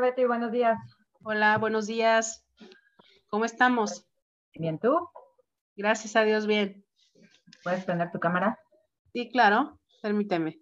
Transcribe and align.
Betty, 0.00 0.24
buenos 0.24 0.52
días. 0.52 0.78
Hola, 1.22 1.58
buenos 1.58 1.86
días. 1.86 2.46
¿Cómo 3.28 3.44
estamos? 3.44 4.08
Bien, 4.54 4.78
¿tú? 4.78 4.96
Gracias 5.76 6.16
a 6.16 6.24
Dios, 6.24 6.46
bien. 6.46 6.84
¿Puedes 7.62 7.84
prender 7.84 8.10
tu 8.10 8.18
cámara? 8.18 8.58
Sí, 9.12 9.30
claro. 9.30 9.78
Permíteme. 10.00 10.58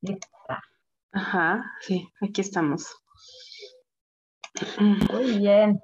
Lista. 0.00 0.62
Ajá, 1.12 1.64
sí, 1.80 2.08
aquí 2.20 2.40
estamos. 2.40 2.96
Muy 4.78 5.38
bien. 5.38 5.80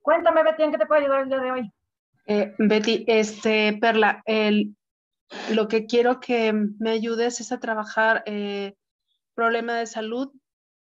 Cuéntame, 0.00 0.42
Betty, 0.42 0.64
¿en 0.64 0.72
qué 0.72 0.78
te 0.78 0.86
puedo 0.86 1.00
ayudar 1.00 1.22
el 1.22 1.28
día 1.28 1.38
de 1.38 1.50
hoy? 1.52 1.72
Eh, 2.26 2.54
Betty, 2.58 3.04
este, 3.06 3.78
Perla, 3.80 4.22
el, 4.26 4.76
lo 5.50 5.68
que 5.68 5.86
quiero 5.86 6.20
que 6.20 6.52
me 6.52 6.90
ayudes 6.90 7.40
es 7.40 7.52
a 7.52 7.60
trabajar 7.60 8.22
eh, 8.26 8.76
problema 9.34 9.74
de 9.74 9.86
salud 9.86 10.32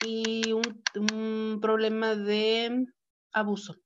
y 0.04 0.52
un, 0.52 0.82
un 1.12 1.58
problema 1.60 2.14
de 2.14 2.86
abuso. 3.32 3.76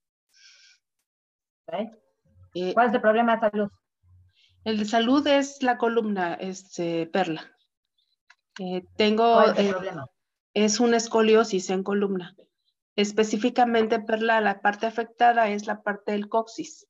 Eh, 2.54 2.74
¿Cuál 2.74 2.88
es 2.88 2.94
el 2.94 3.00
problema 3.00 3.36
de 3.36 3.50
salud? 3.50 3.70
el 4.64 4.78
de 4.78 4.84
salud 4.84 5.26
es 5.26 5.62
la 5.62 5.78
columna, 5.78 6.34
este, 6.34 7.06
Perla. 7.06 7.56
Eh, 8.58 8.84
tengo, 8.96 9.34
¿Cuál 9.34 9.50
es 9.52 9.58
el 9.58 9.66
eh, 9.66 9.70
problema? 9.70 10.06
es 10.54 10.80
una 10.80 10.98
escoliosis 10.98 11.70
en 11.70 11.82
columna. 11.82 12.36
Específicamente, 12.94 14.00
Perla, 14.00 14.40
la 14.40 14.60
parte 14.60 14.86
afectada 14.86 15.48
es 15.48 15.66
la 15.66 15.82
parte 15.82 16.12
del 16.12 16.28
coxis. 16.28 16.86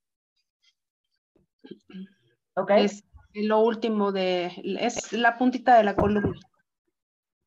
Ok. 2.55 2.71
Es 2.77 3.05
lo 3.35 3.61
último 3.61 4.13
de, 4.13 4.53
es 4.81 5.13
la 5.13 5.39
puntita 5.39 5.77
de 5.77 5.85
la 5.85 5.97
columna. 5.97 6.39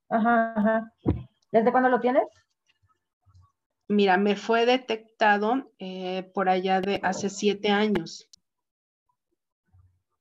Ajá, 0.09 0.53
ajá. 0.55 0.93
¿Desde 1.51 1.71
cuándo 1.71 1.89
lo 1.89 1.99
tienes? 1.99 2.23
Mira, 3.87 4.17
me 4.17 4.35
fue 4.35 4.65
detectado 4.65 5.71
eh, 5.77 6.29
por 6.33 6.49
allá 6.49 6.81
de 6.81 6.99
hace 7.03 7.29
siete 7.29 7.69
años. 7.69 8.27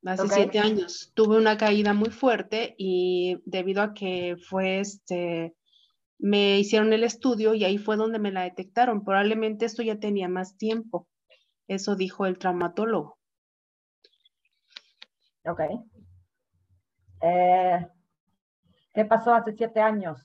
Hace 0.05 0.29
siete 0.29 0.59
años. 0.59 1.13
Tuve 1.15 1.39
una 1.39 1.57
caída 1.57 1.95
muy 1.95 2.11
fuerte 2.11 2.75
y 2.77 3.39
debido 3.47 3.83
a 3.83 3.95
que 3.95 4.37
fue 4.37 4.81
este, 4.81 5.55
me 6.19 6.59
hicieron 6.59 6.93
el 6.93 7.05
estudio 7.05 7.55
y 7.55 7.65
ahí 7.65 7.79
fue 7.79 7.97
donde 7.97 8.19
me 8.19 8.33
la 8.33 8.43
detectaron. 8.43 9.03
Probablemente 9.03 9.65
esto 9.65 9.83
ya 9.83 9.99
tenía 9.99 10.29
más 10.29 10.59
tiempo. 10.59 11.09
Eso 11.67 11.97
dijo 11.97 12.27
el 12.27 12.39
traumatólogo. 12.39 13.19
Ok. 15.45 15.61
Eh, 17.21 17.87
¿Qué 18.95 19.05
pasó 19.05 19.35
hace 19.35 19.53
siete 19.57 19.81
años? 19.81 20.21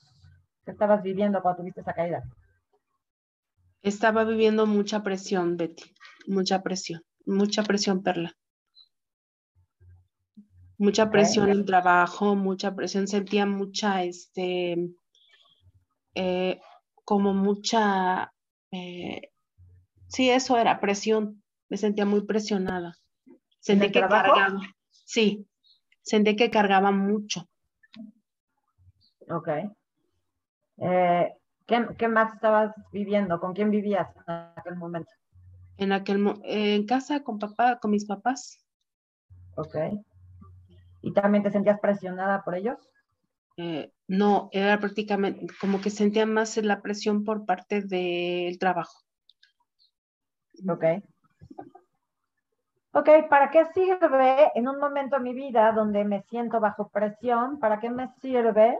¿Qué 0.64 0.70
estabas 0.70 1.02
viviendo 1.02 1.42
cuando 1.42 1.58
tuviste 1.60 1.80
esa 1.80 1.92
caída? 1.92 2.22
Estaba 3.82 4.24
viviendo 4.24 4.66
mucha 4.66 5.02
presión, 5.02 5.56
Betty. 5.56 5.94
Mucha 6.26 6.62
presión. 6.62 7.02
Mucha 7.26 7.62
presión, 7.62 8.02
Perla. 8.02 8.36
Mucha 10.78 11.10
presión 11.10 11.50
en 11.50 11.66
trabajo, 11.66 12.34
mucha 12.36 12.74
presión. 12.74 13.06
Sentía 13.06 13.44
mucha, 13.44 14.02
este, 14.02 14.90
eh, 16.14 16.60
como 17.04 17.34
mucha, 17.34 18.32
eh, 18.70 19.30
sí, 20.08 20.30
eso 20.30 20.56
era 20.56 20.80
presión. 20.80 21.42
Me 21.68 21.76
sentía 21.76 22.06
muy 22.06 22.22
presionada. 22.22 22.96
Sentí 23.58 23.90
que 23.90 23.98
trabajo? 23.98 24.34
cargaba. 24.34 24.60
Sí, 25.10 25.44
sentí 26.02 26.36
que 26.36 26.52
cargaba 26.52 26.92
mucho. 26.92 27.48
Ok. 29.28 29.48
Eh, 30.76 31.34
¿qué, 31.66 31.88
qué 31.98 32.06
más 32.06 32.32
estabas 32.32 32.72
viviendo? 32.92 33.40
¿Con 33.40 33.52
quién 33.52 33.72
vivías 33.72 34.08
en 34.28 34.34
aquel 34.56 34.76
momento? 34.76 35.10
En 35.78 35.90
aquel, 35.90 36.32
en 36.44 36.86
casa 36.86 37.24
con 37.24 37.40
papá, 37.40 37.80
con 37.80 37.90
mis 37.90 38.06
papás. 38.06 38.64
Ok. 39.56 39.74
¿Y 41.02 41.12
también 41.12 41.42
te 41.42 41.50
sentías 41.50 41.80
presionada 41.80 42.44
por 42.44 42.54
ellos? 42.54 42.78
Eh, 43.56 43.92
no, 44.06 44.48
era 44.52 44.78
prácticamente 44.78 45.48
como 45.60 45.80
que 45.80 45.90
sentía 45.90 46.24
más 46.24 46.56
la 46.58 46.82
presión 46.82 47.24
por 47.24 47.46
parte 47.46 47.82
del 47.82 48.60
trabajo. 48.60 48.96
Ok. 50.68 50.84
Ok, 52.92 53.08
¿para 53.28 53.50
qué 53.50 53.66
sirve 53.72 54.50
en 54.54 54.66
un 54.66 54.78
momento 54.80 55.16
de 55.16 55.22
mi 55.22 55.32
vida 55.32 55.70
donde 55.72 56.04
me 56.04 56.22
siento 56.22 56.58
bajo 56.58 56.88
presión? 56.88 57.60
¿Para 57.60 57.78
qué 57.78 57.88
me 57.88 58.08
sirve 58.20 58.78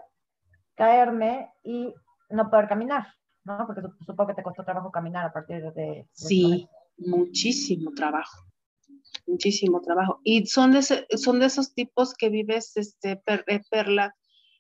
caerme 0.74 1.50
y 1.62 1.94
no 2.28 2.50
poder 2.50 2.68
caminar? 2.68 3.06
¿No? 3.44 3.66
Porque 3.66 3.82
sup- 3.82 3.96
supongo 4.04 4.28
que 4.28 4.34
te 4.34 4.42
costó 4.42 4.64
trabajo 4.64 4.90
caminar 4.90 5.26
a 5.26 5.32
partir 5.32 5.62
de, 5.72 6.06
Sí, 6.12 6.68
muchísimo 6.98 7.92
trabajo, 7.92 8.46
muchísimo 9.26 9.80
trabajo. 9.80 10.20
Y 10.24 10.46
son 10.46 10.72
de, 10.72 10.80
ese- 10.80 11.06
son 11.16 11.38
de 11.38 11.46
esos 11.46 11.72
tipos 11.72 12.14
que 12.14 12.30
vives, 12.30 12.76
este, 12.76 13.16
per- 13.16 13.44
eh, 13.46 13.60
Perla, 13.70 14.14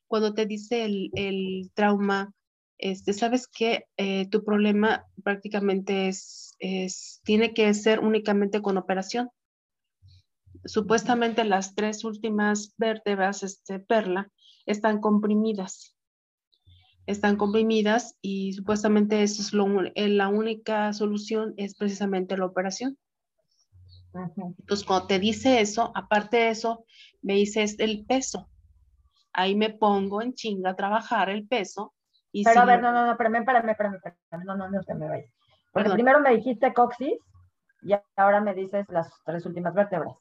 cuando 0.06 0.32
te 0.32 0.46
dice 0.46 0.84
el, 0.84 1.10
el 1.14 1.70
trauma, 1.74 2.32
este, 2.78 3.12
sabes 3.12 3.46
que 3.48 3.84
tu 4.30 4.44
problema 4.44 5.04
prácticamente 5.22 6.08
es, 6.08 6.54
es, 6.60 7.20
tiene 7.24 7.52
que 7.52 7.72
ser 7.74 8.00
únicamente 8.00 8.62
con 8.62 8.76
operación. 8.78 9.28
Supuestamente 10.64 11.44
las 11.44 11.74
tres 11.74 12.04
últimas 12.04 12.74
vértebras, 12.76 13.42
este, 13.42 13.78
Perla, 13.78 14.30
están 14.66 15.00
comprimidas. 15.00 15.96
Están 17.06 17.36
comprimidas 17.36 18.16
y 18.20 18.52
supuestamente 18.52 19.22
eso 19.22 19.42
es 19.42 19.52
lo, 19.52 19.66
eh, 19.94 20.08
la 20.08 20.28
única 20.28 20.92
solución 20.92 21.54
es 21.56 21.74
precisamente 21.74 22.36
la 22.36 22.46
operación. 22.46 22.98
Entonces, 24.12 24.86
cuando 24.86 25.06
te 25.06 25.18
dice 25.18 25.60
eso, 25.60 25.92
aparte 25.94 26.36
de 26.36 26.50
eso, 26.50 26.84
me 27.22 27.34
dices 27.34 27.76
el 27.78 28.04
peso. 28.06 28.48
Ahí 29.32 29.54
me 29.54 29.70
pongo 29.70 30.20
en 30.20 30.34
chinga 30.34 30.70
a 30.70 30.76
trabajar 30.76 31.30
el 31.30 31.46
peso. 31.46 31.94
Y 32.32 32.44
Pero 32.44 32.60
a 32.60 32.64
ver, 32.64 32.82
no, 32.82 32.92
no, 32.92 33.06
no, 33.06 33.12
espérame, 33.12 33.36
espérame, 33.36 33.70
espérame, 33.70 33.94
espérame, 33.96 34.44
no, 34.44 34.56
no, 34.56 34.68
no 34.68 34.82
te 34.82 34.94
me 34.94 35.08
vayas. 35.08 35.32
Porque 35.72 35.84
Perdón. 35.84 35.96
primero 35.96 36.20
me 36.20 36.34
dijiste 36.34 36.72
coxis 36.74 37.18
y 37.82 37.92
ahora 38.16 38.40
me 38.40 38.54
dices 38.54 38.84
las 38.88 39.10
tres 39.24 39.46
últimas 39.46 39.74
vértebras. 39.74 40.14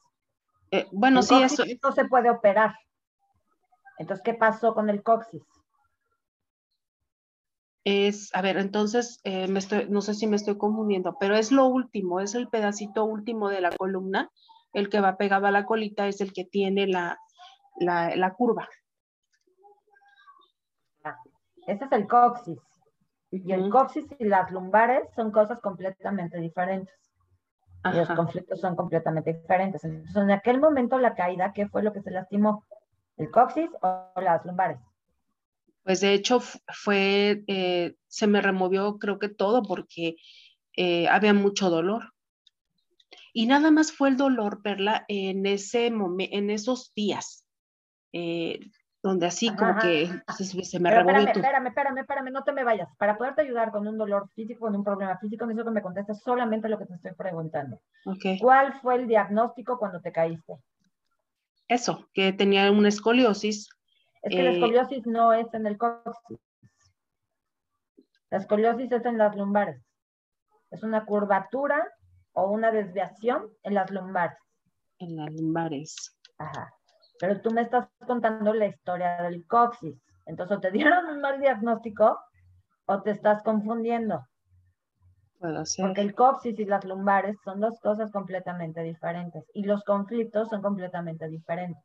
Eh, 0.71 0.87
bueno, 0.91 1.19
el 1.19 1.25
sí, 1.25 1.41
eso 1.41 1.63
no 1.83 1.91
se 1.91 2.05
puede 2.05 2.29
operar. 2.29 2.75
Entonces, 3.97 4.23
¿qué 4.23 4.33
pasó 4.33 4.73
con 4.73 4.89
el 4.89 5.03
coxis? 5.03 5.43
es, 7.89 8.33
a 8.35 8.41
ver, 8.41 8.57
entonces, 8.57 9.19
eh, 9.23 9.47
me 9.47 9.59
estoy, 9.59 9.87
no 9.89 10.01
sé 10.01 10.13
si 10.13 10.27
me 10.27 10.35
estoy 10.35 10.57
confundiendo, 10.57 11.15
pero 11.19 11.35
es 11.35 11.51
lo 11.51 11.65
último, 11.65 12.19
es 12.19 12.35
el 12.35 12.47
pedacito 12.47 13.05
último 13.05 13.49
de 13.49 13.61
la 13.61 13.71
columna, 13.71 14.29
el 14.73 14.89
que 14.89 14.99
va 14.99 15.17
pegado 15.17 15.47
a 15.47 15.51
la 15.51 15.65
colita 15.65 16.07
es 16.07 16.21
el 16.21 16.33
que 16.33 16.45
tiene 16.45 16.87
la, 16.87 17.17
la, 17.79 18.15
la 18.15 18.33
curva. 18.33 18.67
Ese 21.65 21.85
es 21.85 21.91
el 21.91 22.07
coxis. 22.07 22.57
Y 23.31 23.51
el 23.51 23.69
coxis 23.69 24.05
y 24.17 24.25
las 24.25 24.51
lumbares 24.51 25.07
son 25.15 25.31
cosas 25.31 25.59
completamente 25.59 26.39
diferentes. 26.39 26.93
Y 27.85 27.95
los 27.95 28.09
conflictos 28.09 28.59
son 28.59 28.75
completamente 28.75 29.33
diferentes. 29.33 29.83
Entonces, 29.83 30.15
en 30.15 30.31
aquel 30.31 30.59
momento 30.59 30.97
la 30.97 31.15
caída, 31.15 31.53
¿qué 31.53 31.67
fue 31.67 31.81
lo 31.81 31.93
que 31.93 32.01
se 32.01 32.11
lastimó? 32.11 32.65
¿El 33.17 33.31
coxis 33.31 33.69
o 33.81 34.21
las 34.21 34.45
lumbares? 34.45 34.79
Pues 35.83 36.01
de 36.01 36.13
hecho 36.13 36.39
fue, 36.39 37.43
eh, 37.47 37.95
se 38.07 38.27
me 38.27 38.41
removió 38.41 38.99
creo 38.99 39.17
que 39.17 39.29
todo 39.29 39.63
porque 39.63 40.17
eh, 40.75 41.07
había 41.07 41.33
mucho 41.33 41.69
dolor. 41.69 42.13
Y 43.33 43.45
nada 43.45 43.71
más 43.71 43.91
fue 43.91 44.09
el 44.09 44.17
dolor, 44.17 44.61
Perla, 44.61 45.05
en 45.07 45.45
ese 45.45 45.89
momento, 45.91 46.35
en 46.35 46.49
esos 46.49 46.93
días, 46.93 47.45
eh, 48.11 48.59
donde 49.01 49.27
así 49.27 49.49
como 49.55 49.71
ajá. 49.71 49.81
que 49.81 50.09
se, 50.37 50.63
se 50.63 50.79
me 50.79 50.89
Pero 50.89 51.03
removió 51.03 51.27
espérame, 51.27 51.67
espérame, 51.67 51.67
espérame, 51.67 51.97
espérame, 51.99 52.31
no 52.31 52.43
te 52.43 52.51
me 52.51 52.63
vayas. 52.63 52.89
Para 52.97 53.17
poderte 53.17 53.41
ayudar 53.41 53.71
con 53.71 53.87
un 53.87 53.97
dolor 53.97 54.29
físico, 54.35 54.61
con 54.61 54.75
un 54.75 54.83
problema 54.83 55.17
físico, 55.17 55.45
necesito 55.45 55.65
que 55.65 55.73
me 55.73 55.81
contestes 55.81 56.21
solamente 56.21 56.67
lo 56.67 56.77
que 56.77 56.85
te 56.85 56.95
estoy 56.95 57.13
preguntando. 57.13 57.79
¿Cuál 58.41 58.79
fue 58.81 58.95
el 58.95 59.07
diagnóstico 59.07 59.77
cuando 59.77 60.01
te 60.01 60.11
caíste? 60.11 60.57
Eso, 61.67 62.09
que 62.13 62.33
tenía 62.33 62.71
una 62.71 62.89
escoliosis. 62.89 63.69
Es 64.21 64.35
que 64.35 64.43
la 64.43 64.49
eh, 64.49 64.53
escoliosis 64.55 65.05
no 65.05 65.31
es 65.33 65.53
en 65.53 65.65
el 65.65 65.77
coxis. 65.77 66.39
La 68.31 68.39
escoliosis 68.39 68.91
es 68.91 69.05
en 69.05 69.17
las 69.17 69.35
lumbares. 69.35 69.81
Es 70.71 70.83
una 70.83 71.05
curvatura 71.05 71.87
o 72.33 72.51
una 72.51 72.71
desviación 72.71 73.49
en 73.63 73.75
las 73.75 73.89
lumbares. 73.91 74.37
en 74.99 75.15
las 75.15 75.31
lumbares. 75.31 76.17
Ajá. 76.37 76.73
Pero 77.19 77.41
tú 77.41 77.51
me 77.51 77.61
estás 77.61 77.87
contando 78.07 78.53
la 78.53 78.67
historia 78.67 79.21
del 79.21 79.45
coxis. 79.45 80.01
Entonces, 80.25 80.57
o 80.57 80.59
te 80.59 80.71
dieron 80.71 81.05
un 81.07 81.21
mal 81.21 81.39
diagnóstico 81.39 82.19
o 82.85 83.01
te 83.01 83.11
estás 83.11 83.43
confundiendo. 83.43 84.25
Porque 85.87 86.01
el 86.01 86.15
coxis 86.15 86.59
y 86.59 86.65
las 86.65 86.83
lumbares 86.83 87.37
son 87.43 87.59
dos 87.59 87.79
cosas 87.79 88.11
completamente 88.11 88.81
diferentes. 88.81 89.45
Y 89.53 89.63
los 89.63 89.83
conflictos 89.83 90.49
son 90.49 90.61
completamente 90.61 91.27
diferentes. 91.29 91.83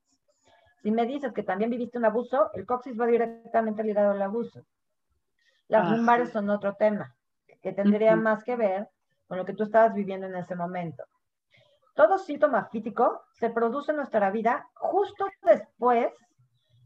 Si 0.82 0.90
me 0.90 1.06
dices 1.06 1.32
que 1.32 1.42
también 1.42 1.70
viviste 1.70 1.98
un 1.98 2.04
abuso, 2.04 2.50
el 2.52 2.66
coxis 2.66 2.98
va 2.98 3.06
directamente 3.06 3.82
ligado 3.82 4.10
al 4.10 4.22
abuso. 4.22 4.64
Las 5.68 5.90
lumbares 5.90 6.30
son 6.30 6.50
otro 6.50 6.74
tema, 6.74 7.14
que 7.62 7.72
tendría 7.72 8.16
más 8.16 8.44
que 8.44 8.56
ver 8.56 8.88
con 9.26 9.38
lo 9.38 9.46
que 9.46 9.54
tú 9.54 9.64
estabas 9.64 9.94
viviendo 9.94 10.26
en 10.26 10.36
ese 10.36 10.54
momento. 10.54 11.04
Todo 11.94 12.18
síntoma 12.18 12.66
físico 12.66 13.22
se 13.32 13.50
produce 13.50 13.92
en 13.92 13.98
nuestra 13.98 14.30
vida 14.30 14.68
justo 14.74 15.26
después 15.42 16.12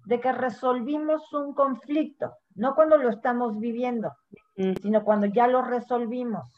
de 0.05 0.21
que 0.21 0.33
resolvimos 0.33 1.33
un 1.33 1.55
conflicto, 1.55 2.35
no 2.55 2.75
cuando 2.75 2.97
lo 2.97 3.11
estamos 3.11 3.59
viviendo, 3.59 4.13
sino 4.55 5.05
cuando 5.05 5.27
ya 5.27 5.47
lo 5.47 5.63
resolvimos. 5.63 6.51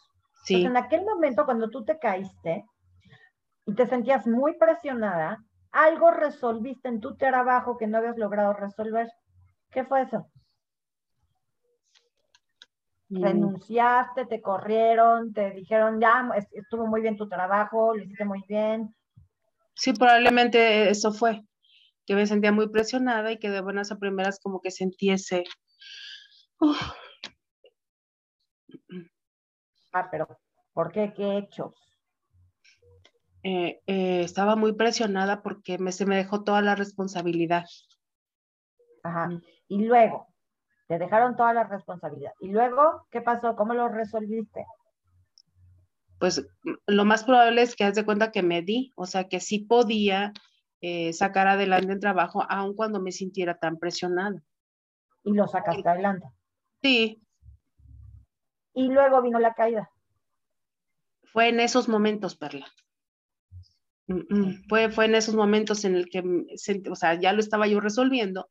Sí. 0.45 0.65
en 0.65 0.77
aquel 0.77 1.05
momento, 1.05 1.45
cuando 1.45 1.69
tú 1.69 1.85
te 1.85 1.99
caíste 1.99 2.65
y 3.67 3.75
te 3.75 3.87
sentías 3.87 4.27
muy 4.27 4.57
presionada, 4.57 5.39
algo 5.71 6.11
resolviste 6.11 6.89
en 6.89 7.01
tu 7.01 7.17
trabajo 7.17 7.77
que 7.77 7.87
no 7.87 7.99
habías 7.99 8.17
logrado 8.17 8.55
resolver. 8.55 9.09
¿Qué 9.71 9.85
fue 9.85 10.03
eso? 10.03 10.27
Mm. 13.11 13.23
Renunciaste, 13.25 14.27
te 14.27 14.41
corrieron, 14.41 15.33
te 15.33 15.51
dijeron, 15.51 16.01
ya, 16.01 16.31
estuvo 16.53 16.87
muy 16.87 17.01
bien 17.01 17.17
tu 17.17 17.29
trabajo, 17.29 17.95
lo 17.95 18.03
hiciste 18.05 18.25
muy 18.25 18.43
bien. 18.49 18.95
Sí, 19.75 19.93
probablemente 19.93 20.89
eso 20.89 21.13
fue, 21.13 21.43
que 22.07 22.15
me 22.15 22.27
sentía 22.27 22.53
muy 22.53 22.69
presionada 22.69 23.33
y 23.33 23.39
que 23.39 23.51
de 23.51 23.61
buenas 23.63 23.91
a 23.91 23.99
primeras 23.99 24.39
como 24.39 24.61
que 24.61 24.71
sintiese... 24.71 25.43
Ah, 29.93 30.09
pero 30.09 30.29
¿por 30.73 30.93
qué? 30.93 31.13
¿Qué 31.13 31.39
hechos? 31.39 31.75
Eh, 33.43 33.81
eh, 33.87 34.21
estaba 34.21 34.55
muy 34.55 34.75
presionada 34.75 35.43
porque 35.43 35.79
me, 35.79 35.91
se 35.91 36.07
me 36.07 36.17
dejó 36.17 36.45
toda 36.45 36.63
la 36.63 36.77
responsabilidad. 36.77 37.65
Ajá. 39.03 39.31
Y 39.67 39.85
luego, 39.85 40.30
te 40.91 40.99
dejaron 40.99 41.37
toda 41.37 41.55
la 41.55 41.63
responsabilidad. 41.63 42.33
¿Y 42.41 42.49
luego 42.49 43.07
qué 43.13 43.21
pasó? 43.21 43.55
¿Cómo 43.55 43.75
lo 43.75 43.87
resolviste? 43.87 44.67
Pues 46.19 46.45
mm, 46.65 46.73
lo 46.89 47.05
más 47.05 47.23
probable 47.23 47.63
es 47.63 47.77
que 47.77 47.85
haz 47.85 47.95
de 47.95 48.05
cuenta 48.05 48.33
que 48.33 48.43
me 48.43 48.61
di, 48.61 48.93
o 48.97 49.07
sea, 49.07 49.29
que 49.29 49.39
sí 49.39 49.61
podía 49.61 50.33
eh, 50.81 51.13
sacar 51.13 51.47
adelante 51.47 51.93
el 51.93 52.01
trabajo, 52.01 52.45
aun 52.49 52.75
cuando 52.75 53.01
me 53.01 53.13
sintiera 53.13 53.57
tan 53.57 53.79
presionada. 53.79 54.43
¿Y 55.23 55.33
lo 55.33 55.47
sacaste 55.47 55.89
adelante? 55.89 56.27
Sí. 56.83 57.23
¿Y 58.75 58.89
luego 58.89 59.23
vino 59.23 59.39
la 59.39 59.55
caída? 59.55 59.89
Fue 61.23 61.51
en 61.51 61.61
esos 61.61 61.89
momentos, 61.89 62.35
Perla. 62.35 62.67
Fue, 64.69 64.91
fue 64.91 65.05
en 65.05 65.15
esos 65.15 65.37
momentos 65.37 65.85
en 65.85 65.95
el 65.95 66.11
que, 66.11 66.25
o 66.91 66.97
sea, 66.97 67.15
ya 67.15 67.33
lo 67.33 67.39
estaba 67.39 67.69
yo 67.69 67.79
resolviendo 67.79 68.51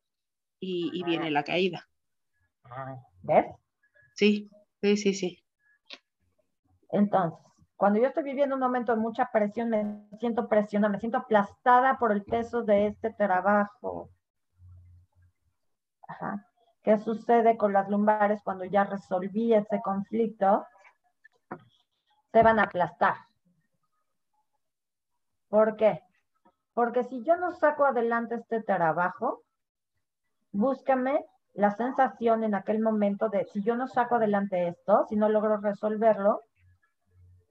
y, 0.58 1.04
viene 1.04 1.32
la 1.32 1.44
caída. 1.44 1.89
¿Ves? 3.22 3.46
Sí, 4.16 4.50
sí, 4.82 4.98
sí, 4.98 5.14
sí. 5.14 5.44
Entonces, 6.92 7.40
cuando 7.76 8.00
yo 8.00 8.08
estoy 8.08 8.24
viviendo 8.24 8.56
un 8.56 8.62
momento 8.62 8.94
de 8.94 9.02
mucha 9.02 9.30
presión, 9.32 9.70
me 9.70 10.06
siento 10.20 10.48
presionada, 10.48 10.92
me 10.92 11.00
siento 11.00 11.20
aplastada 11.20 11.98
por 11.98 12.12
el 12.12 12.24
peso 12.24 12.64
de 12.64 12.88
este 12.88 13.14
trabajo. 13.14 14.10
Ajá. 16.08 16.46
¿Qué 16.84 16.98
sucede 16.98 17.58
con 17.58 17.74
las 17.74 17.90
lumbares 17.90 18.42
cuando 18.44 18.66
ya 18.66 18.84
resolví 18.84 19.54
ese 19.54 19.82
conflicto? 19.82 20.66
Se 22.32 22.42
van 22.44 22.60
a 22.60 22.64
aplastar. 22.64 23.16
¿Por 25.50 25.76
qué? 25.76 26.02
Porque 26.74 27.04
si 27.04 27.24
yo 27.24 27.36
no 27.38 27.52
saco 27.52 27.86
adelante 27.86 28.36
este 28.36 28.62
trabajo, 28.62 29.44
búscame 30.52 31.26
la 31.54 31.72
sensación 31.72 32.44
en 32.44 32.56
aquel 32.56 32.80
momento 32.80 33.30
de 33.30 33.46
si 33.46 33.62
yo 33.64 33.76
no 33.76 33.88
saco 33.88 34.16
adelante 34.16 34.68
esto, 34.68 35.06
si 35.10 35.16
no 35.16 35.30
logro 35.30 35.58
resolverlo, 35.58 36.42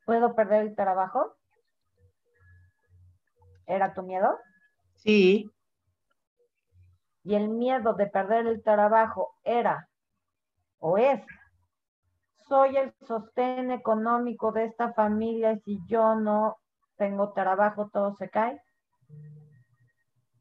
¿puedo 0.07 0.35
perder 0.35 0.63
el 0.63 0.75
trabajo? 0.75 1.35
¿Era 3.67 3.93
tu 3.93 4.03
miedo? 4.03 4.39
Sí. 4.97 5.51
Y 7.25 7.35
el 7.35 7.49
miedo 7.49 7.95
de 7.95 8.07
perder 8.07 8.47
el 8.47 8.63
trabajo 8.63 9.35
era 9.45 9.89
o 10.79 10.97
es, 10.97 11.21
soy 12.49 12.77
el 12.77 12.95
sostén 13.07 13.71
económico 13.71 14.53
de 14.53 14.65
esta 14.65 14.93
familia 14.95 15.53
y 15.53 15.61
si 15.61 15.79
yo 15.87 16.15
no 16.15 16.57
tengo 16.97 17.33
trabajo, 17.33 17.91
todo 17.93 18.17
se 18.17 18.31
cae. 18.31 18.61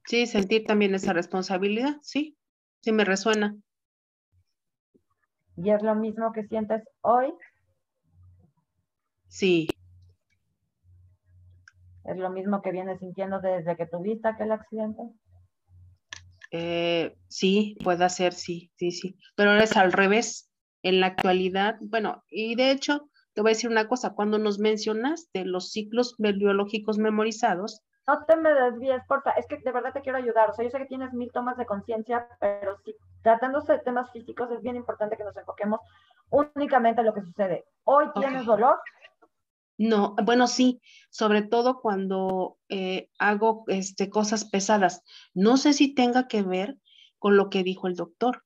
Sí, 0.06 0.26
sentir 0.26 0.66
también 0.66 0.96
esa 0.96 1.12
responsabilidad, 1.12 1.98
sí, 2.02 2.37
sí 2.82 2.92
me 2.92 3.06
resuena. 3.06 3.56
¿Y 5.56 5.72
es 5.72 5.82
lo 5.82 5.96
mismo 5.96 6.32
que 6.34 6.44
sientes 6.48 6.84
hoy? 7.02 7.34
Sí. 9.28 9.68
¿Es 12.06 12.18
lo 12.18 12.30
mismo 12.30 12.62
que 12.62 12.72
vienes 12.72 13.00
sintiendo 13.00 13.40
desde 13.42 13.76
que 13.76 13.86
tuviste 13.86 14.28
aquel 14.28 14.52
accidente? 14.52 15.02
Eh, 16.52 17.18
sí, 17.28 17.76
puede 17.84 18.08
ser, 18.10 18.34
sí, 18.34 18.72
sí, 18.78 18.92
sí. 18.92 19.18
Pero 19.36 19.56
es 19.56 19.76
al 19.76 19.92
revés. 19.92 20.50
En 20.84 21.00
la 21.02 21.08
actualidad, 21.08 21.78
bueno, 21.82 22.24
y 22.30 22.56
de 22.56 22.70
hecho, 22.70 23.10
te 23.34 23.42
voy 23.42 23.50
a 23.50 23.54
decir 23.56 23.70
una 23.70 23.88
cosa, 23.88 24.14
cuando 24.14 24.38
nos 24.38 24.60
mencionaste 24.60 25.44
los 25.44 25.72
ciclos 25.72 26.16
biológicos 26.18 26.98
memorizados. 27.00 27.82
No 28.08 28.24
te 28.24 28.38
me 28.38 28.54
desvíes, 28.54 29.04
porfa, 29.06 29.32
es 29.32 29.46
que 29.48 29.58
de 29.58 29.72
verdad 29.72 29.92
te 29.92 30.02
quiero 30.02 30.18
ayudar. 30.18 30.50
O 30.50 30.54
sea, 30.54 30.64
yo 30.64 30.72
sé 30.72 30.78
que 30.78 30.86
tienes 30.86 31.12
mil 31.14 31.30
tomas 31.34 31.58
de 31.58 31.66
conciencia, 31.66 32.26
pero 32.40 32.78
si 32.78 32.96
tratándose 33.22 33.74
de 33.74 33.80
temas 33.80 34.10
físicos 34.12 34.50
es 34.50 34.62
bien 34.62 34.78
importante 34.78 35.18
que 35.18 35.26
nos 35.26 35.36
enfoquemos 35.36 35.82
únicamente 36.30 37.02
en 37.02 37.08
lo 37.08 37.14
que 37.14 37.22
sucede. 37.22 37.66
¿Hoy 37.84 38.06
tienes 38.16 38.46
dolor? 38.46 38.80
No, 39.78 40.16
bueno, 40.24 40.48
sí, 40.48 40.82
sobre 41.10 41.42
todo 41.42 41.82
cuando 41.82 42.58
eh, 42.70 43.10
hago 43.20 43.66
este, 43.68 44.10
cosas 44.10 44.46
pesadas. 44.46 45.04
No 45.34 45.58
sé 45.58 45.74
si 45.74 45.94
tenga 45.94 46.30
que 46.30 46.44
ver 46.44 46.78
con 47.20 47.36
lo 47.36 47.50
que 47.50 47.64
dijo 47.64 47.88
el 47.88 47.96
doctor. 47.96 48.44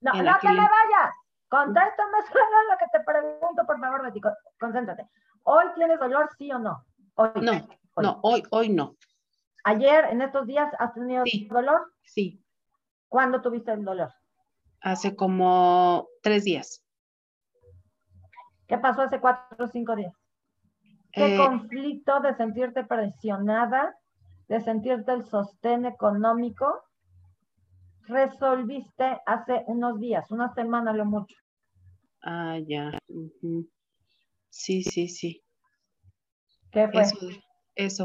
No, 0.00 0.12
no 0.14 0.38
te 0.40 0.48
me 0.48 0.56
vayas. 0.56 1.14
Contéstame 1.48 2.18
solo 2.32 2.70
lo 2.70 2.78
que 2.78 2.86
te 2.90 3.04
pregunto, 3.04 3.66
por 3.66 3.78
favor, 3.78 4.04
Betty. 4.04 4.20
Concéntrate. 4.58 5.06
¿Hoy 5.42 5.66
tienes 5.74 6.00
dolor, 6.00 6.30
sí 6.38 6.50
o 6.50 6.58
no? 6.58 6.84
Hoy. 7.14 7.30
No, 7.42 7.52
no, 7.96 8.20
hoy, 8.22 8.42
hoy 8.50 8.68
no. 8.68 8.96
¿Ayer, 9.64 10.06
en 10.10 10.22
estos 10.22 10.46
días, 10.46 10.72
has 10.78 10.94
tenido 10.94 11.24
dolor? 11.48 11.92
Sí. 12.02 12.42
¿Cuándo 13.08 13.40
tuviste 13.40 13.72
el 13.72 13.84
dolor? 13.84 14.10
Hace 14.80 15.14
como 15.14 16.08
tres 16.22 16.44
días. 16.44 16.84
¿Qué 18.66 18.78
pasó 18.78 19.02
hace 19.02 19.20
cuatro 19.20 19.66
o 19.66 19.68
cinco 19.68 19.94
días? 19.94 20.14
¿Qué 21.12 21.34
eh, 21.34 21.36
conflicto 21.36 22.20
de 22.20 22.34
sentirte 22.34 22.84
presionada, 22.84 23.94
de 24.48 24.60
sentirte 24.62 25.12
el 25.12 25.24
sostén 25.24 25.84
económico, 25.84 26.82
resolviste 28.06 29.20
hace 29.26 29.62
unos 29.66 30.00
días, 30.00 30.30
una 30.30 30.52
semana 30.54 30.92
lo 30.92 31.04
mucho? 31.04 31.36
Ah, 32.22 32.58
ya. 32.66 32.98
Sí, 34.48 34.82
sí, 34.82 35.08
sí. 35.08 35.44
¿Qué 36.70 36.88
fue? 36.88 37.02
Eso, 37.02 37.16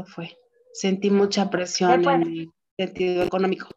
fue. 0.06 0.36
Sentí 0.72 1.10
mucha 1.10 1.50
presión 1.50 2.04
en 2.08 2.22
el 2.22 2.52
sentido 2.76 3.24
económico. 3.24 3.68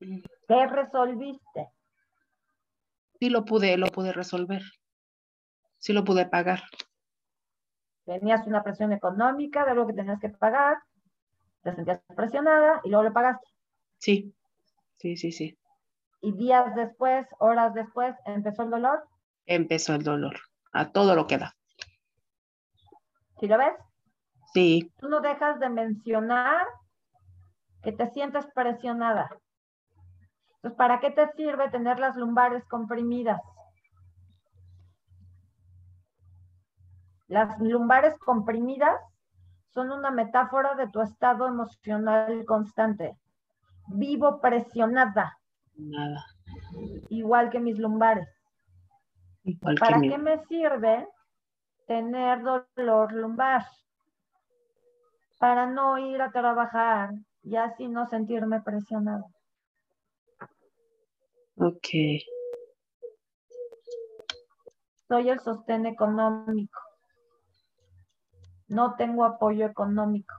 ¿Qué 0.00 0.66
resolviste? 0.66 1.68
Sí 3.18 3.30
lo 3.30 3.44
pude, 3.44 3.76
lo 3.76 3.86
pude 3.86 4.12
resolver. 4.12 4.62
Sí 5.78 5.92
lo 5.92 6.04
pude 6.04 6.26
pagar. 6.26 6.62
Tenías 8.04 8.46
una 8.46 8.62
presión 8.62 8.92
económica 8.92 9.64
de 9.64 9.70
algo 9.70 9.86
que 9.86 9.92
tenías 9.92 10.18
que 10.20 10.28
pagar, 10.28 10.78
te 11.62 11.74
sentías 11.74 12.00
presionada 12.16 12.80
y 12.84 12.88
luego 12.88 13.04
lo 13.04 13.12
pagaste. 13.12 13.46
Sí, 13.98 14.34
sí, 14.96 15.16
sí, 15.16 15.30
sí. 15.30 15.56
¿Y 16.20 16.32
días 16.32 16.74
después, 16.74 17.26
horas 17.38 17.74
después, 17.74 18.14
empezó 18.26 18.62
el 18.64 18.70
dolor? 18.70 19.08
empezó 19.46 19.94
el 19.94 20.02
dolor, 20.02 20.40
a 20.72 20.92
todo 20.92 21.14
lo 21.14 21.26
que 21.26 21.38
da. 21.38 21.56
¿Sí 23.40 23.46
lo 23.46 23.58
ves? 23.58 23.74
Sí. 24.52 24.92
Tú 24.98 25.08
no 25.08 25.20
dejas 25.20 25.58
de 25.60 25.68
mencionar 25.68 26.66
que 27.82 27.92
te 27.92 28.10
sientes 28.10 28.46
presionada. 28.54 29.28
Entonces, 30.56 30.76
¿para 30.76 31.00
qué 31.00 31.10
te 31.10 31.26
sirve 31.32 31.70
tener 31.70 31.98
las 31.98 32.16
lumbares 32.16 32.64
comprimidas? 32.68 33.40
Las 37.26 37.58
lumbares 37.58 38.16
comprimidas 38.18 39.00
son 39.72 39.90
una 39.90 40.10
metáfora 40.10 40.74
de 40.74 40.88
tu 40.88 41.00
estado 41.00 41.48
emocional 41.48 42.44
constante. 42.44 43.16
Vivo 43.88 44.40
presionada. 44.40 45.38
Nada. 45.74 46.24
Igual 47.08 47.50
que 47.50 47.58
mis 47.58 47.78
lumbares. 47.78 48.28
¿Para 49.80 50.00
qué 50.00 50.18
me 50.18 50.44
sirve 50.44 51.08
tener 51.86 52.42
dolor 52.42 53.12
lumbar? 53.12 53.64
Para 55.42 55.66
no 55.66 55.98
ir 55.98 56.22
a 56.22 56.30
trabajar 56.30 57.10
y 57.42 57.56
así 57.56 57.88
no 57.88 58.06
sentirme 58.06 58.62
presionado. 58.62 59.24
Ok. 61.56 61.88
Soy 65.08 65.30
el 65.30 65.40
sostén 65.40 65.86
económico. 65.86 66.78
No 68.68 68.94
tengo 68.94 69.24
apoyo 69.24 69.66
económico. 69.66 70.32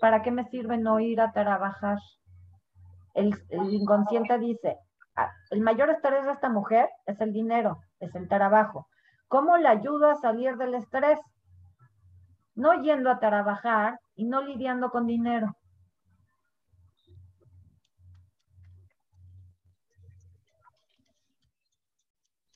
¿Para 0.00 0.22
qué 0.22 0.30
me 0.30 0.48
sirve 0.48 0.78
no 0.78 0.98
ir 0.98 1.20
a 1.20 1.32
trabajar? 1.32 1.98
El, 3.12 3.38
el, 3.50 3.74
inconsciente 3.74 4.38
dice, 4.38 4.78
ah, 5.14 5.30
el 5.50 5.60
mayor 5.60 5.90
estrés 5.90 6.24
de 6.24 6.32
esta 6.32 6.48
mujer 6.48 6.88
es 7.04 7.20
el 7.20 7.34
dinero, 7.34 7.82
es 8.00 8.14
el 8.14 8.28
trabajo. 8.28 8.88
¿Cómo 9.28 9.58
le 9.58 9.68
ayudo 9.68 10.08
a 10.08 10.16
salir 10.16 10.56
del 10.56 10.72
estrés? 10.72 11.18
No 12.54 12.82
yendo 12.82 13.10
a 13.10 13.18
trabajar 13.18 13.98
y 14.14 14.24
no 14.24 14.42
lidiando 14.42 14.90
con 14.90 15.06
dinero. 15.06 15.56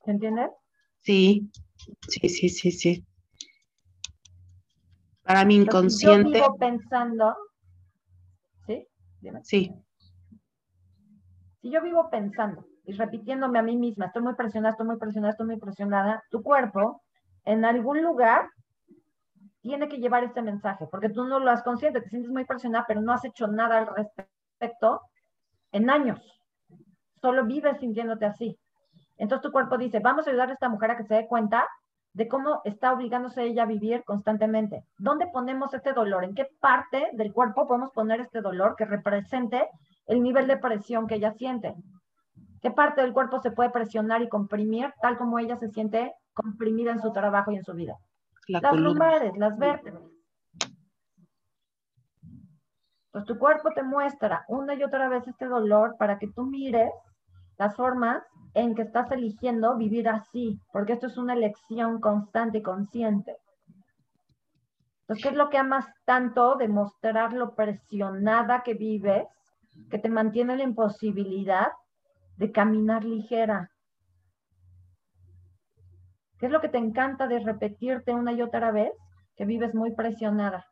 ¿Se 0.04 0.10
entiende? 0.10 0.50
Sí, 1.00 1.50
sí, 2.08 2.28
sí, 2.28 2.48
sí, 2.48 2.70
sí. 2.70 3.04
Para 5.22 5.44
mi 5.44 5.56
inconsciente. 5.56 6.38
yo 6.38 6.44
vivo 6.44 6.56
pensando, 6.56 7.36
¿sí? 8.66 8.86
Sí. 9.42 9.72
Si 11.60 11.70
yo 11.70 11.82
vivo 11.82 12.08
pensando 12.08 12.64
y 12.84 12.92
repitiéndome 12.92 13.58
a 13.58 13.62
mí 13.62 13.76
misma, 13.76 14.06
estoy 14.06 14.22
muy 14.22 14.34
presionada, 14.34 14.72
estoy 14.72 14.86
muy 14.86 14.98
presionada, 14.98 15.32
estoy 15.32 15.46
muy 15.46 15.58
presionada, 15.58 16.22
tu 16.30 16.42
cuerpo 16.44 17.02
en 17.44 17.64
algún 17.64 18.02
lugar 18.02 18.48
tiene 19.66 19.88
que 19.88 19.98
llevar 19.98 20.22
este 20.22 20.42
mensaje, 20.42 20.86
porque 20.88 21.08
tú 21.08 21.24
no 21.24 21.40
lo 21.40 21.50
has 21.50 21.64
consciente, 21.64 22.00
te 22.00 22.08
sientes 22.08 22.30
muy 22.30 22.44
presionada, 22.44 22.84
pero 22.86 23.00
no 23.00 23.12
has 23.12 23.24
hecho 23.24 23.48
nada 23.48 23.78
al 23.78 23.88
respecto 23.88 25.00
en 25.72 25.90
años. 25.90 26.20
Solo 27.20 27.44
vives 27.44 27.76
sintiéndote 27.80 28.26
así. 28.26 28.56
Entonces 29.16 29.42
tu 29.42 29.50
cuerpo 29.50 29.76
dice, 29.76 29.98
vamos 29.98 30.24
a 30.24 30.30
ayudar 30.30 30.50
a 30.50 30.52
esta 30.52 30.68
mujer 30.68 30.92
a 30.92 30.96
que 30.96 31.02
se 31.02 31.14
dé 31.14 31.26
cuenta 31.26 31.66
de 32.12 32.28
cómo 32.28 32.60
está 32.64 32.92
obligándose 32.92 33.42
ella 33.42 33.64
a 33.64 33.66
vivir 33.66 34.04
constantemente. 34.04 34.84
¿Dónde 34.98 35.26
ponemos 35.26 35.74
este 35.74 35.92
dolor? 35.92 36.22
¿En 36.22 36.36
qué 36.36 36.46
parte 36.60 37.08
del 37.14 37.32
cuerpo 37.32 37.66
podemos 37.66 37.90
poner 37.90 38.20
este 38.20 38.42
dolor 38.42 38.76
que 38.76 38.84
represente 38.84 39.68
el 40.06 40.22
nivel 40.22 40.46
de 40.46 40.58
presión 40.58 41.08
que 41.08 41.16
ella 41.16 41.32
siente? 41.32 41.74
¿Qué 42.62 42.70
parte 42.70 43.00
del 43.00 43.12
cuerpo 43.12 43.40
se 43.40 43.50
puede 43.50 43.70
presionar 43.70 44.22
y 44.22 44.28
comprimir 44.28 44.94
tal 45.02 45.18
como 45.18 45.40
ella 45.40 45.56
se 45.56 45.70
siente 45.70 46.14
comprimida 46.34 46.92
en 46.92 47.00
su 47.00 47.10
trabajo 47.10 47.50
y 47.50 47.56
en 47.56 47.64
su 47.64 47.74
vida? 47.74 47.96
Las 48.48 48.76
lumbares, 48.76 49.36
las 49.36 49.56
vértebras. 49.58 50.02
Pues 53.10 53.24
tu 53.24 53.38
cuerpo 53.38 53.70
te 53.74 53.82
muestra 53.82 54.44
una 54.48 54.74
y 54.74 54.82
otra 54.82 55.08
vez 55.08 55.26
este 55.26 55.46
dolor 55.46 55.96
para 55.98 56.18
que 56.18 56.28
tú 56.28 56.44
mires 56.44 56.92
las 57.58 57.74
formas 57.74 58.22
en 58.54 58.74
que 58.74 58.82
estás 58.82 59.10
eligiendo 59.10 59.76
vivir 59.76 60.08
así, 60.08 60.60
porque 60.72 60.92
esto 60.94 61.06
es 61.06 61.16
una 61.16 61.34
elección 61.34 62.00
constante 62.00 62.58
y 62.58 62.62
consciente. 62.62 63.36
Entonces, 65.00 65.22
¿qué 65.22 65.28
es 65.30 65.36
lo 65.36 65.48
que 65.50 65.58
amas 65.58 65.86
tanto 66.04 66.56
de 66.56 66.68
mostrar 66.68 67.32
lo 67.32 67.54
presionada 67.54 68.62
que 68.62 68.74
vives, 68.74 69.26
que 69.90 69.98
te 69.98 70.08
mantiene 70.08 70.56
la 70.56 70.64
imposibilidad 70.64 71.68
de 72.36 72.50
caminar 72.50 73.04
ligera? 73.04 73.70
¿Qué 76.38 76.46
es 76.46 76.52
lo 76.52 76.60
que 76.60 76.68
te 76.68 76.78
encanta 76.78 77.26
de 77.26 77.38
repetirte 77.38 78.12
una 78.12 78.32
y 78.32 78.42
otra 78.42 78.70
vez 78.70 78.92
que 79.36 79.44
vives 79.44 79.74
muy 79.74 79.94
presionada? 79.94 80.66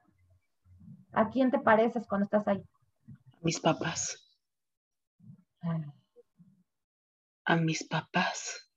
¿A 1.13 1.31
quién 1.31 1.51
te 1.51 1.59
pareces 1.59 2.07
cuando 2.07 2.25
estás 2.25 2.47
ahí? 2.49 2.63
Mis 3.41 3.61
papás. 3.61 4.21
Ah 5.63 5.81
a 7.45 7.57
mis 7.57 7.85
papás. 7.85 8.71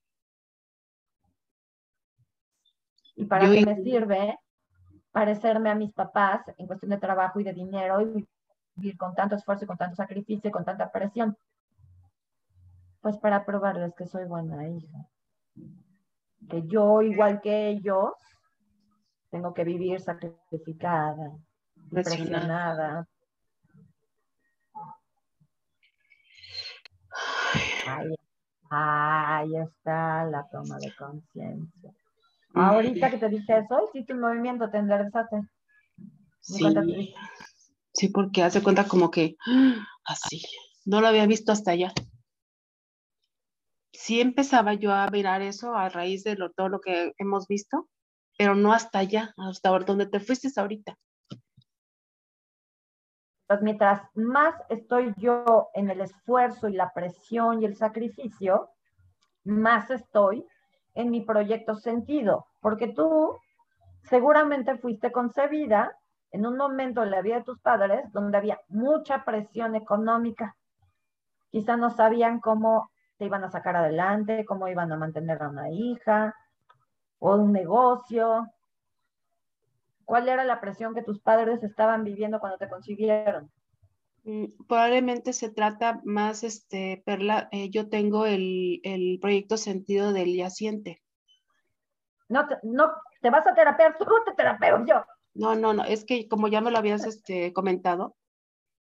¿Y 3.16 3.26
para 3.26 3.50
qué 3.50 3.66
me 3.66 3.82
sirve 3.82 4.38
parecerme 5.12 5.72
a 5.72 5.76
mis 5.76 5.92
papás 5.94 6.42
en 6.58 6.68
cuestión 6.68 6.92
de 6.92 6.98
trabajo 6.98 7.40
y 7.40 7.44
de 7.44 7.54
dinero 7.54 8.02
y 8.02 8.28
vivir 8.76 8.98
con 8.98 9.16
tanto 9.16 9.36
esfuerzo 9.36 9.64
y 9.64 9.68
con 9.68 9.78
tanto 9.78 9.96
sacrificio 9.96 10.50
y 10.50 10.52
con 10.52 10.66
tanta 10.66 10.92
presión? 10.92 11.36
Pues 13.02 13.18
para 13.18 13.46
probarles 13.46 13.96
que 13.96 14.06
soy 14.06 14.26
buena 14.26 14.68
hija. 14.68 15.10
Que 16.50 16.66
yo, 16.68 17.02
igual 17.02 17.42
que 17.42 17.70
ellos, 17.70 18.12
tengo 19.30 19.54
que 19.54 19.64
vivir 19.64 20.00
sacrificada, 20.00 21.32
presionada. 21.92 23.08
Ay, 27.86 28.16
Ahí 28.70 29.56
está 29.56 30.26
la 30.26 30.48
toma 30.52 30.78
de 30.78 30.94
conciencia. 30.96 31.92
Ahorita 32.54 33.10
que 33.10 33.18
te 33.18 33.30
dije 33.30 33.60
eso, 33.60 33.88
hiciste 33.88 34.14
un 34.14 34.22
movimiento, 34.22 34.70
te 34.70 34.78
enderezaste. 34.78 35.42
Sí. 36.42 37.14
sí, 37.94 38.10
porque 38.10 38.44
hace 38.44 38.64
cuenta 38.64 38.88
como 38.88 39.12
que 39.12 39.36
así. 40.06 40.42
No 40.86 41.02
lo 41.02 41.08
había 41.08 41.26
visto 41.28 41.52
hasta 41.52 41.72
allá. 41.72 41.94
Sí 44.00 44.22
empezaba 44.22 44.76
yo 44.76 44.94
a 44.94 45.10
mirar 45.10 45.42
eso 45.42 45.76
a 45.76 45.90
raíz 45.90 46.24
de 46.24 46.38
todo 46.56 46.70
lo 46.70 46.80
que 46.80 47.14
hemos 47.18 47.48
visto, 47.48 47.90
pero 48.38 48.54
no 48.54 48.72
hasta 48.72 49.00
allá, 49.00 49.34
hasta 49.38 49.70
donde 49.70 50.06
te 50.06 50.20
fuiste 50.20 50.48
ahorita 50.56 50.96
pues 53.48 53.62
mientras 53.62 54.02
más 54.14 54.56
estoy 54.68 55.14
yo 55.16 55.70
en 55.74 55.90
el 55.90 56.02
esfuerzo 56.02 56.68
y 56.68 56.74
la 56.74 56.92
presión 56.94 57.62
y 57.62 57.66
el 57.66 57.78
sacrificio, 57.78 58.70
más 59.46 59.90
estoy 59.90 60.46
en 60.96 61.10
mi 61.10 61.22
proyecto 61.22 61.76
sentido, 61.76 62.46
porque 62.60 62.90
tú 62.90 63.38
seguramente 64.04 64.78
fuiste 64.78 65.14
concebida 65.14 65.98
en 66.32 66.46
un 66.46 66.58
momento 66.58 67.04
en 67.04 67.12
la 67.12 67.22
vida 67.22 67.38
de 67.38 67.44
tus 67.44 67.60
padres 67.62 68.12
donde 68.12 68.38
había 68.38 68.60
mucha 68.68 69.24
presión 69.24 69.76
económica. 69.76 70.58
Quizá 71.50 71.78
no 71.78 71.90
sabían 71.90 72.42
cómo 72.42 72.92
te 73.18 73.26
iban 73.26 73.44
a 73.44 73.52
sacar 73.52 73.76
adelante, 73.76 74.46
cómo 74.46 74.68
iban 74.68 74.92
a 74.92 74.98
mantener 74.98 75.42
a 75.42 75.50
una 75.50 75.70
hija 75.72 76.36
o 77.20 77.36
un 77.36 77.52
negocio, 77.52 78.52
¿Cuál 80.08 80.30
era 80.30 80.46
la 80.46 80.62
presión 80.62 80.96
que 80.96 81.04
tus 81.04 81.20
padres 81.20 81.62
estaban 81.64 82.06
viviendo 82.06 82.40
cuando 82.40 82.58
te 82.58 82.70
concibieron? 82.70 83.52
Mm, 84.24 84.46
probablemente 84.66 85.34
se 85.34 85.50
trata 85.50 86.00
más, 86.06 86.46
este, 86.46 87.04
Perla, 87.06 87.50
eh, 87.52 87.70
yo 87.72 87.90
tengo 87.90 88.26
el, 88.26 89.20
proyecto 89.22 89.58
sentido 89.58 90.14
del 90.14 90.34
yaciente. 90.34 91.04
No, 92.30 92.48
te, 92.48 92.56
no, 92.64 92.90
te 93.22 93.30
vas 93.30 93.46
a 93.48 93.54
terapear, 93.54 93.98
tú 93.98 94.06
te 94.26 94.32
terapeo 94.32 94.86
yo. 94.86 95.04
No, 95.34 95.56
no, 95.56 95.74
no, 95.74 95.84
es 95.84 96.06
que 96.06 96.30
como 96.30 96.48
ya 96.48 96.62
me 96.62 96.72
lo 96.72 96.78
habías 96.78 97.06
este, 97.06 97.52
comentado. 97.52 98.16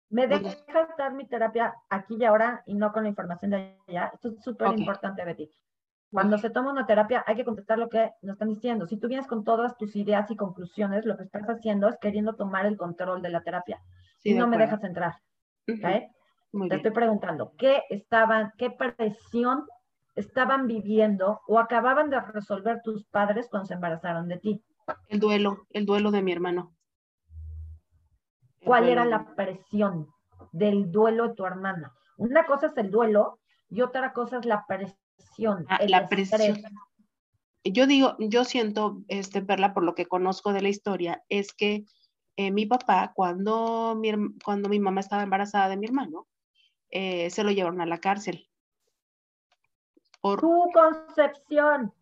Me 0.10 0.28
dejas 0.28 0.64
dar 0.98 1.14
mi 1.14 1.28
terapia 1.28 1.76
aquí 1.90 2.16
y 2.20 2.24
ahora 2.24 2.64
y 2.66 2.76
no 2.76 2.92
con 2.94 3.04
la 3.04 3.10
información 3.10 3.52
de 3.52 3.78
allá. 3.88 4.12
Esto 4.14 4.30
es 4.30 4.44
súper 4.44 4.78
importante, 4.78 5.24
Betty. 5.26 5.52
Cuando 6.12 6.38
se 6.38 6.50
toma 6.50 6.72
una 6.72 6.86
terapia 6.86 7.24
hay 7.28 7.36
que 7.36 7.44
contestar 7.44 7.78
lo 7.78 7.90
que 7.90 8.12
nos 8.22 8.36
están 8.36 8.48
diciendo. 8.48 8.88
Si 8.88 8.98
tú 8.98 9.10
vienes 9.10 9.28
con 9.28 9.44
todas 9.44 9.78
tus 9.78 9.96
ideas 9.96 10.32
y 10.32 10.38
conclusiones, 10.38 11.06
lo 11.06 11.18
que 11.18 11.24
estás 11.24 11.44
haciendo 11.50 11.90
es 11.90 11.98
queriendo 12.00 12.36
tomar 12.36 12.66
el 12.66 12.78
control 12.78 13.22
de 13.22 13.30
la 13.30 13.42
terapia. 13.42 13.82
y 14.24 14.34
no 14.34 14.48
me 14.48 14.58
dejas 14.58 14.84
entrar. 14.84 15.16
Te 15.66 16.76
estoy 16.76 16.92
preguntando, 16.92 17.54
¿qué 17.58 17.84
estaban, 17.90 18.54
qué 18.58 18.72
presión 18.72 19.66
estaban 20.16 20.66
viviendo 20.66 21.42
o 21.48 21.60
acababan 21.60 22.10
de 22.10 22.20
resolver 22.22 22.82
tus 22.82 23.06
padres 23.06 23.48
cuando 23.50 23.68
se 23.68 23.74
embarazaron 23.74 24.28
de 24.30 24.38
ti? 24.38 24.64
El 25.10 25.20
duelo, 25.20 25.68
el 25.72 25.86
duelo 25.86 26.12
de 26.12 26.22
mi 26.22 26.32
hermano. 26.32 26.77
¿Cuál 28.68 28.90
era 28.90 29.06
la 29.06 29.36
presión 29.36 30.08
del 30.52 30.92
duelo 30.92 31.30
de 31.30 31.36
tu 31.36 31.46
hermana? 31.46 31.94
Una 32.18 32.46
cosa 32.46 32.68
es 32.68 32.78
el 32.78 32.92
duelo 32.92 33.40
y 33.70 33.82
otra 33.82 34.14
cosa 34.14 34.38
es 34.38 34.46
la 34.46 34.66
presión 34.68 34.98
Ah, 35.70 35.80
la 35.88 36.08
presión. 36.08 36.58
Yo 37.64 37.86
digo, 37.86 38.16
yo 38.20 38.44
siento, 38.44 39.04
este, 39.08 39.42
Perla, 39.42 39.74
por 39.74 39.84
lo 39.84 39.94
que 39.94 40.06
conozco 40.06 40.54
de 40.54 40.62
la 40.62 40.70
historia, 40.70 41.24
es 41.30 41.54
que 41.54 41.86
eh, 42.38 42.52
mi 42.52 42.66
papá, 42.66 43.12
cuando 43.14 43.96
mi, 43.96 44.12
cuando 44.44 44.70
mi 44.70 44.80
mamá 44.80 45.02
estaba 45.02 45.24
embarazada 45.24 45.70
de 45.70 45.78
mi 45.78 45.86
hermano, 45.86 46.28
eh, 46.90 47.30
se 47.30 47.44
lo 47.44 47.52
llevaron 47.52 47.82
a 47.82 47.86
la 47.86 48.00
cárcel. 48.00 48.48
Por... 50.22 50.40
Tu 50.40 50.70
concepción. 50.74 51.94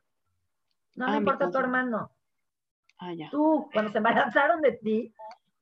No 0.96 1.08
me 1.08 1.14
ah, 1.14 1.18
importa 1.18 1.50
tu 1.50 1.58
hermano. 1.58 2.12
Ah, 3.00 3.14
ya. 3.14 3.30
Tú, 3.30 3.70
cuando 3.74 3.92
se 3.92 3.98
embarazaron 3.98 4.62
de 4.62 4.74
ti, 4.74 5.14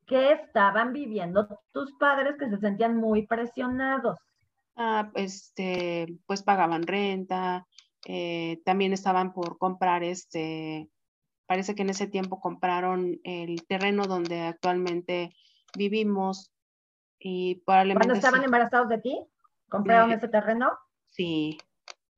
¿qué 0.05 0.31
estaban 0.33 0.93
viviendo 0.93 1.47
tus 1.71 1.91
padres 1.93 2.35
que 2.37 2.49
se 2.49 2.57
sentían 2.57 2.97
muy 2.97 3.27
presionados? 3.27 4.19
Ah, 4.75 5.11
este, 5.15 6.17
pues 6.25 6.41
pagaban 6.41 6.87
renta, 6.87 7.67
eh, 8.05 8.61
también 8.65 8.91
estaban 8.93 9.33
por 9.33 9.57
comprar 9.59 10.03
este, 10.03 10.89
parece 11.45 11.75
que 11.75 11.83
en 11.83 11.91
ese 11.91 12.07
tiempo 12.07 12.39
compraron 12.39 13.19
el 13.23 13.65
terreno 13.67 14.07
donde 14.07 14.41
actualmente 14.41 15.35
vivimos 15.73 16.51
Y 17.19 17.55
probablemente. 17.65 18.05
¿Cuando 18.05 18.13
estaban 18.15 18.39
sí. 18.41 18.45
embarazados 18.45 18.89
de 18.89 18.97
ti? 18.99 19.27
¿Compraron 19.69 20.09
De- 20.09 20.15
ese 20.17 20.27
terreno? 20.27 20.71
Sí, 21.09 21.61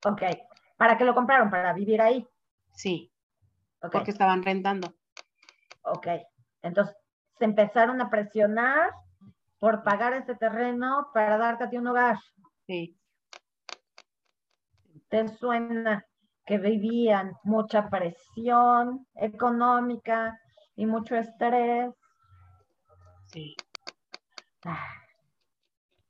Ok. 0.02 0.22
¿Para 0.78 0.96
qué 0.96 1.04
lo 1.04 1.14
compraron? 1.14 1.50
Para 1.50 1.72
vivir 1.74 2.00
ahí. 2.00 2.26
sí, 2.74 3.12
porque 3.80 4.10
estaban 4.10 4.42
rentando. 4.42 4.94
Ok. 5.82 6.06
Entonces, 6.62 6.96
se 7.38 7.44
empezaron 7.44 8.00
a 8.00 8.10
presionar 8.10 8.90
por 9.58 9.82
pagar 9.82 10.14
ese 10.14 10.34
terreno 10.34 11.08
para 11.14 11.38
darte 11.38 11.64
a 11.64 11.70
ti 11.70 11.76
un 11.76 11.88
hogar. 11.88 12.18
Sí, 12.66 12.98
¿Te 15.08 15.28
suena 15.28 16.04
que 16.44 16.58
vivían 16.58 17.32
mucha 17.44 17.88
presión 17.88 19.06
económica 19.14 20.38
y 20.74 20.86
mucho 20.86 21.16
estrés? 21.16 21.94
sí, 23.26 23.62
Ah. 24.64 24.88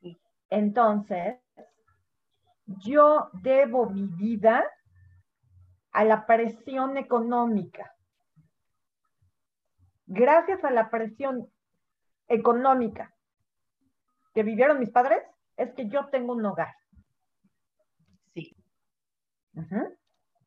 Sí. 0.01 0.19
Entonces, 0.51 1.37
yo 2.67 3.31
debo 3.43 3.91
mi 3.91 4.07
vida 4.07 4.65
a 5.93 6.05
la 6.05 6.27
presión 6.27 6.97
económica. 6.97 7.96
Gracias 10.07 10.63
a 10.65 10.71
la 10.71 10.89
presión 10.91 11.51
económica 12.29 13.13
que 14.35 14.43
vivieron 14.43 14.79
mis 14.79 14.91
padres, 14.91 15.23
es 15.57 15.73
que 15.75 15.89
yo 15.89 16.09
tengo 16.11 16.35
un 16.35 16.45
hogar. 16.45 16.75
sí, 18.35 18.55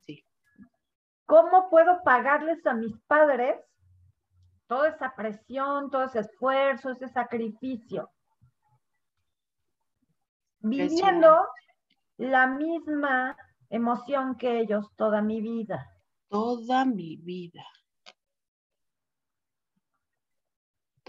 sí. 0.01 0.25
¿Cómo 1.25 1.69
puedo 1.69 2.03
pagarles 2.03 2.65
a 2.65 2.73
mis 2.73 2.95
padres 3.07 3.59
toda 4.67 4.89
esa 4.89 5.15
presión, 5.15 5.89
todo 5.89 6.03
ese 6.03 6.19
esfuerzo, 6.19 6.91
ese 6.91 7.07
sacrificio? 7.09 8.11
Viviendo 10.59 11.47
la 12.17 12.47
misma 12.47 13.35
emoción 13.69 14.37
que 14.37 14.59
ellos 14.59 14.93
toda 14.95 15.21
mi 15.21 15.41
vida. 15.41 15.89
Toda 16.27 16.85
mi 16.85 17.15
vida. 17.17 17.63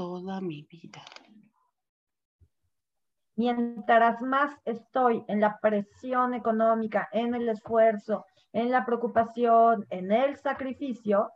Toda 0.00 0.40
mi 0.40 0.62
vida. 0.62 1.04
Mientras 3.36 4.22
más 4.22 4.50
estoy 4.64 5.22
en 5.28 5.42
la 5.42 5.58
presión 5.60 6.32
económica, 6.32 7.10
en 7.12 7.34
el 7.34 7.50
esfuerzo, 7.50 8.24
en 8.54 8.70
la 8.70 8.86
preocupación, 8.86 9.86
en 9.90 10.10
el 10.10 10.38
sacrificio, 10.38 11.30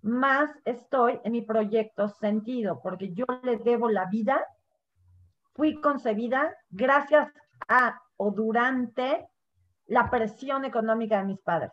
más 0.00 0.50
estoy 0.64 1.20
en 1.24 1.32
mi 1.32 1.42
proyecto 1.42 2.08
sentido, 2.08 2.80
porque 2.82 3.12
yo 3.12 3.26
les 3.42 3.62
debo 3.62 3.90
la 3.90 4.06
vida, 4.06 4.42
fui 5.52 5.78
concebida 5.82 6.56
gracias 6.70 7.30
a 7.68 8.00
o 8.16 8.30
durante 8.30 9.28
la 9.88 10.08
presión 10.08 10.64
económica 10.64 11.18
de 11.18 11.24
mis 11.24 11.40
padres. 11.42 11.72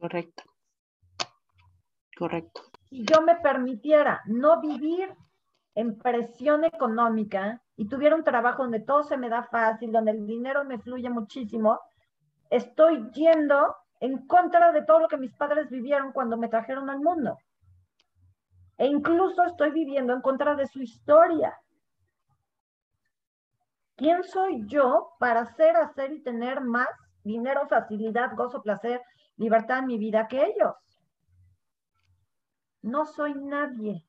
Correcto. 0.00 0.42
Correcto. 2.18 2.71
Si 2.92 3.06
yo 3.06 3.22
me 3.22 3.36
permitiera 3.36 4.20
no 4.26 4.60
vivir 4.60 5.16
en 5.74 5.96
presión 5.96 6.62
económica 6.64 7.62
y 7.74 7.88
tuviera 7.88 8.14
un 8.14 8.22
trabajo 8.22 8.64
donde 8.64 8.80
todo 8.80 9.02
se 9.02 9.16
me 9.16 9.30
da 9.30 9.44
fácil, 9.44 9.90
donde 9.90 10.10
el 10.10 10.26
dinero 10.26 10.62
me 10.62 10.78
fluye 10.78 11.08
muchísimo, 11.08 11.80
estoy 12.50 13.10
yendo 13.12 13.74
en 13.98 14.26
contra 14.26 14.72
de 14.72 14.84
todo 14.84 15.00
lo 15.00 15.08
que 15.08 15.16
mis 15.16 15.34
padres 15.34 15.70
vivieron 15.70 16.12
cuando 16.12 16.36
me 16.36 16.48
trajeron 16.48 16.90
al 16.90 17.00
mundo. 17.00 17.38
E 18.76 18.88
incluso 18.88 19.42
estoy 19.44 19.70
viviendo 19.70 20.12
en 20.12 20.20
contra 20.20 20.54
de 20.54 20.66
su 20.66 20.82
historia. 20.82 21.58
¿Quién 23.96 24.22
soy 24.22 24.66
yo 24.66 25.14
para 25.18 25.40
hacer, 25.40 25.76
hacer 25.76 26.12
y 26.12 26.22
tener 26.22 26.60
más 26.60 26.90
dinero, 27.24 27.66
facilidad, 27.68 28.36
gozo, 28.36 28.60
placer, 28.60 29.00
libertad 29.38 29.78
en 29.78 29.86
mi 29.86 29.96
vida 29.96 30.28
que 30.28 30.44
ellos? 30.44 30.74
No 32.82 33.06
soy 33.06 33.34
nadie. 33.34 34.04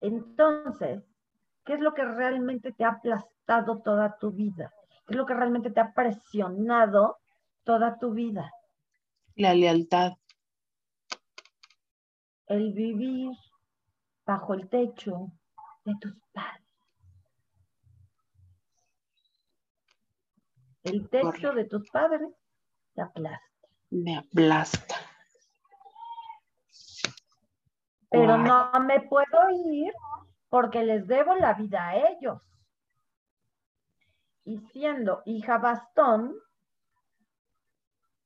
Entonces, 0.00 1.02
¿qué 1.64 1.74
es 1.74 1.80
lo 1.80 1.92
que 1.92 2.04
realmente 2.04 2.72
te 2.72 2.84
ha 2.84 2.90
aplastado 2.90 3.80
toda 3.82 4.16
tu 4.18 4.32
vida? 4.32 4.72
¿Qué 5.06 5.14
es 5.14 5.16
lo 5.16 5.26
que 5.26 5.34
realmente 5.34 5.70
te 5.70 5.80
ha 5.80 5.92
presionado 5.92 7.18
toda 7.64 7.98
tu 7.98 8.12
vida? 8.12 8.50
La 9.34 9.54
lealtad. 9.54 10.12
El 12.46 12.72
vivir 12.72 13.30
bajo 14.24 14.54
el 14.54 14.68
techo 14.68 15.32
de 15.84 15.94
tus 16.00 16.14
padres. 16.32 16.68
El 20.84 21.08
techo 21.10 21.52
de 21.52 21.64
tus 21.64 21.90
padres 21.90 22.30
te 22.94 23.02
aplasta. 23.02 23.46
Me 23.90 24.16
aplasta. 24.16 25.07
Pero 28.10 28.38
no 28.38 28.70
me 28.86 29.00
puedo 29.00 29.50
ir 29.50 29.92
porque 30.48 30.82
les 30.82 31.06
debo 31.06 31.34
la 31.34 31.54
vida 31.54 31.88
a 31.88 31.96
ellos. 31.96 32.40
Y 34.44 34.58
siendo 34.72 35.22
hija 35.26 35.58
bastón, 35.58 36.34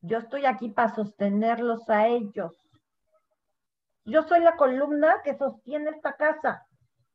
yo 0.03 0.19
estoy 0.19 0.47
aquí 0.47 0.69
para 0.69 0.95
sostenerlos 0.95 1.89
a 1.89 2.07
ellos. 2.07 2.57
Yo 4.05 4.23
soy 4.23 4.41
la 4.41 4.57
columna 4.57 5.23
que 5.25 5.37
sostiene 5.37 5.91
esta 5.91 6.15
casa, 6.17 6.67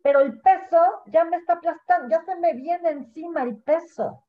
pero 0.01 0.21
el 0.21 0.39
peso 0.39 1.03
ya 1.07 1.25
me 1.25 1.37
está 1.37 1.53
aplastando, 1.53 2.09
ya 2.09 2.23
se 2.23 2.35
me 2.37 2.53
viene 2.53 2.89
encima 2.89 3.43
el 3.43 3.57
peso. 3.57 4.23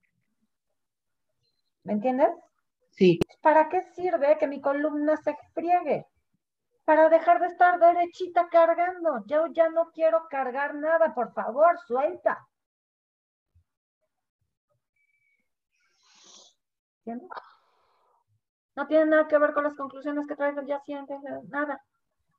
¿Me 1.85 1.95
entiendes? 1.95 2.31
Sí, 2.91 3.21
¿Para 3.41 3.69
qué 3.69 3.83
sirve 3.95 4.37
que 4.39 4.49
mi 4.49 4.61
columna 4.61 5.17
se 5.17 5.37
friegue? 5.55 6.05
Para 6.89 7.11
dejar 7.11 7.39
de 7.39 7.49
estar 7.49 7.79
derechita 7.79 8.49
cargando. 8.49 9.23
Yo 9.27 9.49
ya 9.49 9.69
no 9.69 9.91
quiero 9.93 10.27
cargar 10.31 10.75
nada, 10.75 11.15
por 11.15 11.35
favor, 11.35 11.79
suelta. 11.87 12.49
¿Entiendes? 17.01 17.29
No 18.75 18.87
tiene 18.87 19.05
nada 19.05 19.29
que 19.29 19.37
ver 19.37 19.53
con 19.53 19.65
las 19.65 19.75
conclusiones 19.75 20.27
que 20.27 20.35
traigo 20.35 20.61
el 20.61 20.67
día 20.67 20.81
siguiente, 20.81 21.15
nada. 21.49 21.85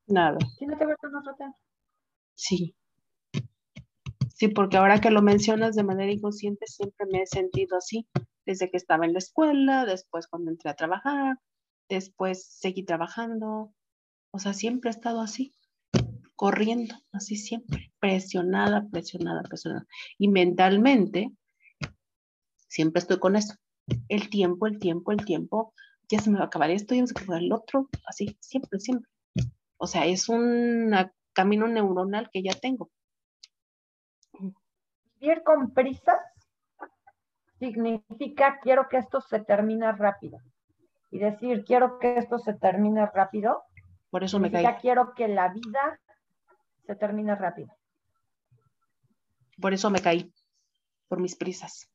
nada. 0.08 0.40
Tiene 0.58 0.76
que 0.80 0.86
ver 0.88 0.98
con 0.98 1.16
otro 1.16 1.36
tema. 1.36 1.54
Sí. 2.34 2.76
Sí, 4.30 4.48
porque 4.48 4.78
ahora 4.78 5.00
que 5.00 5.12
lo 5.12 5.22
mencionas 5.22 5.76
de 5.76 5.84
manera 5.84 6.12
inconsciente, 6.12 6.66
siempre 6.66 7.06
me 7.06 7.22
he 7.22 7.28
sentido 7.28 7.78
así, 7.78 8.10
desde 8.48 8.72
que 8.72 8.78
estaba 8.78 9.06
en 9.06 9.14
la 9.14 9.20
escuela, 9.20 9.86
después 9.86 10.26
cuando 10.26 10.50
entré 10.50 10.72
a 10.72 10.76
trabajar, 10.76 11.38
después 11.88 12.48
seguí 12.48 12.84
trabajando. 12.84 13.76
O 14.32 14.40
sea, 14.40 14.54
siempre 14.54 14.90
he 14.90 14.94
estado 14.94 15.22
así, 15.22 15.56
corriendo, 16.36 16.96
así 17.12 17.36
siempre, 17.36 17.92
presionada, 18.00 18.88
presionada, 18.92 19.42
presionada. 19.44 19.86
Y 20.18 20.28
mentalmente, 20.28 21.32
siempre 22.68 23.00
estoy 23.00 23.20
con 23.20 23.36
eso. 23.36 23.56
El 24.08 24.30
tiempo, 24.30 24.68
el 24.68 24.80
tiempo, 24.80 25.12
el 25.12 25.26
tiempo, 25.26 25.74
ya 26.08 26.20
se 26.20 26.30
me 26.30 26.38
va 26.38 26.44
a 26.44 26.48
acabar 26.48 26.70
esto, 26.70 26.96
ya 26.96 27.06
se 27.08 27.14
me 27.14 27.18
va 27.18 27.20
a 27.20 27.24
acabar 27.24 27.44
el 27.44 27.54
otro, 27.54 27.90
así, 28.06 28.38
siempre, 28.40 28.80
siempre. 28.80 29.10
O 29.78 29.88
sea, 29.88 30.06
es 30.06 30.30
un 30.30 30.94
camino 31.34 31.68
neuronal 31.68 32.30
que 32.32 32.44
ya 32.44 32.54
tengo. 32.54 32.90
Vivir 35.20 35.44
con 35.44 35.74
prisas 35.74 36.20
significa 37.60 38.60
quiero 38.62 38.88
que 38.90 38.98
esto 38.98 39.22
se 39.22 39.40
termine 39.40 39.92
rápido. 39.92 40.40
Y 41.12 41.20
decir 41.20 41.66
quiero 41.66 42.00
que 42.00 42.18
esto 42.18 42.40
se 42.40 42.54
termine 42.54 43.06
rápido 43.08 43.64
Por 44.10 44.24
eso 44.24 44.40
me 44.40 44.52
caí. 44.52 44.64
significa 44.64 44.82
quiero 44.82 45.14
que 45.14 45.28
la 45.28 45.50
vida 45.50 46.00
se 46.86 46.96
termine 46.96 47.36
rápido. 47.36 47.76
Por 49.62 49.74
eso 49.74 49.90
me 49.90 50.02
caí. 50.02 50.34
Por 51.08 51.20
mis 51.20 51.36
prisas. 51.36 51.90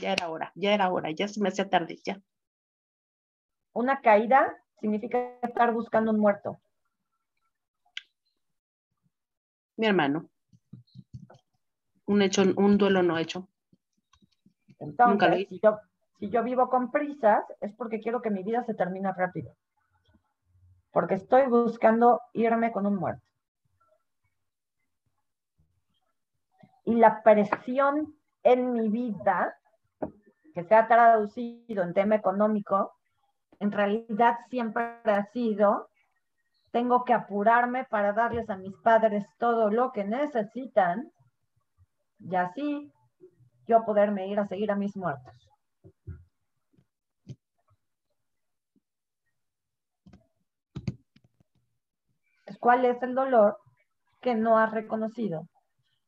Ya 0.00 0.12
era 0.12 0.28
hora, 0.28 0.52
ya 0.54 0.74
era 0.74 0.90
hora, 0.90 1.10
ya 1.10 1.28
se 1.28 1.40
me 1.40 1.48
hacía 1.48 1.68
tarde, 1.68 1.98
ya. 2.04 2.20
Una 3.72 4.00
caída 4.00 4.54
significa 4.80 5.18
estar 5.42 5.72
buscando 5.72 6.10
un 6.10 6.20
muerto. 6.20 6.60
Mi 9.76 9.86
hermano. 9.86 10.28
Un 12.06 12.22
hecho, 12.22 12.42
un 12.56 12.76
duelo 12.76 13.02
no 13.02 13.18
hecho. 13.18 13.48
Nunca 14.78 15.28
lo 15.28 15.34
Entonces, 15.34 15.40
hice. 15.40 15.48
si 15.48 15.60
yo, 15.60 15.78
si 16.18 16.30
yo 16.30 16.42
vivo 16.44 16.68
con 16.68 16.90
prisas, 16.90 17.44
es 17.60 17.72
porque 17.74 18.00
quiero 18.00 18.20
que 18.20 18.30
mi 18.30 18.42
vida 18.42 18.64
se 18.64 18.74
termine 18.74 19.12
rápido. 19.12 19.56
Porque 20.94 21.16
estoy 21.16 21.46
buscando 21.48 22.22
irme 22.32 22.72
con 22.72 22.86
un 22.86 22.96
muerto. 22.96 23.22
Y 26.86 26.94
la 26.94 27.22
presión 27.22 28.14
en 28.42 28.72
mi 28.72 28.88
vida, 28.88 29.54
que 30.54 30.64
se 30.64 30.74
ha 30.74 30.86
traducido 30.88 31.82
en 31.82 31.92
tema 31.92 32.14
económico, 32.14 32.92
en 33.60 33.72
realidad 33.72 34.38
siempre 34.48 34.84
ha 35.04 35.24
sido 35.32 35.90
tengo 36.74 37.04
que 37.04 37.12
apurarme 37.12 37.84
para 37.84 38.12
darles 38.12 38.50
a 38.50 38.56
mis 38.56 38.74
padres 38.78 39.24
todo 39.38 39.70
lo 39.70 39.92
que 39.92 40.02
necesitan 40.02 41.08
y 42.18 42.34
así 42.34 42.92
yo 43.68 43.84
poderme 43.84 44.26
ir 44.26 44.40
a 44.40 44.46
seguir 44.46 44.72
a 44.72 44.74
mis 44.74 44.96
muertos. 44.96 45.43
¿Cuál 52.64 52.86
es 52.86 53.02
el 53.02 53.14
dolor 53.14 53.58
que 54.22 54.34
no 54.34 54.56
has 54.58 54.72
reconocido? 54.72 55.46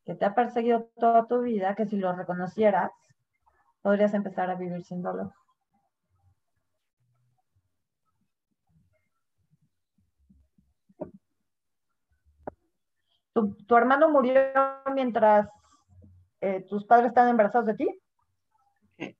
Que 0.06 0.14
te 0.14 0.24
ha 0.24 0.34
perseguido 0.34 0.88
toda 0.98 1.26
tu 1.26 1.42
vida, 1.42 1.74
que 1.74 1.84
si 1.84 1.98
lo 1.98 2.16
reconocieras, 2.16 2.90
podrías 3.82 4.14
empezar 4.14 4.48
a 4.48 4.54
vivir 4.54 4.82
sin 4.82 5.02
dolor. 5.02 5.34
¿Tu, 13.34 13.76
hermano 13.76 14.08
murió 14.08 14.40
mientras 14.94 15.50
eh, 16.40 16.64
tus 16.70 16.86
padres 16.86 17.08
estaban 17.08 17.32
embarazados 17.32 17.66
de 17.66 17.74
ti? 17.74 18.00
Eh, 18.96 19.14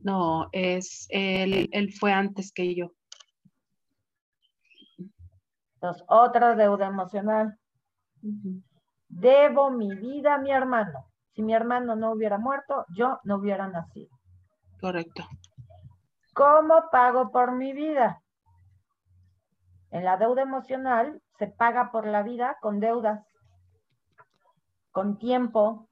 no, 0.00 0.50
es 0.52 1.06
él, 1.08 1.66
él 1.72 1.94
fue 1.98 2.12
antes 2.12 2.52
que 2.52 2.74
yo. 2.74 2.92
Entonces, 5.84 6.06
otra 6.08 6.54
deuda 6.54 6.86
emocional. 6.86 7.58
Debo 9.08 9.70
mi 9.70 9.94
vida 9.94 10.36
a 10.36 10.38
mi 10.38 10.50
hermano. 10.50 11.10
Si 11.34 11.42
mi 11.42 11.52
hermano 11.52 11.94
no 11.94 12.12
hubiera 12.12 12.38
muerto, 12.38 12.86
yo 12.96 13.20
no 13.24 13.36
hubiera 13.36 13.68
nacido. 13.68 14.08
Correcto. 14.80 15.24
¿Cómo 16.32 16.84
pago 16.90 17.30
por 17.30 17.52
mi 17.52 17.74
vida? 17.74 18.22
En 19.90 20.06
la 20.06 20.16
deuda 20.16 20.40
emocional 20.40 21.20
se 21.38 21.48
paga 21.48 21.90
por 21.92 22.06
la 22.06 22.22
vida 22.22 22.56
con 22.62 22.80
deudas 22.80 23.20
con 24.90 25.18
tiempo, 25.18 25.90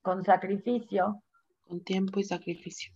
con 0.00 0.24
sacrificio. 0.24 1.22
Con 1.68 1.84
tiempo 1.84 2.18
y 2.18 2.24
sacrificio. 2.24 2.92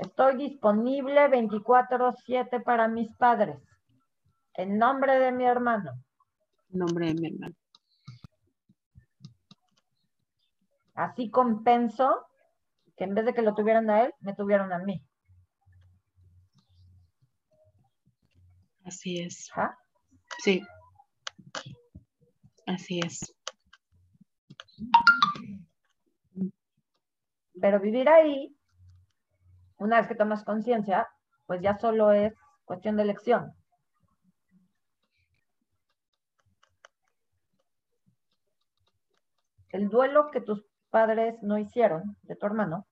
Estoy 0.00 0.36
disponible 0.36 1.28
24/7 1.28 2.60
para 2.60 2.88
mis 2.88 3.14
padres. 3.16 3.58
En 4.54 4.78
nombre 4.78 5.18
de 5.18 5.32
mi 5.32 5.44
hermano. 5.44 5.92
En 6.70 6.78
nombre 6.78 7.06
de 7.08 7.14
mi 7.14 7.26
hermano. 7.28 7.54
Así 10.94 11.30
compenso 11.30 12.26
que 12.96 13.04
en 13.04 13.14
vez 13.14 13.24
de 13.24 13.34
que 13.34 13.42
lo 13.42 13.54
tuvieran 13.54 13.88
a 13.90 14.04
él, 14.04 14.14
me 14.20 14.34
tuvieron 14.34 14.72
a 14.72 14.78
mí. 14.78 15.02
Así 18.84 19.20
es. 19.20 19.50
Sí. 20.38 20.62
Así 22.66 23.00
es. 23.00 23.34
Pero 27.60 27.80
vivir 27.80 28.08
ahí, 28.08 28.54
una 29.82 29.98
vez 29.98 30.06
que 30.06 30.14
tomas 30.14 30.44
conciencia, 30.44 31.08
pues 31.46 31.60
ya 31.60 31.76
solo 31.78 32.12
es 32.12 32.32
cuestión 32.64 32.96
de 32.96 33.02
elección. 33.02 33.52
El 39.70 39.88
duelo 39.88 40.30
que 40.30 40.40
tus 40.40 40.64
padres 40.90 41.34
no 41.42 41.58
hicieron 41.58 42.16
de 42.22 42.36
tu 42.36 42.46
hermano, 42.46 42.86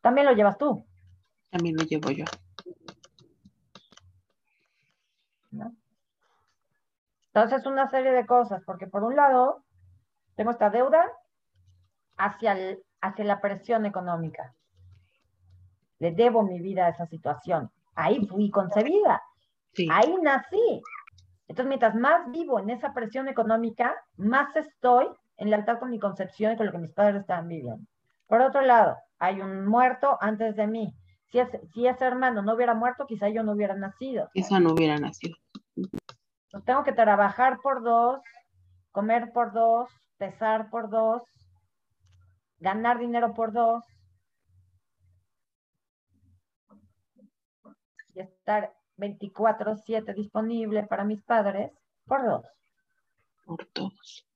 también 0.00 0.26
lo 0.26 0.32
llevas 0.32 0.58
tú. 0.58 0.84
También 1.50 1.76
lo 1.76 1.84
llevo 1.84 2.10
yo. 2.10 2.24
Entonces, 7.32 7.66
una 7.66 7.88
serie 7.88 8.10
de 8.10 8.26
cosas, 8.26 8.62
porque 8.64 8.88
por 8.88 9.04
un 9.04 9.14
lado, 9.14 9.62
tengo 10.34 10.50
esta 10.50 10.70
deuda 10.70 11.04
hacia, 12.16 12.56
hacia 13.00 13.24
la 13.24 13.40
presión 13.40 13.86
económica. 13.86 14.54
Le 15.98 16.12
debo 16.12 16.42
mi 16.42 16.60
vida 16.60 16.86
a 16.86 16.90
esa 16.90 17.06
situación. 17.06 17.70
Ahí 17.94 18.26
fui 18.26 18.50
concebida. 18.50 19.22
Ahí 19.90 20.14
nací. 20.22 20.82
Entonces, 21.48 21.68
mientras 21.68 21.94
más 21.94 22.30
vivo 22.30 22.58
en 22.58 22.70
esa 22.70 22.92
presión 22.92 23.28
económica, 23.28 23.94
más 24.16 24.54
estoy 24.56 25.06
en 25.36 25.50
lealtad 25.50 25.78
con 25.78 25.90
mi 25.90 25.98
concepción 25.98 26.52
y 26.52 26.56
con 26.56 26.66
lo 26.66 26.72
que 26.72 26.78
mis 26.78 26.92
padres 26.92 27.20
estaban 27.22 27.48
viviendo. 27.48 27.86
Por 28.26 28.40
otro 28.40 28.60
lado, 28.60 28.96
hay 29.18 29.40
un 29.40 29.66
muerto 29.66 30.18
antes 30.20 30.56
de 30.56 30.66
mí. 30.66 30.94
Si, 31.30 31.38
si 31.72 31.86
ese 31.86 32.04
hermano 32.04 32.42
no 32.42 32.54
hubiera 32.54 32.74
muerto, 32.74 33.06
quizá 33.06 33.28
yo 33.28 33.42
no 33.42 33.52
hubiera 33.52 33.74
nacido. 33.74 34.28
Quizá 34.32 34.60
no 34.60 34.72
hubiera 34.72 34.96
nacido 34.96 35.36
tengo 36.64 36.84
que 36.84 36.92
trabajar 36.92 37.58
por 37.62 37.82
dos, 37.82 38.20
comer 38.92 39.32
por 39.32 39.52
dos, 39.52 39.88
pesar 40.16 40.70
por 40.70 40.90
dos, 40.90 41.22
ganar 42.58 42.98
dinero 42.98 43.34
por 43.34 43.52
dos 43.52 43.84
y 48.18 48.22
estar 48.22 48.74
24/7 48.96 50.12
disponible 50.12 50.82
para 50.84 51.04
mis 51.04 51.22
padres 51.22 51.72
por 52.04 52.24
dos. 52.24 52.46
Por 53.44 53.68
dos. 53.72 54.26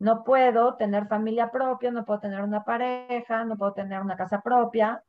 No 0.00 0.24
puedo 0.24 0.74
tener 0.76 1.06
familia 1.06 1.50
propia, 1.50 1.90
no 1.90 2.04
puedo 2.04 2.20
tener 2.20 2.42
una 2.42 2.64
pareja, 2.64 3.44
no 3.44 3.56
puedo 3.56 3.72
tener 3.72 4.00
una 4.00 4.16
casa 4.16 4.42
propia. 4.42 5.02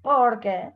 Porque 0.00 0.72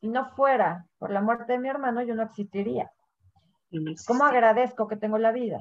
si 0.00 0.08
no 0.08 0.30
fuera 0.30 0.86
por 0.98 1.10
la 1.10 1.20
muerte 1.20 1.52
de 1.52 1.58
mi 1.58 1.68
hermano, 1.68 2.02
yo 2.02 2.14
no 2.14 2.22
existiría. 2.22 2.90
¿Cómo 4.06 4.24
agradezco 4.24 4.88
que 4.88 4.96
tengo 4.96 5.18
la 5.18 5.32
vida? 5.32 5.58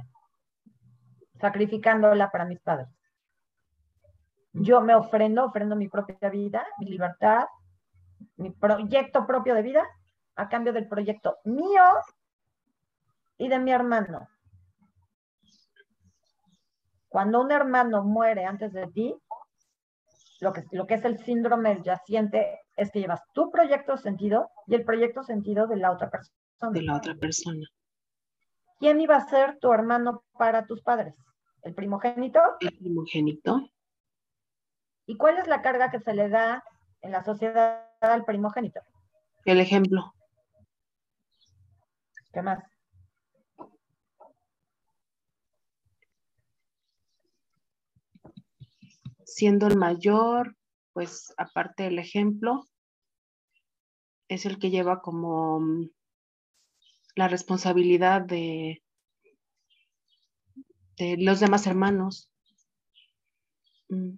Sacrificándola 1.42 2.32
para 2.32 2.46
mis 2.46 2.60
padres. 2.62 2.88
Yo 4.54 4.82
me 4.82 4.96
ofrendo, 4.96 5.46
ofrendo 5.46 5.76
mi 5.76 5.88
propia 5.88 6.30
vida, 6.30 6.66
mi 6.80 6.88
libertad, 6.88 7.46
mi 8.38 8.52
proyecto 8.52 9.26
propio 9.26 9.54
de 9.54 9.62
vida, 9.62 9.88
a 10.36 10.50
cambio 10.50 10.74
del 10.74 10.88
proyecto 10.88 11.38
mío 11.44 11.84
y 13.38 13.48
de 13.48 13.60
mi 13.60 13.72
hermano. 13.72 14.28
Cuando 17.08 17.42
un 17.42 17.52
hermano 17.52 18.04
muere 18.04 18.46
antes 18.46 18.72
de 18.74 18.88
ti, 18.88 19.16
lo 20.42 20.54
que, 20.54 20.64
lo 20.72 20.88
que 20.88 20.94
es 20.96 21.06
el 21.06 21.18
síndrome 21.20 21.70
del 21.70 21.84
yaciente 21.84 22.60
es 22.76 22.92
que 22.92 23.02
llevas 23.02 23.22
tu 23.34 23.52
proyecto 23.52 23.98
sentido 23.98 24.50
y 24.68 24.76
el 24.76 24.86
proyecto 24.86 25.24
sentido 25.24 25.68
de 25.68 25.78
la 25.78 25.92
otra 25.92 26.10
persona. 26.10 26.72
De 26.72 26.82
la 26.82 26.96
otra 26.96 27.16
persona. 27.16 27.66
¿Quién 28.80 29.02
iba 29.02 29.18
a 29.18 29.28
ser 29.28 29.58
tu 29.60 29.74
hermano 29.74 30.24
para 30.38 30.66
tus 30.66 30.82
padres? 30.82 31.14
¿El 31.64 31.74
primogénito? 31.74 32.40
El 32.62 32.78
primogénito. 32.78 33.70
¿Y 35.10 35.18
cuál 35.18 35.40
es 35.40 35.48
la 35.48 35.64
carga 35.64 35.90
que 35.90 36.00
se 36.00 36.14
le 36.14 36.30
da 36.30 36.64
en 37.02 37.12
la 37.12 37.24
sociedad 37.24 37.90
al 38.00 38.26
primogénito? 38.26 38.80
El 39.44 39.60
ejemplo. 39.60 40.14
¿Qué 42.32 42.44
más? 42.44 42.64
siendo 49.26 49.68
el 49.68 49.78
mayor, 49.78 50.56
pues 50.94 51.34
aparte 51.38 51.84
del 51.84 51.98
ejemplo, 51.98 52.68
es 54.28 54.46
el 54.46 54.60
que 54.60 54.70
lleva 54.70 55.02
como 55.02 55.60
mm, 55.60 55.90
la 57.16 57.28
responsabilidad 57.28 58.22
de, 58.22 58.84
de 60.98 61.16
los 61.18 61.40
demás 61.40 61.68
hermanos. 61.68 62.30
Mm. 63.88 64.16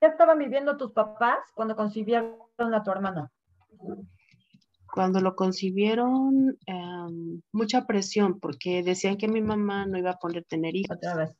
¿Qué 0.00 0.06
estaban 0.06 0.38
viviendo 0.38 0.76
tus 0.76 0.92
papás 0.92 1.38
cuando 1.54 1.76
concibieron 1.76 2.38
a 2.58 2.82
tu 2.82 2.90
hermana? 2.90 3.30
Cuando 4.92 5.20
lo 5.20 5.34
concibieron, 5.34 6.58
em, 6.66 7.40
mucha 7.52 7.86
presión, 7.86 8.40
porque 8.40 8.82
decían 8.82 9.16
que 9.16 9.28
mi 9.28 9.40
mamá 9.40 9.86
no 9.86 9.96
iba 9.96 10.10
a 10.10 10.18
poder 10.18 10.44
tener 10.44 10.76
hijos. 10.76 10.96
Otra 10.96 11.14
vez. 11.14 11.36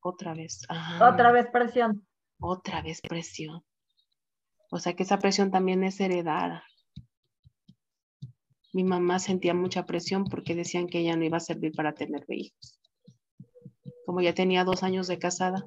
Otra 0.00 0.34
vez. 0.34 0.62
Otra 1.00 1.32
vez 1.32 1.46
presión. 1.50 2.06
Otra 2.38 2.82
vez 2.82 3.00
presión. 3.00 3.62
O 4.70 4.78
sea 4.78 4.94
que 4.94 5.02
esa 5.04 5.18
presión 5.18 5.50
también 5.50 5.84
es 5.84 6.00
heredada. 6.00 6.64
Mi 8.72 8.84
mamá 8.84 9.18
sentía 9.18 9.54
mucha 9.54 9.84
presión 9.84 10.24
porque 10.24 10.54
decían 10.54 10.86
que 10.86 11.00
ella 11.00 11.16
no 11.16 11.24
iba 11.24 11.38
a 11.38 11.40
servir 11.40 11.72
para 11.74 11.92
tener 11.94 12.24
hijos. 12.28 12.79
Como 14.10 14.22
ya 14.22 14.34
tenía 14.34 14.64
dos 14.64 14.82
años 14.82 15.06
de 15.06 15.20
casada. 15.20 15.64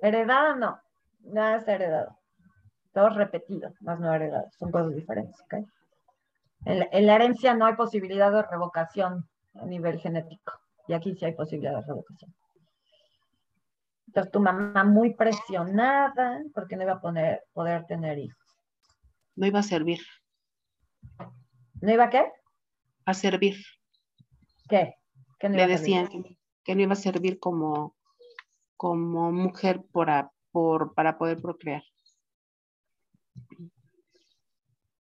Heredada 0.00 0.56
no, 0.56 0.80
nada 1.20 1.56
es 1.56 1.68
heredado 1.68 2.22
todo 2.94 3.10
repetido, 3.10 3.74
más 3.80 4.00
no 4.00 4.14
heredado, 4.14 4.48
son 4.58 4.70
cosas 4.70 4.94
diferentes. 4.94 5.38
En, 6.64 7.06
la, 7.06 7.14
herencia 7.14 7.52
no 7.52 7.66
hay 7.66 7.74
posibilidad 7.74 8.32
de 8.32 8.42
revocación 8.42 9.28
a 9.54 9.66
nivel 9.66 9.98
genético. 10.00 10.54
Y 10.88 10.94
aquí 10.94 11.14
sí 11.14 11.26
hay 11.26 11.34
posibilidad 11.34 11.76
de 11.76 11.86
revocación. 11.86 12.34
Entonces 14.06 14.32
tu 14.32 14.40
mamá 14.40 14.84
muy 14.84 15.12
presionada 15.12 16.40
porque 16.54 16.76
no 16.76 16.84
iba 16.84 16.94
a 16.94 17.00
poner, 17.02 17.44
poder 17.52 17.84
tener 17.84 18.18
hijos. 18.18 18.58
No 19.36 19.46
iba 19.46 19.58
a 19.58 19.62
servir. 19.62 20.00
¿No 21.82 21.92
iba 21.92 22.04
a 22.04 22.08
qué? 22.08 22.24
A 23.04 23.12
servir. 23.12 23.56
¿Qué? 24.66 24.94
¿Qué 25.42 25.48
no 25.48 25.56
Le 25.56 25.66
decían 25.66 26.06
que, 26.62 26.74
no 26.76 26.82
iba 26.82 26.92
a 26.92 26.94
servir 26.94 27.40
como, 27.40 27.96
como 28.76 29.32
mujer 29.32 29.82
para, 29.92 30.30
por, 30.52 30.94
para 30.94 31.18
poder 31.18 31.42
procrear. 31.42 31.82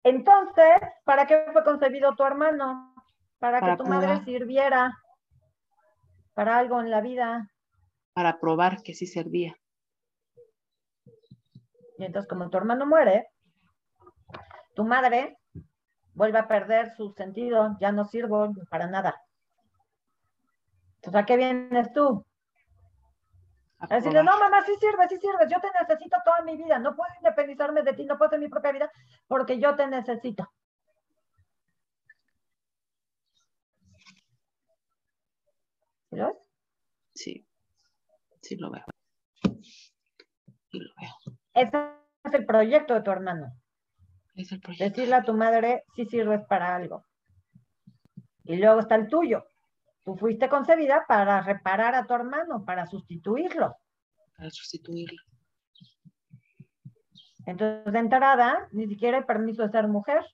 Entonces, 0.03 0.75
¿para 1.05 1.27
qué 1.27 1.46
fue 1.55 1.64
concebido 1.64 2.14
tu 2.16 2.22
hermano? 2.22 2.94
Para, 3.38 3.62
que 3.62 3.83
tu 3.83 3.88
madre 3.88 4.22
sirviera 4.27 4.92
para 6.35 6.59
algo 6.59 6.83
en 6.83 6.90
la 6.90 7.01
vida. 7.01 7.51
Para 8.12 8.38
probar 8.38 8.83
que 8.83 8.92
sí 8.92 9.07
servía. 9.07 9.57
Y 11.96 12.05
entonces, 12.05 12.29
como 12.29 12.51
tu 12.51 12.59
hermano 12.59 12.85
muere, 12.85 13.31
tu 14.75 14.85
madre 14.85 15.38
vuelve 16.12 16.40
a 16.40 16.46
perder 16.46 16.94
su 16.94 17.14
sentido, 17.14 17.79
ya 17.81 17.90
no 17.90 18.05
sirvo 18.05 18.53
para 18.68 18.87
nada. 18.87 19.18
Entonces, 21.07 21.23
¿a 21.23 21.27
qué 21.27 21.37
vienes 21.37 21.92
tú? 21.92 22.27
A 23.79 23.87
decirle, 23.87 24.25
no, 24.25 24.37
mamá, 24.38 24.64
sí 24.64 24.73
sirve, 24.81 25.07
sí 25.09 25.16
sirve, 25.19 25.47
yo 25.49 25.61
te 25.61 25.69
necesito 25.81 26.16
toda 26.25 26.42
mi 26.42 26.57
vida, 26.57 26.81
no 26.81 26.97
puedo 26.97 27.09
independizarme 27.19 27.83
de 27.83 27.92
ti, 27.92 28.05
no 28.05 28.19
puedo 28.19 28.31
tener 28.31 28.49
mi 28.49 28.51
propia 28.51 28.73
vida 28.73 28.90
porque 29.29 29.61
yo 29.61 29.77
te 29.77 29.87
necesito. 29.87 30.51
¿Sí 36.11 36.16
lo 36.16 36.27
ves? 36.27 36.51
Sí, 37.14 37.47
sí 38.42 38.57
lo 38.57 38.73
veo. 38.73 38.85
Sí 40.73 40.81
lo 40.81 40.90
veo. 41.01 41.37
Ese 41.55 41.92
es 42.25 42.35
el 42.35 42.47
proyecto 42.47 42.95
de 42.95 43.03
tu 43.03 43.12
hermano. 43.12 43.53
Es 44.35 44.51
el 44.51 44.61
proyecto. 44.61 44.85
Decirle 44.85 45.14
a 45.14 45.23
tu 45.23 45.35
madre 45.35 45.85
si 45.95 46.05
sirves 46.07 46.40
para 46.49 46.75
algo. 46.75 47.05
Y 48.42 48.57
luego 48.57 48.81
está 48.81 48.97
el 48.97 49.07
tuyo. 49.07 49.47
Tú 50.07 50.14
fuiste 50.14 50.49
concebida 50.49 51.05
para 51.09 51.40
reparar 51.40 51.97
a 51.97 52.07
tu 52.07 52.14
hermano, 52.14 52.64
para 52.64 52.87
sustituirlo. 52.87 53.75
Para 54.37 54.51
sustituirlo. 54.51 55.21
Entonces, 57.45 57.92
de 57.92 57.99
entrada, 57.99 58.69
ni 58.71 58.87
siquiera 58.87 59.19
hay 59.19 59.25
permiso 59.25 59.64
de 59.64 59.71
ser 59.71 59.88
mujer. 59.88 60.25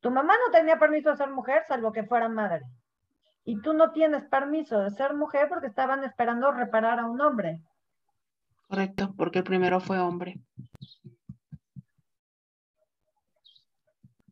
Tu 0.00 0.10
mamá 0.10 0.34
no 0.34 0.52
tenía 0.52 0.78
permiso 0.78 1.08
de 1.08 1.16
ser 1.16 1.30
mujer, 1.30 1.64
salvo 1.66 1.90
que 1.90 2.04
fuera 2.04 2.28
madre. 2.28 2.66
Y 3.44 3.62
tú 3.62 3.72
no 3.72 3.90
tienes 3.92 4.24
permiso 4.26 4.78
de 4.80 4.90
ser 4.90 5.14
mujer 5.14 5.48
porque 5.48 5.68
estaban 5.68 6.04
esperando 6.04 6.52
reparar 6.52 6.98
a 6.98 7.06
un 7.06 7.18
hombre. 7.22 7.62
Correcto, 8.68 9.14
porque 9.16 9.38
el 9.38 9.44
primero 9.44 9.80
fue 9.80 9.98
hombre. 9.98 10.38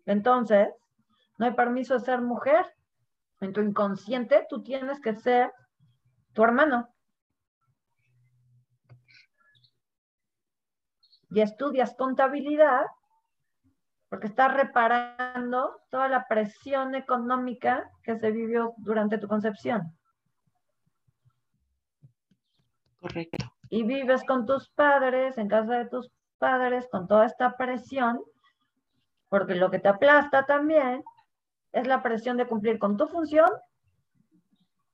Entonces, 0.05 0.69
no 1.39 1.47
hay 1.47 1.53
permiso 1.53 1.95
de 1.95 2.01
ser 2.01 2.21
mujer. 2.21 2.67
En 3.41 3.53
tu 3.53 3.61
inconsciente 3.61 4.47
tú 4.49 4.63
tienes 4.63 5.01
que 5.01 5.15
ser 5.15 5.53
tu 6.33 6.43
hermano. 6.43 6.89
Y 11.31 11.41
estudias 11.41 11.95
contabilidad 11.97 12.87
porque 14.09 14.29
estás 14.29 14.55
reparando 14.55 15.83
toda 15.91 16.09
la 16.09 16.27
presión 16.29 16.95
económica 16.95 17.91
que 18.03 18.17
se 18.19 18.31
vivió 18.31 18.75
durante 18.79 19.19
tu 19.19 19.27
concepción. 19.27 19.83
Correcto. 23.01 23.53
Y 23.69 23.83
vives 23.83 24.25
con 24.25 24.47
tus 24.47 24.69
padres, 24.71 25.37
en 25.37 25.49
casa 25.49 25.75
de 25.75 25.89
tus 25.89 26.11
padres, 26.39 26.89
con 26.91 27.09
toda 27.09 27.27
esta 27.27 27.57
presión, 27.57 28.23
porque 29.29 29.57
lo 29.57 29.71
que 29.71 29.81
te 29.81 29.89
aplasta 29.89 30.47
también 30.47 31.03
es 31.77 31.87
la 31.87 32.03
presión 32.03 32.39
de 32.39 32.47
cumplir 32.47 32.79
con 32.79 32.97
tu 32.97 33.07
función 33.07 33.51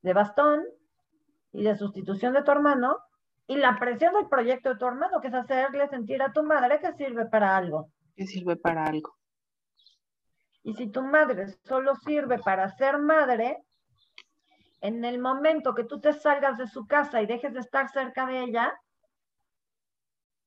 de 0.02 0.12
bastón 0.12 0.64
y 1.52 1.62
de 1.62 1.76
sustitución 1.76 2.34
de 2.34 2.42
tu 2.42 2.50
hermano 2.50 2.96
y 3.46 3.56
la 3.56 3.78
presión 3.78 4.14
del 4.14 4.26
proyecto 4.28 4.70
de 4.70 4.76
tu 4.76 4.86
hermano, 4.86 5.20
que 5.20 5.28
es 5.28 5.34
hacerle 5.34 5.88
sentir 5.88 6.20
a 6.22 6.32
tu 6.32 6.42
madre 6.42 6.80
que 6.80 6.92
sirve 6.94 7.26
para 7.26 7.56
algo. 7.56 7.88
Que 8.16 8.26
sirve 8.26 8.56
para 8.56 8.84
algo. 8.84 9.14
Y 10.64 10.74
si 10.74 10.88
tu 10.88 11.02
madre 11.02 11.46
solo 11.64 11.94
sirve 11.94 12.40
para 12.40 12.68
ser 12.70 12.98
madre, 12.98 13.58
en 14.80 15.04
el 15.04 15.20
momento 15.20 15.74
que 15.74 15.84
tú 15.84 16.00
te 16.00 16.12
salgas 16.12 16.58
de 16.58 16.66
su 16.66 16.88
casa 16.88 17.22
y 17.22 17.26
dejes 17.26 17.54
de 17.54 17.60
estar 17.60 17.88
cerca 17.90 18.26
de 18.26 18.42
ella, 18.42 18.72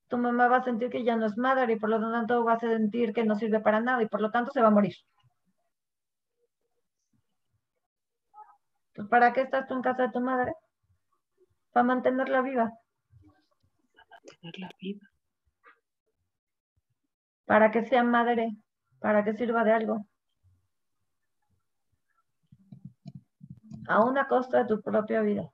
tu 0.09 0.17
mamá 0.17 0.49
va 0.49 0.57
a 0.57 0.63
sentir 0.65 0.89
que 0.89 1.05
ya 1.05 1.15
no 1.15 1.27
es 1.27 1.37
madre 1.37 1.73
y 1.73 1.79
por 1.79 1.89
lo 1.89 1.99
tanto 1.99 2.43
va 2.43 2.53
a 2.53 2.59
sentir 2.59 3.13
que 3.13 3.23
no 3.23 3.35
sirve 3.35 3.61
para 3.61 3.79
nada 3.79 4.03
y 4.03 4.07
por 4.07 4.19
lo 4.19 4.31
tanto 4.31 4.51
se 4.51 4.61
va 4.61 4.67
a 4.67 4.71
morir. 4.71 4.95
Pues, 8.95 9.09
¿Para 9.09 9.33
qué 9.33 9.41
estás 9.41 9.67
tú 9.67 9.73
en 9.73 9.81
casa 9.81 10.03
de 10.03 10.11
tu 10.11 10.21
madre? 10.21 10.53
Para 11.71 11.83
mantenerla 11.83 12.41
viva. 12.41 12.71
Para 13.93 14.07
mantenerla 14.09 14.69
viva. 14.79 15.07
Para 17.45 17.71
que 17.71 17.85
sea 17.85 18.03
madre, 18.03 18.55
para 18.99 19.23
que 19.23 19.33
sirva 19.33 19.63
de 19.63 19.73
algo. 19.73 20.05
A 23.87 24.03
una 24.03 24.27
costa 24.27 24.63
de 24.63 24.65
tu 24.65 24.81
propia 24.81 25.21
vida. 25.21 25.51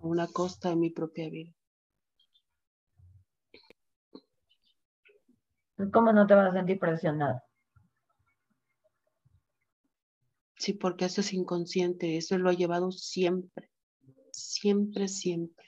A 0.00 0.06
una 0.06 0.26
costa 0.26 0.68
de 0.68 0.76
mi 0.76 0.90
propia 0.90 1.30
vida. 1.30 1.52
¿Cómo 5.92 6.12
no 6.12 6.26
te 6.26 6.34
vas 6.34 6.50
a 6.50 6.52
sentir 6.52 6.78
presionada? 6.78 7.42
Sí, 10.64 10.72
porque 10.72 11.04
eso 11.04 11.20
es 11.20 11.34
inconsciente, 11.34 12.16
eso 12.16 12.38
lo 12.38 12.48
ha 12.48 12.54
llevado 12.54 12.90
siempre, 12.90 13.70
siempre, 14.32 15.08
siempre. 15.08 15.66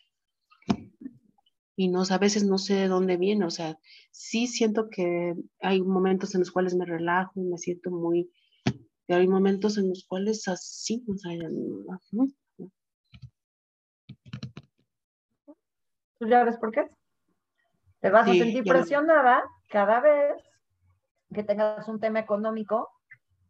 Y 1.77 1.89
no, 1.89 2.03
a 2.09 2.17
veces 2.17 2.45
no 2.45 2.57
sé 2.57 2.77
de 2.77 2.89
dónde 2.89 3.19
viene, 3.19 3.45
o 3.45 3.51
sea, 3.51 3.79
sí 4.11 4.47
siento 4.47 4.89
que 4.89 5.35
hay 5.61 5.83
momentos 5.83 6.35
en 6.35 6.41
los 6.41 6.51
cuales 6.51 6.75
me 6.75 6.87
relajo 6.87 7.33
y 7.39 7.45
me 7.45 7.59
siento 7.59 7.91
muy, 7.91 8.33
pero 9.07 9.21
hay 9.21 9.29
momentos 9.29 9.77
en 9.77 9.91
los 9.91 10.07
cuales 10.09 10.49
así, 10.49 11.05
o 11.07 11.19
sea, 11.19 11.33
¿Tú 16.19 16.27
ya 16.27 16.43
ves 16.43 16.57
por 16.57 16.73
qué? 16.73 16.89
Te 18.01 18.09
vas 18.09 18.27
a 18.27 18.33
sentir 18.33 18.65
presionada 18.65 19.45
cada 19.69 20.01
vez 20.01 20.43
que 21.35 21.43
tengas 21.43 21.87
un 21.87 22.01
tema 22.01 22.21
económico 22.21 22.96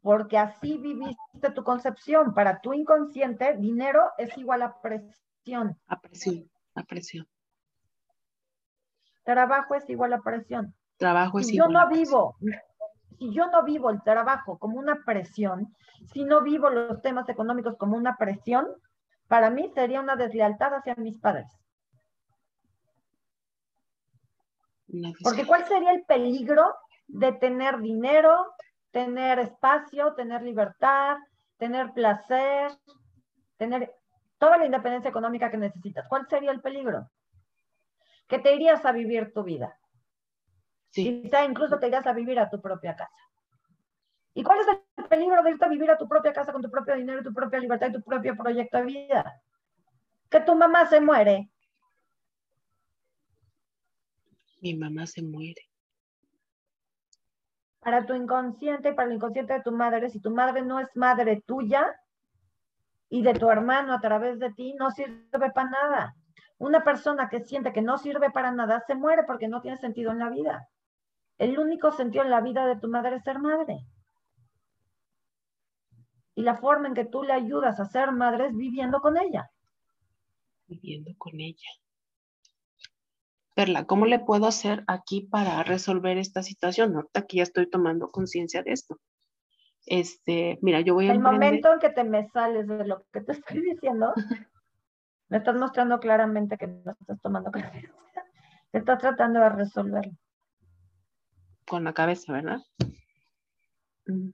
porque 0.07 0.39
así 0.39 0.79
viviste 0.79 1.51
tu 1.53 1.65
concepción. 1.65 2.33
Para 2.33 2.61
tu 2.61 2.73
inconsciente, 2.73 3.57
dinero 3.57 4.13
es 4.19 4.39
igual 4.39 4.63
a 4.63 4.81
presión. 4.81 5.77
A 5.89 6.01
presión, 6.01 6.49
a 6.77 6.85
presión. 6.85 7.27
Trabajo 9.25 9.75
es 9.75 9.91
igual 9.91 10.13
a 10.13 10.21
presión. 10.21 10.73
Trabajo 10.97 11.41
es 11.41 11.49
si 11.49 11.57
igual. 11.57 11.73
Yo 11.73 11.81
no 11.81 11.89
vivo, 11.89 12.37
si 13.19 13.35
yo 13.35 13.49
no 13.49 13.65
vivo 13.65 13.91
el 13.91 14.01
trabajo 14.05 14.59
como 14.59 14.79
una 14.79 15.03
presión, 15.05 15.75
si 16.13 16.23
no 16.23 16.41
vivo 16.41 16.71
los 16.71 17.03
temas 17.03 17.29
económicos 17.29 17.77
como 17.77 17.97
una 17.97 18.17
presión, 18.17 18.65
para 19.27 19.51
mí 19.51 19.73
sería 19.75 20.01
una 20.01 20.15
deslealtad 20.15 20.73
hacia 20.73 20.95
mis 20.95 21.19
padres. 21.19 21.51
Porque 25.25 25.45
¿cuál 25.45 25.67
sería 25.67 25.91
el 25.91 26.05
peligro 26.05 26.77
de 27.09 27.33
tener 27.33 27.81
dinero, 27.81 28.53
tener 28.97 29.39
espacio, 29.41 30.15
tener 30.15 30.41
libertad, 30.41 31.19
tener 31.59 31.93
placer, 31.93 32.73
tener 33.59 33.95
toda 34.39 34.57
la 34.57 34.65
independencia 34.65 35.11
económica 35.11 35.51
que 35.51 35.59
necesitas. 35.59 36.09
¿Cuál 36.09 36.27
sería 36.31 36.51
el 36.51 36.63
peligro? 36.63 37.11
Que 38.27 38.39
te 38.39 38.55
irías 38.55 38.87
a 38.87 38.93
vivir 38.93 39.35
tu 39.35 39.43
vida. 39.43 39.79
Sí. 40.89 41.21
Quizá 41.21 41.45
incluso 41.45 41.79
te 41.79 41.89
irías 41.89 42.07
a 42.07 42.15
vivir 42.15 42.39
a 42.39 42.49
tu 42.49 42.59
propia 42.59 42.97
casa. 42.97 43.13
¿Y 44.33 44.43
cuál 44.43 44.61
es 44.61 44.67
el 44.97 45.05
peligro 45.05 45.43
de 45.43 45.51
irte 45.51 45.67
a 45.67 45.69
vivir 45.69 45.91
a 45.91 45.99
tu 45.99 46.09
propia 46.09 46.33
casa 46.33 46.51
con 46.51 46.63
tu 46.63 46.71
propio 46.71 46.97
dinero, 46.97 47.23
tu 47.23 47.35
propia 47.35 47.59
libertad 47.59 47.89
y 47.91 47.93
tu 47.93 48.03
propio 48.03 48.35
proyecto 48.35 48.79
de 48.79 48.85
vida? 48.85 49.43
Que 50.31 50.41
tu 50.41 50.55
mamá 50.55 50.87
se 50.87 51.03
muere. 51.03 51.51
Mi 54.63 54.73
mamá 54.73 55.07
se 55.07 55.21
muere 55.21 55.69
para 57.87 58.05
tu 58.05 58.15
inconsciente 58.15 58.89
y 58.89 58.95
para 58.95 59.07
el 59.07 59.15
inconsciente 59.15 59.53
de 59.53 59.63
tu 59.63 59.71
madre, 59.71 60.11
si 60.11 60.19
tu 60.19 60.33
madre 60.33 60.61
no 60.61 60.81
es 60.81 60.89
madre 60.97 61.41
tuya 61.47 61.95
y 63.09 63.23
de 63.23 63.33
tu 63.35 63.49
hermano 63.49 63.95
a 63.95 64.01
través 64.01 64.41
de 64.41 64.53
ti, 64.53 64.75
no 64.75 64.91
sirve 64.91 65.53
para 65.55 65.71
nada. 65.71 66.17
Una 66.59 66.83
persona 66.83 67.29
que 67.29 67.45
siente 67.45 67.73
que 67.73 67.83
no 67.83 67.97
sirve 67.97 68.33
para 68.33 68.51
nada 68.51 68.83
se 68.89 68.97
muere 68.97 69.23
porque 69.23 69.47
no 69.47 69.61
tiene 69.61 69.77
sentido 69.77 70.11
en 70.11 70.19
la 70.19 70.31
vida. 70.31 70.69
El 71.39 71.61
único 71.61 71.93
sentido 71.93 72.25
en 72.25 72.31
la 72.31 72.41
vida 72.41 72.67
de 72.67 72.75
tu 72.75 72.89
madre 72.89 73.15
es 73.15 73.23
ser 73.23 73.39
madre. 73.39 73.87
Y 76.35 76.43
la 76.43 76.57
forma 76.57 76.89
en 76.89 76.95
que 76.95 77.05
tú 77.05 77.23
le 77.23 77.35
ayudas 77.35 77.79
a 77.79 77.85
ser 77.85 78.11
madre 78.11 78.49
es 78.49 78.57
viviendo 78.57 79.01
con 79.01 79.17
ella. 79.17 79.49
Viviendo 80.67 81.13
con 81.19 81.39
ella. 81.39 81.71
Perla, 83.57 83.87
¿cómo 83.87 84.05
le 84.05 84.19
puedo 84.19 84.47
hacer 84.47 84.85
aquí 84.87 85.23
para 85.23 85.63
resolver 85.63 86.19
esta 86.19 86.43
situación? 86.43 86.95
Ahorita 86.95 87.23
que 87.23 87.39
ya 87.39 87.43
estoy 87.43 87.71
tomando 87.71 88.11
conciencia 88.11 88.63
de 88.63 88.73
esto. 88.73 89.01
Este, 89.87 90.59
mira, 90.61 90.83
yo 90.83 90.93
voy 90.93 91.09
a 91.09 91.13
El 91.13 91.21
momento 91.21 91.73
en 91.73 91.79
que 91.79 91.89
te 91.89 92.05
me 92.05 92.29
sales 92.29 92.69
de 92.69 92.85
lo 92.85 93.07
que 93.11 93.23
te 93.23 93.33
estoy 93.33 93.63
diciendo, 93.63 94.13
me 95.31 95.39
estás 95.39 95.57
mostrando 95.57 95.99
claramente 96.01 96.59
que 96.59 96.67
no 96.67 96.93
estás 97.01 97.19
tomando 97.23 97.51
conciencia. 97.51 97.95
Te 98.73 98.79
estás 98.79 98.99
tratando 98.99 99.41
de 99.41 99.49
resolverlo. 99.49 100.13
Con 101.67 101.85
la 101.85 101.95
cabeza, 101.95 102.35
¿verdad? 102.35 102.59
Mm. 104.05 104.33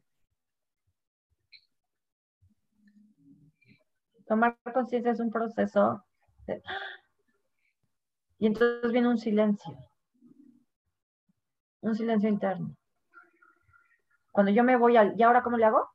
Tomar 4.27 4.59
conciencia 4.75 5.13
es 5.13 5.21
un 5.21 5.31
proceso 5.31 6.05
y 8.43 8.47
entonces 8.47 8.91
viene 8.91 9.07
un 9.07 9.19
silencio, 9.19 9.73
un 11.81 11.95
silencio 11.95 12.29
interno. 12.29 12.75
Cuando 14.33 14.51
yo 14.51 14.65
me 14.65 14.75
voy 14.75 14.97
al, 14.97 15.15
¿y 15.17 15.23
ahora 15.23 15.45
cómo 15.45 15.59
le 15.59 15.65
hago? 15.65 15.89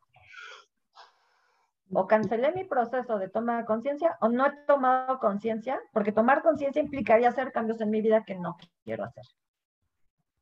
O 1.91 2.07
cancelé 2.07 2.53
mi 2.53 2.63
proceso 2.63 3.19
de 3.19 3.27
toma 3.27 3.57
de 3.57 3.65
conciencia 3.65 4.17
o 4.21 4.29
no 4.29 4.45
he 4.45 4.51
tomado 4.65 5.19
conciencia, 5.19 5.77
porque 5.91 6.13
tomar 6.13 6.41
conciencia 6.41 6.81
implicaría 6.81 7.27
hacer 7.27 7.51
cambios 7.51 7.81
en 7.81 7.89
mi 7.89 7.99
vida 7.99 8.23
que 8.23 8.35
no 8.35 8.55
quiero 8.85 9.03
hacer. 9.03 9.25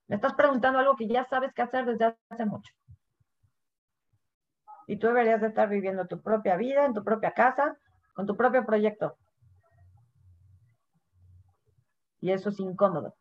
Me 0.05 0.17
estás 0.17 0.35
preguntando 0.35 0.77
algo 0.77 0.95
que 0.95 1.07
ya 1.07 1.25
sabes 1.25 1.53
qué 1.55 1.63
hacer 1.63 1.87
desde 1.87 2.15
hace 2.29 2.45
mucho. 2.45 2.71
Y 4.85 4.97
tú 4.97 5.07
deberías 5.07 5.41
de 5.41 5.47
estar 5.47 5.67
viviendo 5.69 6.05
tu 6.05 6.21
propia 6.21 6.55
vida, 6.55 6.85
en 6.85 6.93
tu 6.93 7.03
propia 7.03 7.31
casa, 7.31 7.79
con 8.13 8.27
tu 8.27 8.37
propio 8.37 8.63
proyecto. 8.63 9.17
Y 12.25 12.31
eso 12.31 12.49
es 12.49 12.59
incómodo. 12.59 13.13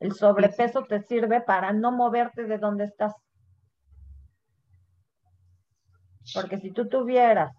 El 0.00 0.14
sobrepeso 0.14 0.84
te 0.84 1.02
sirve 1.02 1.42
para 1.42 1.74
no 1.74 1.92
moverte 1.92 2.44
de 2.44 2.56
donde 2.56 2.84
estás. 2.84 3.12
Porque 6.32 6.56
si 6.56 6.72
tú 6.72 6.88
tuvieras 6.88 7.54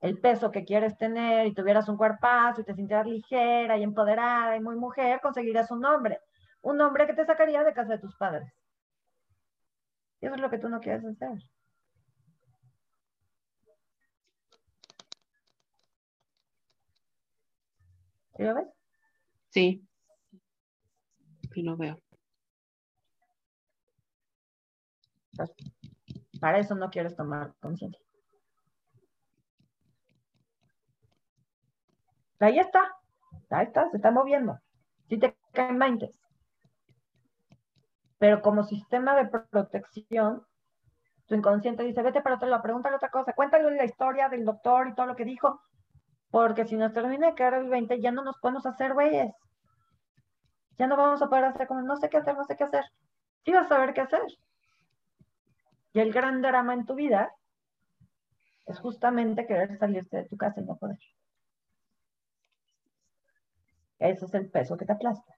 el 0.00 0.18
peso 0.18 0.50
que 0.50 0.64
quieres 0.64 0.98
tener 0.98 1.46
y 1.46 1.54
tuvieras 1.54 1.88
un 1.88 1.96
cuerpazo 1.96 2.62
y 2.62 2.64
te 2.64 2.74
sintieras 2.74 3.06
ligera 3.06 3.78
y 3.78 3.84
empoderada 3.84 4.56
y 4.56 4.60
muy 4.60 4.74
mujer, 4.74 5.20
conseguirías 5.20 5.70
un 5.70 5.84
hombre. 5.84 6.18
Un 6.62 6.80
hombre 6.80 7.06
que 7.06 7.14
te 7.14 7.24
sacaría 7.24 7.62
de 7.62 7.72
casa 7.72 7.92
de 7.92 8.00
tus 8.00 8.16
padres. 8.16 8.52
Y 10.20 10.26
eso 10.26 10.34
es 10.34 10.40
lo 10.40 10.50
que 10.50 10.58
tú 10.58 10.68
no 10.68 10.80
quieres 10.80 11.04
hacer. 11.04 11.38
¿Sí 18.36 18.42
lo 18.42 18.54
ves? 18.56 18.83
Sí. 19.54 19.86
Sí 21.52 21.62
lo 21.62 21.76
veo. 21.76 21.96
para 26.40 26.58
eso 26.58 26.74
no 26.74 26.90
quieres 26.90 27.16
tomar 27.16 27.54
conciencia. 27.60 28.00
Ahí 32.40 32.58
está. 32.58 32.80
Ahí 33.50 33.66
está, 33.66 33.88
se 33.90 33.96
está 33.96 34.10
moviendo. 34.10 34.58
Si 35.08 35.18
te 35.18 35.36
caen 35.52 35.78
20. 35.78 36.10
Pero 38.18 38.42
como 38.42 38.64
sistema 38.64 39.14
de 39.14 39.26
protección, 39.50 40.44
tu 41.26 41.34
inconsciente 41.34 41.84
dice, 41.84 42.02
vete 42.02 42.20
para 42.20 42.36
otro 42.36 42.48
lado, 42.48 42.62
pregúntale 42.62 42.96
otra 42.96 43.10
cosa, 43.10 43.32
cuéntale 43.32 43.70
la 43.76 43.84
historia 43.84 44.28
del 44.28 44.44
doctor 44.44 44.88
y 44.88 44.94
todo 44.94 45.06
lo 45.06 45.16
que 45.16 45.24
dijo, 45.24 45.62
porque 46.30 46.66
si 46.66 46.76
nos 46.76 46.92
termina 46.92 47.28
de 47.28 47.34
caer 47.34 47.54
el 47.54 47.68
20, 47.68 48.00
ya 48.00 48.10
no 48.10 48.22
nos 48.22 48.36
podemos 48.38 48.66
hacer 48.66 48.92
güeyes. 48.92 49.32
Ya 50.78 50.86
no 50.86 50.96
vamos 50.96 51.22
a 51.22 51.28
poder 51.28 51.44
hacer 51.44 51.66
como, 51.66 51.82
no 51.82 51.96
sé 51.96 52.08
qué 52.08 52.16
hacer, 52.18 52.36
no 52.36 52.44
sé 52.44 52.56
qué 52.56 52.64
hacer. 52.64 52.84
Sí 53.44 53.52
vas 53.52 53.66
a 53.66 53.68
saber 53.68 53.94
qué 53.94 54.00
hacer. 54.00 54.22
Y 55.92 56.00
el 56.00 56.12
gran 56.12 56.42
drama 56.42 56.74
en 56.74 56.86
tu 56.86 56.94
vida 56.94 57.32
es 58.66 58.78
justamente 58.80 59.46
querer 59.46 59.78
salirte 59.78 60.16
de 60.16 60.28
tu 60.28 60.36
casa 60.36 60.60
y 60.60 60.64
no 60.64 60.76
poder. 60.76 60.98
Ese 63.98 64.24
es 64.24 64.34
el 64.34 64.50
peso 64.50 64.76
que 64.76 64.84
te 64.84 64.92
aplasta. 64.92 65.32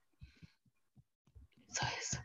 Eso 1.69 1.85
es. 1.99 2.19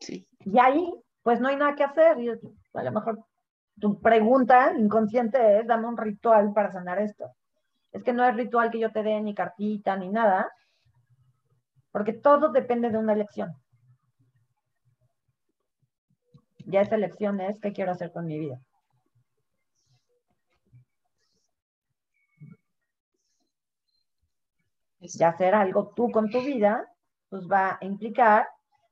Sí. 0.00 0.26
Y 0.40 0.58
ahí, 0.58 0.92
pues 1.22 1.40
no 1.40 1.48
hay 1.48 1.56
nada 1.56 1.74
que 1.74 1.84
hacer. 1.84 2.18
Y 2.20 2.28
a 2.30 2.82
lo 2.82 2.92
mejor 2.92 3.24
tu 3.80 4.00
pregunta 4.00 4.72
inconsciente 4.78 5.60
es, 5.60 5.66
dame 5.66 5.88
un 5.88 5.96
ritual 5.96 6.52
para 6.52 6.70
sanar 6.70 7.00
esto. 7.00 7.34
Es 7.96 8.04
que 8.04 8.12
no 8.12 8.28
es 8.28 8.36
ritual 8.36 8.70
que 8.70 8.78
yo 8.78 8.92
te 8.92 9.02
dé 9.02 9.18
ni 9.22 9.34
cartita 9.34 9.96
ni 9.96 10.10
nada, 10.10 10.52
porque 11.90 12.12
todo 12.12 12.52
depende 12.52 12.90
de 12.90 12.98
una 12.98 13.14
elección. 13.14 13.56
Ya 16.66 16.82
esa 16.82 16.96
elección 16.96 17.40
es 17.40 17.58
qué 17.58 17.72
quiero 17.72 17.92
hacer 17.92 18.12
con 18.12 18.26
mi 18.26 18.38
vida. 18.38 18.60
Y 25.00 25.22
hacer 25.22 25.54
algo 25.54 25.94
tú 25.96 26.10
con 26.10 26.28
tu 26.28 26.42
vida, 26.42 26.86
pues 27.30 27.48
va 27.50 27.78
a 27.80 27.84
implicar 27.86 28.46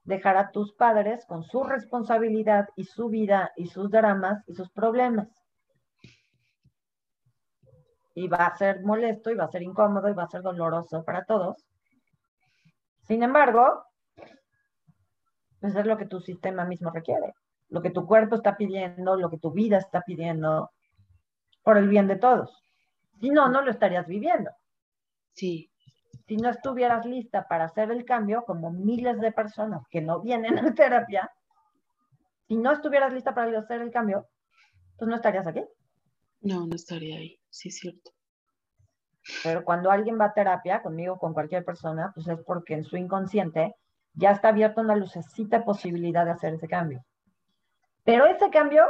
dejar 0.05 0.38
a 0.38 0.51
tus 0.51 0.73
padres 0.73 1.27
con 1.27 1.43
su 1.43 1.62
responsabilidad 1.62 2.71
y 2.75 2.85
su 2.85 3.11
vida 3.11 3.53
y 3.55 3.67
sus 3.67 3.90
dramas 3.90 4.43
y 4.47 4.55
sus 4.55 4.71
problemas. 4.71 5.43
Y 8.14 8.29
va 8.29 8.46
a 8.46 8.57
ser 8.57 8.83
molesto 8.83 9.31
y 9.31 9.35
va 9.35 9.44
a 9.44 9.50
ser 9.50 9.62
incómodo 9.62 10.09
y 10.09 10.14
va 10.14 10.24
a 10.24 10.29
ser 10.29 10.42
doloroso 10.42 11.05
para 11.05 11.24
todos. 11.24 11.66
Sin 13.03 13.22
embargo, 13.22 13.85
pues 15.61 15.74
es 15.74 15.87
lo 15.87 15.96
que 15.96 16.07
tu 16.07 16.20
sistema 16.20 16.64
mismo 16.64 16.90
requiere, 16.90 17.35
lo 17.68 17.83
que 17.83 17.90
tu 17.90 18.07
cuerpo 18.07 18.37
está 18.37 18.57
pidiendo, 18.57 19.16
lo 19.16 19.29
que 19.29 19.38
tu 19.38 19.50
vida 19.50 19.79
está 19.79 20.03
pidiendo, 20.03 20.70
por 21.62 21.77
el 21.77 21.88
bien 21.88 22.07
de 22.07 22.16
todos. 22.16 22.62
Si 23.20 23.31
no, 23.31 23.48
no 23.48 23.62
lo 23.62 23.70
estarías 23.70 24.07
viviendo. 24.07 24.50
Sí 25.33 25.70
si 26.27 26.37
no 26.37 26.50
estuvieras 26.50 27.05
lista 27.05 27.46
para 27.46 27.64
hacer 27.64 27.90
el 27.90 28.05
cambio, 28.05 28.44
como 28.44 28.70
miles 28.70 29.20
de 29.20 29.33
personas 29.33 29.87
que 29.88 30.00
no 30.00 30.20
vienen 30.20 30.59
a 30.59 30.74
terapia, 30.74 31.31
si 32.48 32.57
no 32.57 32.72
estuvieras 32.72 33.12
lista 33.12 33.35
para 33.35 33.59
hacer 33.59 33.81
el 33.81 33.90
cambio, 33.90 34.27
pues 34.96 35.09
no 35.09 35.16
estarías 35.16 35.46
aquí. 35.46 35.64
No, 36.40 36.66
no 36.66 36.74
estaría 36.74 37.16
ahí, 37.16 37.38
sí 37.55 37.69
es 37.69 37.79
cierto. 37.79 38.11
Pero 39.43 39.64
cuando 39.64 39.90
alguien 39.90 40.19
va 40.21 40.27
a 40.27 40.35
terapia, 40.35 40.83
conmigo, 40.83 41.19
con 41.19 41.33
cualquier 41.33 41.64
persona, 41.64 42.11
pues 42.14 42.29
es 42.29 42.38
porque 42.45 42.75
en 42.75 42.85
su 42.85 42.97
inconsciente 42.97 43.75
ya 44.12 44.33
está 44.33 44.49
abierta 44.49 44.83
una 44.83 44.97
lucecita 44.97 45.59
de 45.59 45.64
posibilidad 45.64 46.25
de 46.25 46.33
hacer 46.33 46.55
ese 46.55 46.69
cambio. 46.69 47.05
Pero 48.05 48.27
ese 48.27 48.51
cambio 48.51 48.85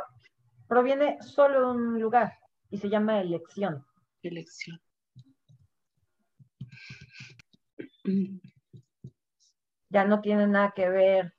proviene 0.66 1.18
solo 1.20 1.60
de 1.60 1.78
un 1.78 2.00
lugar 2.00 2.32
y 2.70 2.78
se 2.78 2.88
llama 2.88 3.20
elección. 3.20 3.84
Elección. 4.22 4.80
Ya 9.90 10.04
no 10.04 10.20
tiene 10.20 10.46
nada 10.46 10.72
que 10.74 10.88
ver 10.88 11.34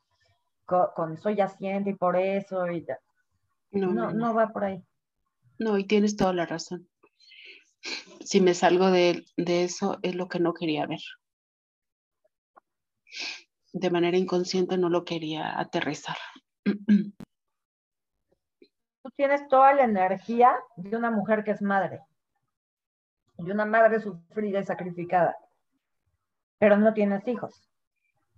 con, 0.65 1.17
soy 1.17 1.41
asiente 1.41 1.89
y 1.89 1.95
por 1.95 2.15
eso 2.15 2.65
y 2.71 2.85
no, 3.71 3.93
no, 3.93 4.11
no, 4.11 4.33
va 4.33 4.47
por 4.47 4.63
ahí. 4.63 4.81
No, 5.59 5.77
y 5.77 5.85
tienes 5.85 6.15
toda 6.15 6.33
la 6.33 6.45
razón. 6.45 6.87
Si 8.23 8.41
me 8.41 8.53
salgo 8.53 8.91
de, 8.91 9.25
de 9.37 9.63
eso, 9.63 9.99
es 10.01 10.15
lo 10.15 10.27
que 10.27 10.39
no 10.39 10.53
quería 10.53 10.85
ver. 10.87 11.01
De 13.73 13.89
manera 13.89 14.17
inconsciente 14.17 14.77
no 14.77 14.89
lo 14.89 15.05
quería 15.05 15.59
aterrizar. 15.59 16.17
Tú 19.03 19.09
tienes 19.15 19.47
toda 19.47 19.73
la 19.73 19.83
energía 19.83 20.55
de 20.75 20.97
una 20.97 21.11
mujer 21.11 21.43
que 21.43 21.51
es 21.51 21.61
madre, 21.61 22.01
de 23.37 23.51
una 23.51 23.65
madre 23.65 23.99
sufrida 23.99 24.59
y 24.59 24.65
sacrificada 24.65 25.37
pero 26.57 26.77
no 26.77 26.93
tienes 26.93 27.27
hijos 27.27 27.69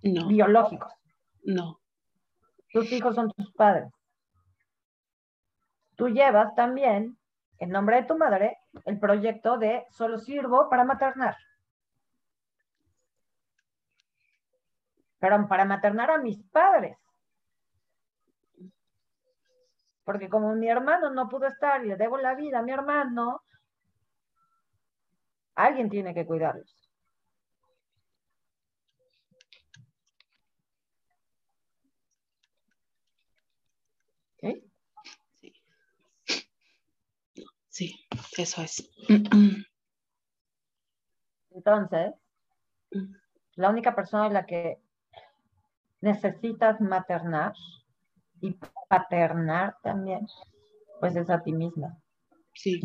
no. 0.04 0.28
biológicos. 0.28 0.92
No. 1.44 1.80
Tus 2.72 2.92
hijos 2.92 3.16
son 3.16 3.32
tus 3.32 3.52
padres. 3.54 3.92
Tú 5.96 6.10
llevas 6.10 6.54
también, 6.56 7.17
en 7.60 7.70
nombre 7.70 7.98
de 7.98 8.04
tu 8.04 8.18
madre, 8.18 8.60
el 8.86 9.00
proyecto 9.00 9.58
de 9.58 9.86
solo 9.90 10.18
sirvo 10.20 10.70
para 10.70 10.84
maternar. 10.84 11.36
Pero 15.20 15.48
para 15.48 15.66
maternar 15.66 16.12
a 16.12 16.18
mis 16.20 16.38
padres. 16.50 16.98
Porque 20.04 20.30
como 20.30 20.56
mi 20.56 20.70
hermano 20.70 21.10
no 21.10 21.28
pudo 21.28 21.48
estar 21.48 21.84
y 21.84 21.90
le 21.90 21.98
debo 21.98 22.18
la 22.18 22.36
vida 22.36 22.60
a 22.60 22.62
mi 22.62 22.72
hermano, 22.72 23.42
alguien 25.56 25.90
tiene 25.90 26.14
que 26.14 26.26
cuidarlos. 26.26 26.88
Sí, 37.78 37.94
eso 38.40 38.62
es. 38.62 38.90
Entonces, 41.52 42.14
la 43.56 43.70
única 43.70 43.96
persona 43.96 44.28
en 44.28 44.34
la 44.34 44.46
que 44.46 44.80
necesitas 46.02 46.80
maternar 46.80 47.54
y 48.42 48.56
paternar 48.88 49.76
también, 49.82 50.28
pues 51.00 51.16
es 51.16 51.30
a 51.30 51.42
ti 51.42 51.54
misma. 51.54 51.98
Sí. 52.54 52.82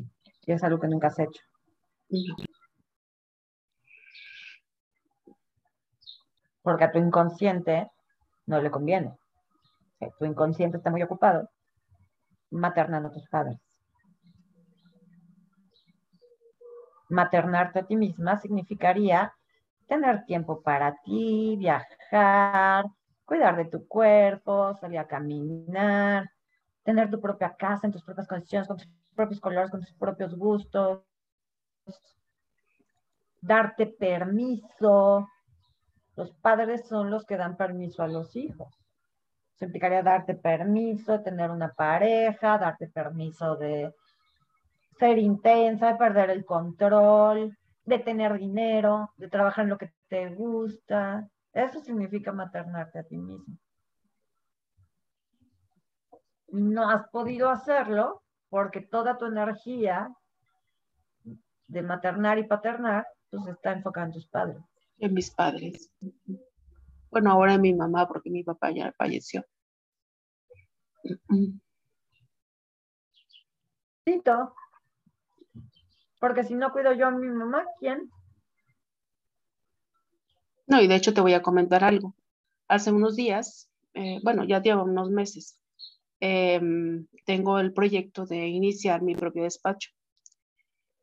Y 0.46 0.53
es 0.53 0.64
algo 0.64 0.80
que 0.80 0.88
nunca 0.88 1.09
has 1.09 1.18
hecho. 1.18 1.42
Porque 6.62 6.84
a 6.84 6.92
tu 6.92 6.98
inconsciente 6.98 7.90
no 8.46 8.61
le 8.61 8.70
conviene. 8.70 9.09
O 9.09 9.18
sea, 9.98 10.09
tu 10.18 10.24
inconsciente 10.24 10.78
está 10.78 10.90
muy 10.90 11.03
ocupado 11.03 11.50
maternando 12.50 13.09
a 13.09 13.12
tus 13.12 13.28
padres. 13.28 13.59
Maternarte 17.13 17.81
a 17.81 17.87
ti 17.87 17.95
misma 17.95 18.39
significaría 18.39 19.33
tener 19.87 20.25
tiempo 20.25 20.63
para 20.63 20.97
ti, 21.05 21.57
viajar, 21.59 22.87
cuidar 23.27 23.57
de 23.57 23.67
tu 23.67 23.87
cuerpo, 23.87 24.75
salir 24.81 24.99
a 24.99 25.07
caminar, 25.07 26.31
tener 26.83 27.11
tu 27.11 27.21
propia 27.21 27.55
casa 27.55 27.87
en 27.87 27.93
tus 27.93 28.03
propias 28.03 28.27
condiciones, 28.27 28.67
con 28.67 28.79
tus 28.79 28.89
propios 29.15 29.41
colores, 29.41 29.71
con 29.71 29.81
tus 29.81 29.93
propios 29.93 30.35
gustos, 30.35 31.03
darte 33.43 33.87
permiso. 33.87 35.29
Los 36.17 36.33
padres 36.33 36.89
son 36.89 37.11
los 37.11 37.27
que 37.27 37.37
dan 37.37 37.57
permiso 37.57 38.03
a 38.03 38.09
los 38.09 38.35
hijos. 38.37 38.69
Eso 39.55 39.67
implicaría 39.67 40.03
darte 40.03 40.35
permiso, 40.35 41.21
tener 41.21 41.51
una 41.51 41.73
pareja, 41.73 42.57
darte 42.59 42.89
permiso 42.89 43.57
de 43.57 43.95
ser 44.99 45.18
intensa, 45.18 45.93
de 45.93 45.97
perder 45.97 46.30
el 46.30 46.45
control, 46.45 47.57
de 47.84 47.99
tener 47.99 48.38
dinero, 48.38 49.12
de 49.16 49.28
trabajar 49.28 49.64
en 49.64 49.70
lo 49.70 49.78
que 49.78 49.93
te 50.09 50.30
gusta. 50.34 51.28
Eso 51.53 51.80
significa 51.80 52.32
maternarte 52.32 52.99
a 53.01 53.05
ti 53.05 53.16
mismo. 53.16 53.57
No 56.49 56.88
has 56.90 57.09
podido 57.09 57.49
hacerlo 57.51 58.22
porque 58.49 58.80
toda 58.82 59.16
tu 59.16 59.26
energía 59.26 60.14
de 61.66 61.82
maternar 61.82 62.38
y 62.38 62.47
paternar 62.47 63.07
pues 63.30 63.47
está 63.47 63.72
enfocada 63.72 64.07
en 64.07 64.12
tus 64.12 64.26
padres. 64.26 64.62
En 64.99 65.14
mis 65.14 65.30
padres. 65.30 65.90
Bueno, 67.11 67.30
ahora 67.30 67.55
en 67.55 67.62
mi 67.62 67.74
mamá, 67.74 68.07
porque 68.07 68.30
mi 68.30 68.43
papá 68.43 68.70
ya 68.70 68.93
falleció. 68.93 69.45
Tito, 74.05 74.55
porque 76.23 76.45
si 76.45 76.55
no 76.55 76.70
cuido 76.70 76.93
yo 76.93 77.09
a 77.09 77.11
mi 77.11 77.27
mamá, 77.27 77.64
¿quién? 77.81 78.09
No, 80.68 80.81
y 80.81 80.87
de 80.87 80.95
hecho 80.95 81.12
te 81.12 81.20
voy 81.20 81.35
a 81.35 81.43
comentar 81.43 81.83
algo. 81.83 82.14
Hace 82.68 82.93
unos 82.93 83.16
días, 83.16 83.68
eh, 83.95 84.20
bueno, 84.23 84.45
ya 84.45 84.62
llevo 84.62 84.85
unos 84.85 85.11
meses, 85.11 85.59
em, 86.20 87.09
tengo 87.27 87.59
el 87.59 87.73
proyecto 87.73 88.25
de 88.25 88.47
iniciar 88.47 89.03
mi 89.03 89.16
propio 89.16 89.43
despacho. 89.43 89.91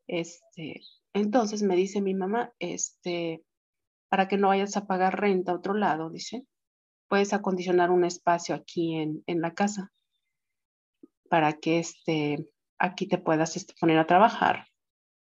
Este, 0.06 0.80
entonces 1.12 1.62
me 1.62 1.76
dice 1.76 2.00
mi 2.00 2.14
mamá, 2.14 2.54
este, 2.58 3.44
para 4.08 4.26
que 4.26 4.38
no 4.38 4.48
vayas 4.48 4.78
a 4.78 4.86
pagar 4.86 5.20
renta 5.20 5.52
a 5.52 5.56
otro 5.56 5.74
lado, 5.74 6.08
dice, 6.08 6.46
puedes 7.08 7.34
acondicionar 7.34 7.90
un 7.90 8.06
espacio 8.06 8.54
aquí 8.54 8.96
en, 8.96 9.22
en 9.26 9.42
la 9.42 9.52
casa 9.52 9.92
para 11.28 11.52
que 11.58 11.78
este, 11.78 12.48
aquí 12.78 13.06
te 13.06 13.18
puedas 13.18 13.54
este, 13.56 13.74
poner 13.78 13.98
a 13.98 14.06
trabajar 14.06 14.69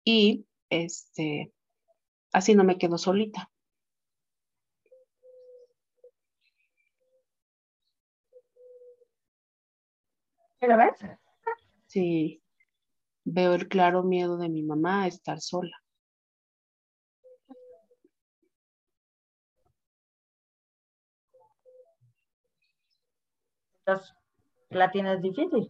y 0.07 0.47
este, 0.71 1.53
así 2.33 2.55
no 2.55 2.65
me 2.65 2.79
quedo 2.79 2.97
solita. 2.97 3.51
¿Lo 10.61 10.77
ves? 10.77 10.95
Sí, 11.87 12.43
veo 13.25 13.55
el 13.55 13.69
claro 13.69 14.03
miedo 14.05 14.39
de 14.39 14.49
mi 14.49 14.63
mamá 14.63 15.05
a 15.05 15.09
estar 15.09 15.41
sola. 15.41 15.77
Entonces, 23.87 24.15
la 24.71 24.91
tienes 24.91 25.23
difícil. 25.23 25.69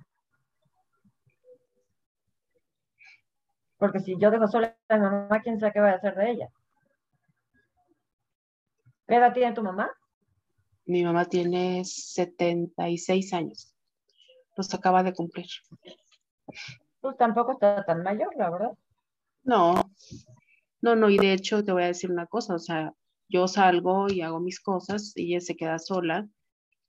Porque 3.87 4.01
si 4.01 4.19
yo 4.19 4.33
dejo 4.33 4.49
sola 4.49 4.77
a 4.89 4.97
mi 4.97 5.03
mamá, 5.03 5.41
¿quién 5.43 5.61
sabe 5.61 5.73
qué 5.73 5.79
va 5.79 5.91
a 5.91 5.95
hacer 5.95 6.17
de 6.17 6.29
ella? 6.33 6.49
¿Qué 9.07 9.15
edad 9.15 9.33
tiene 9.33 9.55
tu 9.55 9.63
mamá? 9.63 9.89
Mi 10.87 11.05
mamá 11.05 11.27
tiene 11.27 11.85
76 11.85 13.33
años. 13.33 13.77
Los 14.57 14.75
acaba 14.75 15.05
de 15.05 15.13
cumplir. 15.13 15.47
Pues 17.01 17.17
tampoco 17.17 17.53
está 17.53 17.85
tan 17.85 18.03
mayor, 18.03 18.35
la 18.37 18.51
verdad. 18.51 18.73
No, 19.45 19.93
no, 20.81 20.97
no, 20.97 21.09
y 21.09 21.17
de 21.17 21.33
hecho 21.33 21.63
te 21.63 21.71
voy 21.71 21.85
a 21.85 21.87
decir 21.87 22.11
una 22.11 22.27
cosa, 22.27 22.57
o 22.57 22.59
sea, 22.59 22.93
yo 23.29 23.47
salgo 23.47 24.09
y 24.09 24.23
hago 24.23 24.41
mis 24.41 24.59
cosas 24.59 25.13
y 25.15 25.35
ella 25.35 25.41
se 25.41 25.55
queda 25.55 25.79
sola 25.79 26.29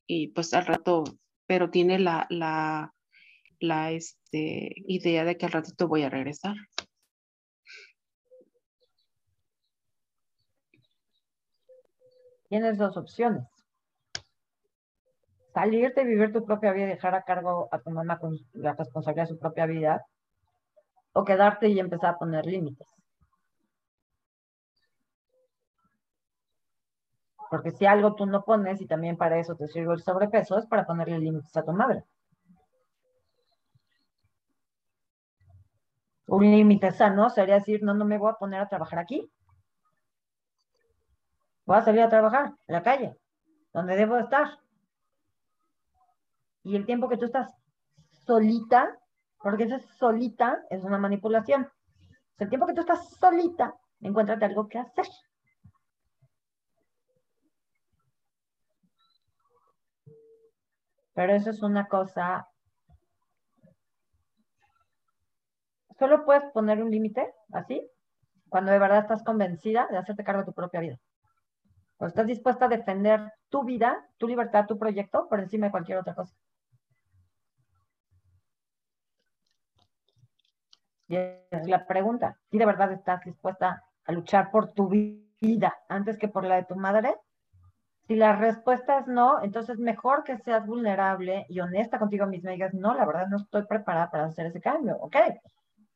y 0.08 0.30
pues 0.30 0.52
al 0.56 0.66
rato, 0.66 1.04
pero 1.46 1.70
tiene 1.70 2.00
la, 2.00 2.26
la, 2.32 2.92
la 3.60 3.92
este, 3.92 4.74
idea 4.88 5.26
de 5.26 5.38
que 5.38 5.46
al 5.46 5.52
ratito 5.52 5.88
voy 5.88 6.02
a 6.02 6.10
regresar. 6.10 6.56
Tienes 12.50 12.78
dos 12.78 12.96
opciones. 12.98 13.46
Salirte 15.54 16.04
vivir 16.04 16.32
tu 16.32 16.46
propia 16.46 16.72
vida 16.72 16.86
y 16.86 16.90
dejar 16.90 17.16
a 17.16 17.24
cargo 17.24 17.68
a 17.72 17.80
tu 17.80 17.90
mamá 17.90 18.20
con 18.20 18.38
la 18.54 18.74
responsabilidad 18.74 19.28
de 19.28 19.34
su 19.34 19.40
propia 19.40 19.66
vida. 19.66 20.06
O 21.14 21.26
quedarte 21.26 21.68
y 21.68 21.80
empezar 21.80 22.12
a 22.12 22.18
poner 22.18 22.46
límites. 22.46 22.88
Porque 27.50 27.72
si 27.72 27.86
algo 27.86 28.16
tú 28.16 28.26
no 28.26 28.44
pones, 28.44 28.82
y 28.82 28.88
también 28.88 29.18
para 29.18 29.40
eso 29.40 29.56
te 29.56 29.68
sirve 29.68 29.94
el 29.94 30.02
sobrepeso, 30.02 30.58
es 30.58 30.66
para 30.66 30.86
ponerle 30.86 31.20
límites 31.20 31.56
a 31.56 31.64
tu 31.64 31.72
madre. 31.72 32.04
Un 36.28 36.44
límite 36.52 36.92
sano 36.92 37.30
sería 37.30 37.56
decir, 37.56 37.82
no, 37.84 37.94
no 37.94 38.04
me 38.04 38.18
voy 38.18 38.32
a 38.32 38.38
poner 38.38 38.60
a 38.60 38.68
trabajar 38.68 39.00
aquí. 39.00 39.32
Voy 41.68 41.76
a 41.76 41.82
salir 41.82 42.02
a 42.02 42.08
trabajar 42.08 42.54
en 42.68 42.74
la 42.74 42.82
calle, 42.82 43.18
donde 43.74 43.98
debo 43.98 44.18
estar. 44.18 44.48
Y 46.64 46.78
el 46.78 46.86
tiempo 46.86 47.10
que 47.10 47.18
tú 47.18 47.26
estás 47.26 47.54
solita, 48.26 48.98
porque 49.40 49.66
esa 49.66 49.80
solita 50.00 50.64
es 50.70 50.82
una 50.86 50.98
manipulación. 50.98 51.70
El 52.38 52.48
tiempo 52.48 52.68
que 52.68 52.74
tú 52.74 52.80
estás 52.80 53.10
solita, 53.20 53.76
encuéntrate 54.00 54.46
algo 54.46 54.70
que 54.70 54.80
hacer. 54.80 55.08
Pero 61.14 61.34
eso 61.34 61.50
es 61.50 61.62
una 61.62 61.86
cosa. 61.90 62.48
Solo 66.00 66.24
puedes 66.24 66.50
poner 66.54 66.82
un 66.82 66.92
límite 66.92 67.34
así 67.52 67.92
cuando 68.48 68.72
de 68.72 68.80
verdad 68.80 69.00
estás 69.00 69.22
convencida 69.26 69.88
de 69.92 69.98
hacerte 69.98 70.24
cargo 70.24 70.44
de 70.44 70.46
tu 70.46 70.54
propia 70.54 70.80
vida. 70.80 70.98
Cuando 71.98 72.10
estás 72.10 72.28
dispuesta 72.28 72.66
a 72.66 72.70
defender 72.70 73.34
tu 73.50 73.64
vida, 73.64 74.08
tu 74.18 74.28
libertad, 74.28 74.66
tu 74.68 74.78
proyecto 74.78 75.28
por 75.28 75.40
encima 75.40 75.66
de 75.68 75.72
cualquier 75.72 75.98
otra 75.98 76.14
cosa. 76.14 76.36
Y 81.08 81.16
es 81.16 81.68
la 81.68 81.88
pregunta, 81.88 82.38
si 82.52 82.58
de 82.58 82.66
verdad 82.66 82.92
estás 82.92 83.24
dispuesta 83.24 83.84
a 84.06 84.12
luchar 84.12 84.52
por 84.52 84.74
tu 84.74 84.90
vida 84.90 85.76
antes 85.90 86.18
que 86.18 86.28
por 86.28 86.44
la 86.44 86.58
de 86.58 86.66
tu 86.66 86.76
madre, 86.76 87.16
si 88.08 88.16
la 88.16 88.36
respuesta 88.36 89.00
es 89.00 89.08
no, 89.08 89.42
entonces 89.42 89.80
mejor 89.80 90.24
que 90.24 90.38
seas 90.38 90.66
vulnerable 90.66 91.46
y 91.50 91.60
honesta 91.60 92.00
contigo 92.00 92.26
misma 92.26 92.52
y 92.52 92.56
digas, 92.56 92.74
no, 92.74 92.94
la 92.94 93.06
verdad 93.06 93.28
no 93.28 93.38
estoy 93.38 93.66
preparada 93.66 94.12
para 94.12 94.26
hacer 94.26 94.46
ese 94.46 94.62
cambio, 94.62 94.98
¿ok? 95.02 95.16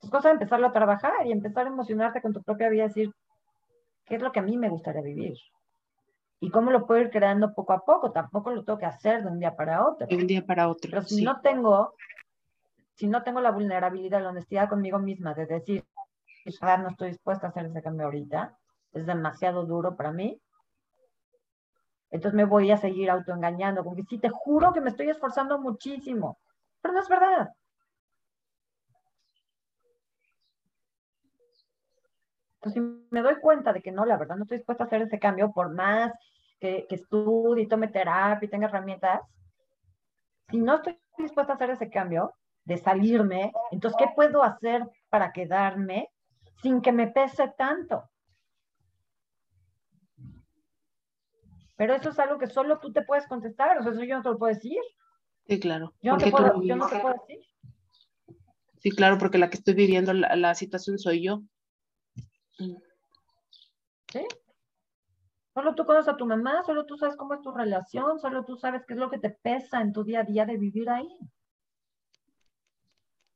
Es 0.01 0.09
cosa 0.09 0.29
de 0.29 0.33
empezarlo 0.33 0.67
a 0.67 0.73
trabajar 0.73 1.25
y 1.25 1.31
empezar 1.31 1.65
a 1.65 1.69
emocionarte 1.69 2.21
con 2.21 2.33
tu 2.33 2.41
propia 2.41 2.69
vida 2.69 2.85
y 2.85 2.87
decir, 2.87 3.11
¿qué 4.05 4.15
es 4.15 4.21
lo 4.21 4.31
que 4.31 4.39
a 4.39 4.43
mí 4.43 4.57
me 4.57 4.69
gustaría 4.69 5.01
vivir? 5.01 5.37
¿Y 6.43 6.49
cómo 6.49 6.71
lo 6.71 6.87
puedo 6.87 6.99
ir 7.01 7.11
creando 7.11 7.53
poco 7.53 7.71
a 7.71 7.85
poco? 7.85 8.11
Tampoco 8.11 8.51
lo 8.51 8.63
tengo 8.63 8.79
que 8.79 8.87
hacer 8.87 9.21
de 9.21 9.29
un 9.29 9.39
día 9.39 9.55
para 9.55 9.85
otro. 9.85 10.07
De 10.07 10.17
un 10.17 10.25
día 10.25 10.43
para 10.43 10.67
otro. 10.67 10.89
Pero 10.89 11.03
si 11.03 11.17
sí. 11.17 11.23
no 11.23 11.39
tengo, 11.39 11.93
si 12.95 13.07
no 13.07 13.21
tengo 13.21 13.41
la 13.41 13.51
vulnerabilidad, 13.51 14.23
la 14.23 14.29
honestidad 14.29 14.67
conmigo 14.67 14.97
misma 14.97 15.35
de 15.35 15.45
decir, 15.45 15.85
verdad 16.43 16.79
no 16.79 16.89
estoy 16.89 17.09
dispuesta 17.09 17.45
a 17.45 17.49
hacer 17.51 17.67
ese 17.67 17.83
cambio 17.83 18.07
ahorita, 18.07 18.57
es 18.91 19.05
demasiado 19.05 19.65
duro 19.67 19.95
para 19.95 20.11
mí, 20.11 20.41
entonces 22.09 22.35
me 22.35 22.45
voy 22.45 22.71
a 22.71 22.77
seguir 22.77 23.11
autoengañando, 23.11 23.83
porque 23.83 24.03
sí, 24.09 24.17
te 24.17 24.29
juro 24.29 24.73
que 24.73 24.81
me 24.81 24.89
estoy 24.89 25.09
esforzando 25.09 25.59
muchísimo. 25.59 26.39
Pero 26.81 26.95
no 26.95 26.99
es 27.01 27.07
verdad. 27.07 27.49
Entonces, 32.55 32.83
si 32.83 33.07
me 33.11 33.21
doy 33.21 33.35
cuenta 33.39 33.71
de 33.73 33.81
que 33.81 33.91
no, 33.91 34.05
la 34.05 34.17
verdad, 34.17 34.35
no 34.35 34.43
estoy 34.43 34.57
dispuesta 34.57 34.83
a 34.83 34.87
hacer 34.87 35.03
ese 35.03 35.19
cambio, 35.19 35.51
por 35.51 35.73
más 35.73 36.11
que, 36.61 36.85
que 36.87 36.95
estudie, 36.95 37.67
tome 37.67 37.87
terapia 37.87 38.45
y 38.45 38.49
tenga 38.49 38.67
herramientas, 38.67 39.21
si 40.49 40.59
no 40.59 40.75
estoy 40.75 40.97
dispuesta 41.17 41.53
a 41.53 41.55
hacer 41.55 41.71
ese 41.71 41.89
cambio, 41.89 42.33
de 42.63 42.77
salirme, 42.77 43.51
entonces, 43.71 43.97
¿qué 43.97 44.13
puedo 44.15 44.43
hacer 44.43 44.87
para 45.09 45.33
quedarme 45.33 46.09
sin 46.61 46.79
que 46.81 46.91
me 46.91 47.07
pese 47.07 47.51
tanto? 47.57 48.07
Pero 51.75 51.95
eso 51.95 52.09
es 52.09 52.19
algo 52.19 52.37
que 52.37 52.45
solo 52.45 52.77
tú 52.79 52.93
te 52.93 53.01
puedes 53.01 53.25
contestar, 53.25 53.79
o 53.79 53.83
sea, 53.83 53.91
eso 53.91 54.03
yo 54.03 54.15
no 54.15 54.21
te 54.21 54.29
lo 54.29 54.37
puedo 54.37 54.53
decir. 54.53 54.77
Sí, 55.47 55.59
claro. 55.59 55.95
Yo 56.03 56.11
no, 56.11 56.19
te 56.19 56.29
puedo, 56.29 56.61
yo 56.61 56.75
no 56.75 56.87
te 56.87 56.99
puedo 56.99 57.15
decir. 57.27 57.43
Sí, 58.77 58.91
claro, 58.91 59.17
porque 59.17 59.39
la 59.39 59.49
que 59.49 59.57
estoy 59.57 59.73
viviendo 59.73 60.13
la, 60.13 60.35
la 60.35 60.53
situación 60.53 60.99
soy 60.99 61.23
yo. 61.23 61.41
¿Sí? 64.11 64.27
Solo 65.53 65.75
tú 65.75 65.85
conoces 65.85 66.13
a 66.13 66.17
tu 66.17 66.25
mamá, 66.25 66.63
solo 66.63 66.85
tú 66.85 66.97
sabes 66.97 67.17
cómo 67.17 67.33
es 67.33 67.41
tu 67.41 67.51
relación, 67.51 68.19
solo 68.19 68.45
tú 68.45 68.55
sabes 68.55 68.85
qué 68.85 68.93
es 68.93 68.99
lo 68.99 69.09
que 69.09 69.19
te 69.19 69.29
pesa 69.29 69.81
en 69.81 69.91
tu 69.91 70.03
día 70.03 70.21
a 70.21 70.23
día 70.23 70.45
de 70.45 70.57
vivir 70.57 70.89
ahí. 70.89 71.09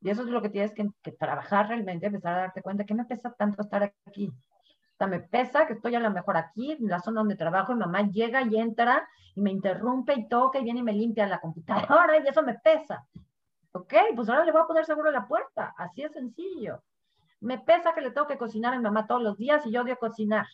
Y 0.01 0.09
eso 0.09 0.21
es 0.21 0.27
lo 0.29 0.41
que 0.41 0.49
tienes 0.49 0.73
que, 0.73 1.11
trabajar 1.11 1.67
realmente, 1.67 2.05
empezar 2.05 2.35
a 2.35 2.41
darte 2.41 2.61
cuenta 2.61 2.85
que 2.85 2.93
me 2.93 3.05
pesa 3.05 3.33
tanto 3.33 3.61
estar 3.61 3.83
aquí. 3.83 4.27
O 4.29 4.97
sea, 4.97 5.07
me 5.07 5.19
pesa 5.19 5.67
que 5.67 5.73
estoy 5.73 5.95
a 5.95 5.99
lo 5.99 6.11
mejor 6.11 6.37
aquí, 6.37 6.71
en 6.71 6.87
la 6.87 6.99
zona 6.99 7.21
donde 7.21 7.35
trabajo, 7.35 7.73
y 7.73 7.75
mamá 7.75 8.03
llega 8.03 8.43
y 8.43 8.55
entra 8.55 9.05
y 9.35 9.41
me 9.41 9.51
interrumpe 9.51 10.13
y 10.13 10.27
toca 10.29 10.59
y 10.59 10.63
viene 10.63 10.79
y 10.79 10.83
me 10.83 10.93
limpia 10.93 11.27
la 11.27 11.41
computadora 11.41 12.17
y 12.19 12.27
eso 12.27 12.43
me 12.43 12.53
pesa. 12.53 13.05
Ok, 13.73 13.93
pues 14.15 14.29
ahora 14.29 14.45
le 14.45 14.53
voy 14.53 14.61
a 14.61 14.67
poner 14.67 14.85
seguro 14.85 15.11
la 15.11 15.27
puerta. 15.27 15.73
Así 15.77 16.03
es 16.03 16.13
sencillo. 16.13 16.81
Me 17.41 17.57
pesa 17.57 17.93
que 17.93 17.99
le 18.01 18.11
tengo 18.11 18.27
que 18.27 18.37
cocinar 18.37 18.73
a 18.73 18.77
mi 18.77 18.83
mamá 18.83 19.05
todos 19.05 19.21
los 19.21 19.37
días 19.37 19.65
y 19.65 19.71
yo 19.71 19.81
odio 19.81 19.97
cocinar. 19.97 20.45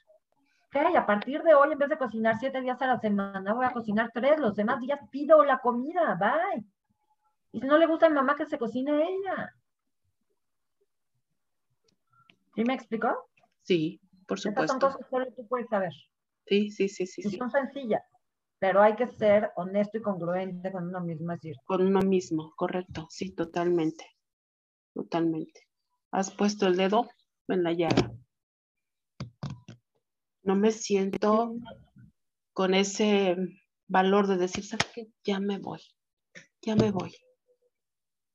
Ok, 0.74 0.96
a 0.96 1.06
partir 1.06 1.44
de 1.44 1.54
hoy, 1.54 1.74
en 1.74 1.78
vez 1.78 1.90
de 1.90 1.98
cocinar 1.98 2.38
siete 2.40 2.62
días 2.62 2.82
a 2.82 2.88
la 2.88 3.00
semana, 3.00 3.54
voy 3.54 3.66
a 3.66 3.74
cocinar 3.74 4.10
tres. 4.14 4.40
Los 4.40 4.56
demás 4.56 4.80
días 4.80 5.00
pido 5.12 5.44
la 5.44 5.60
comida. 5.60 6.16
Bye. 6.16 6.64
Y 7.52 7.60
si 7.60 7.68
no 7.68 7.78
le 7.78 7.88
gusta 7.88 8.06
a 8.06 8.10
mi 8.10 8.16
mamá, 8.16 8.36
que 8.36 8.46
se 8.46 8.58
cocine 8.58 9.04
ella. 9.06 9.54
¿Sí 12.56 12.64
me 12.64 12.74
explicó? 12.74 13.30
Sí, 13.64 14.00
por 14.26 14.40
supuesto. 14.40 14.62
Estas 14.62 14.72
son 14.72 14.80
cosas 14.80 14.98
que 14.98 15.10
solo 15.10 15.34
tú 15.34 15.48
puedes 15.48 15.68
saber. 15.68 15.94
Sí, 16.46 16.72
sí, 16.72 16.88
sí, 16.88 17.06
sí. 17.06 17.22
Y 17.26 17.38
son 17.38 17.52
sencillas, 17.52 18.04
pero 18.60 18.82
hay 18.82 18.96
que 18.96 19.08
ser 19.08 19.52
honesto 19.58 19.98
y 19.98 20.02
congruente 20.02 20.72
con 20.72 20.88
uno 20.88 21.02
mismo. 21.02 21.34
Es 21.34 21.42
decir, 21.42 21.58
con 21.66 21.86
uno 21.86 22.00
mismo, 22.00 22.54
correcto. 22.56 23.08
Sí, 23.10 23.32
totalmente. 23.32 24.06
Totalmente. 24.94 25.68
Has 26.12 26.32
puesto 26.32 26.68
el 26.68 26.78
dedo 26.78 27.10
en 27.50 27.64
la 27.64 27.74
llaga. 27.74 28.12
No 30.44 30.56
me 30.56 30.72
siento 30.72 31.56
con 32.54 32.74
ese 32.74 33.36
valor 33.88 34.28
de 34.28 34.38
decir, 34.38 34.66
¿sabes 34.66 34.88
qué? 34.94 35.08
Ya 35.24 35.40
me 35.40 35.60
voy, 35.60 35.82
ya 36.62 36.76
me 36.76 36.92
voy 36.92 37.14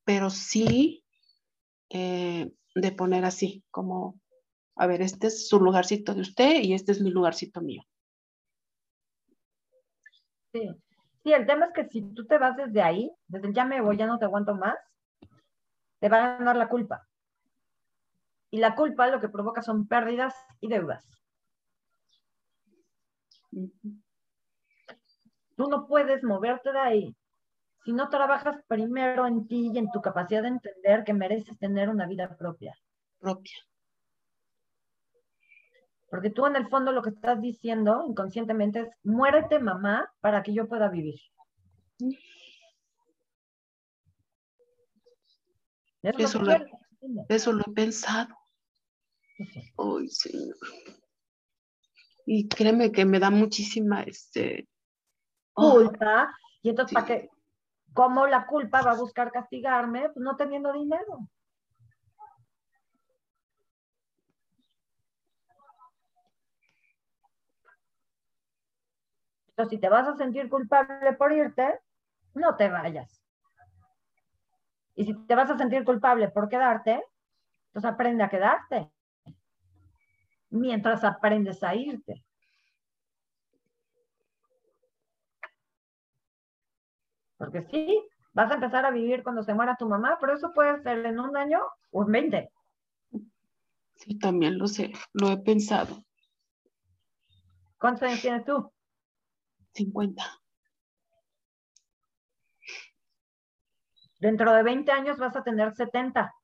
pero 0.07 0.31
sí 0.31 1.05
eh, 1.91 2.51
de 2.77 2.93
poner 2.93 3.25
así, 3.25 3.65
como, 3.71 4.21
a 4.77 4.87
ver, 4.87 5.03
este 5.03 5.27
es 5.27 5.49
su 5.49 5.61
lugarcito 5.61 6.15
de 6.15 6.21
usted 6.21 6.63
y 6.63 6.75
este 6.75 6.93
es 6.93 7.03
mi 7.03 7.11
lugarcito 7.11 7.61
mío. 7.61 7.83
Sí. 10.53 10.71
Sí, 11.25 11.33
el 11.33 11.45
tema 11.45 11.67
es 11.67 11.73
que 11.73 11.89
si 11.89 12.03
tú 12.15 12.25
te 12.25 12.39
vas 12.39 12.57
desde 12.57 12.81
ahí, 12.83 13.11
desde 13.27 13.49
el 13.49 13.53
ya 13.53 13.65
me 13.65 13.81
voy, 13.81 13.97
ya 13.97 14.07
no 14.07 14.17
te 14.17 14.27
aguanto 14.27 14.55
más, 14.55 14.77
te 15.99 16.09
va 16.09 16.19
a 16.19 16.39
ganar 16.39 16.55
la 16.55 16.69
culpa. 16.69 17.09
Y 18.53 18.59
la 18.59 18.77
culpa 18.77 19.09
lo 19.09 19.21
que 19.21 19.29
provoca 19.29 19.61
son 19.61 19.89
pérdidas 19.89 20.37
y 20.61 20.69
deudas. 20.69 21.05
Tú 25.57 25.69
no 25.69 25.87
puedes 25.87 26.23
moverte 26.23 26.73
de 26.73 26.79
ahí 26.79 27.17
si 27.87 27.93
no 27.93 28.09
trabajas 28.09 28.57
primero 28.67 29.29
en 29.29 29.47
ti 29.47 29.71
y 29.73 29.79
en 29.79 29.89
tu 29.93 30.03
capacidad 30.03 30.43
de 30.43 30.49
entender 30.49 31.05
que 31.05 31.15
mereces 31.15 31.57
tener 31.57 31.89
una 31.89 32.07
vida 32.09 32.37
propia. 32.37 32.77
Propia. 33.21 33.57
Porque 36.11 36.31
tú 36.31 36.47
en 36.47 36.57
el 36.57 36.69
fondo 36.69 36.91
lo 36.91 37.01
que 37.01 37.11
estás 37.11 37.41
diciendo 37.41 38.05
inconscientemente 38.09 38.81
es, 38.81 38.89
muérete 39.05 39.61
mamá 39.61 40.13
para 40.21 40.43
que 40.43 40.53
yo 40.53 40.67
pueda 40.67 40.89
vivir. 40.89 41.21
Eso, 46.03 46.43
lo, 47.53 47.63
he 47.63 47.73
pensado. 47.73 48.35
Ay, 49.79 50.09
señor. 50.09 50.57
Y 52.27 52.49
créeme 52.49 52.91
que 52.91 53.05
me 53.05 53.20
da 53.20 53.31
muchísima 53.31 54.03
este 54.03 54.68
culpa. 55.55 56.35
y 56.61 56.70
entonces, 56.70 56.93
¿para 56.93 57.07
qué? 57.07 57.31
¿Cómo 57.95 58.27
la 58.27 58.47
culpa 58.47 58.83
va 58.83 58.91
a 58.91 58.97
buscar 58.97 59.31
castigarme? 59.31 60.11
Pues 60.11 60.16
no 60.22 60.37
teniendo 60.37 60.72
dinero. 60.72 61.29
Entonces, 69.49 69.70
si 69.70 69.79
te 69.79 69.89
vas 69.89 70.07
a 70.07 70.16
sentir 70.16 70.51
culpable 70.51 71.14
por 71.14 71.33
irte, 71.33 71.81
no 72.35 72.57
te 72.57 72.68
vayas. 72.68 73.22
Y 74.95 75.05
si 75.05 75.14
te 75.27 75.35
vas 75.35 75.49
a 75.49 75.57
sentir 75.57 75.85
culpable 75.85 76.29
por 76.29 76.49
quedarte, 76.49 77.03
pues 77.72 77.85
aprende 77.85 78.24
a 78.24 78.29
quedarte. 78.29 78.91
Mientras 80.57 81.05
aprendes 81.05 81.63
a 81.63 81.75
irte. 81.75 82.25
Porque 87.37 87.63
sí, 87.71 88.09
vas 88.33 88.51
a 88.51 88.55
empezar 88.55 88.87
a 88.87 88.91
vivir 88.91 89.23
cuando 89.23 89.43
se 89.43 89.55
muera 89.55 89.77
tu 89.77 89.87
mamá, 89.87 90.17
pero 90.21 90.35
eso 90.35 90.53
puede 90.55 90.83
ser 90.83 91.05
en 91.05 91.21
un 91.21 91.37
año 91.37 91.61
o 91.91 92.03
en 92.05 92.13
20. 92.13 92.51
Sí, 93.97 94.19
también 94.19 94.59
lo 94.59 94.67
sé, 94.67 94.93
lo 95.13 95.31
he 95.31 95.39
pensado. 95.39 96.03
¿Cuántos 97.79 98.05
años 98.05 98.21
tienes 98.23 98.45
tú? 98.45 98.73
50. 99.73 100.23
Dentro 104.19 104.53
de 104.55 104.63
20 104.63 104.91
años 104.93 105.19
vas 105.19 105.37
a 105.37 105.43
tener 105.43 105.75
70. 105.75 106.35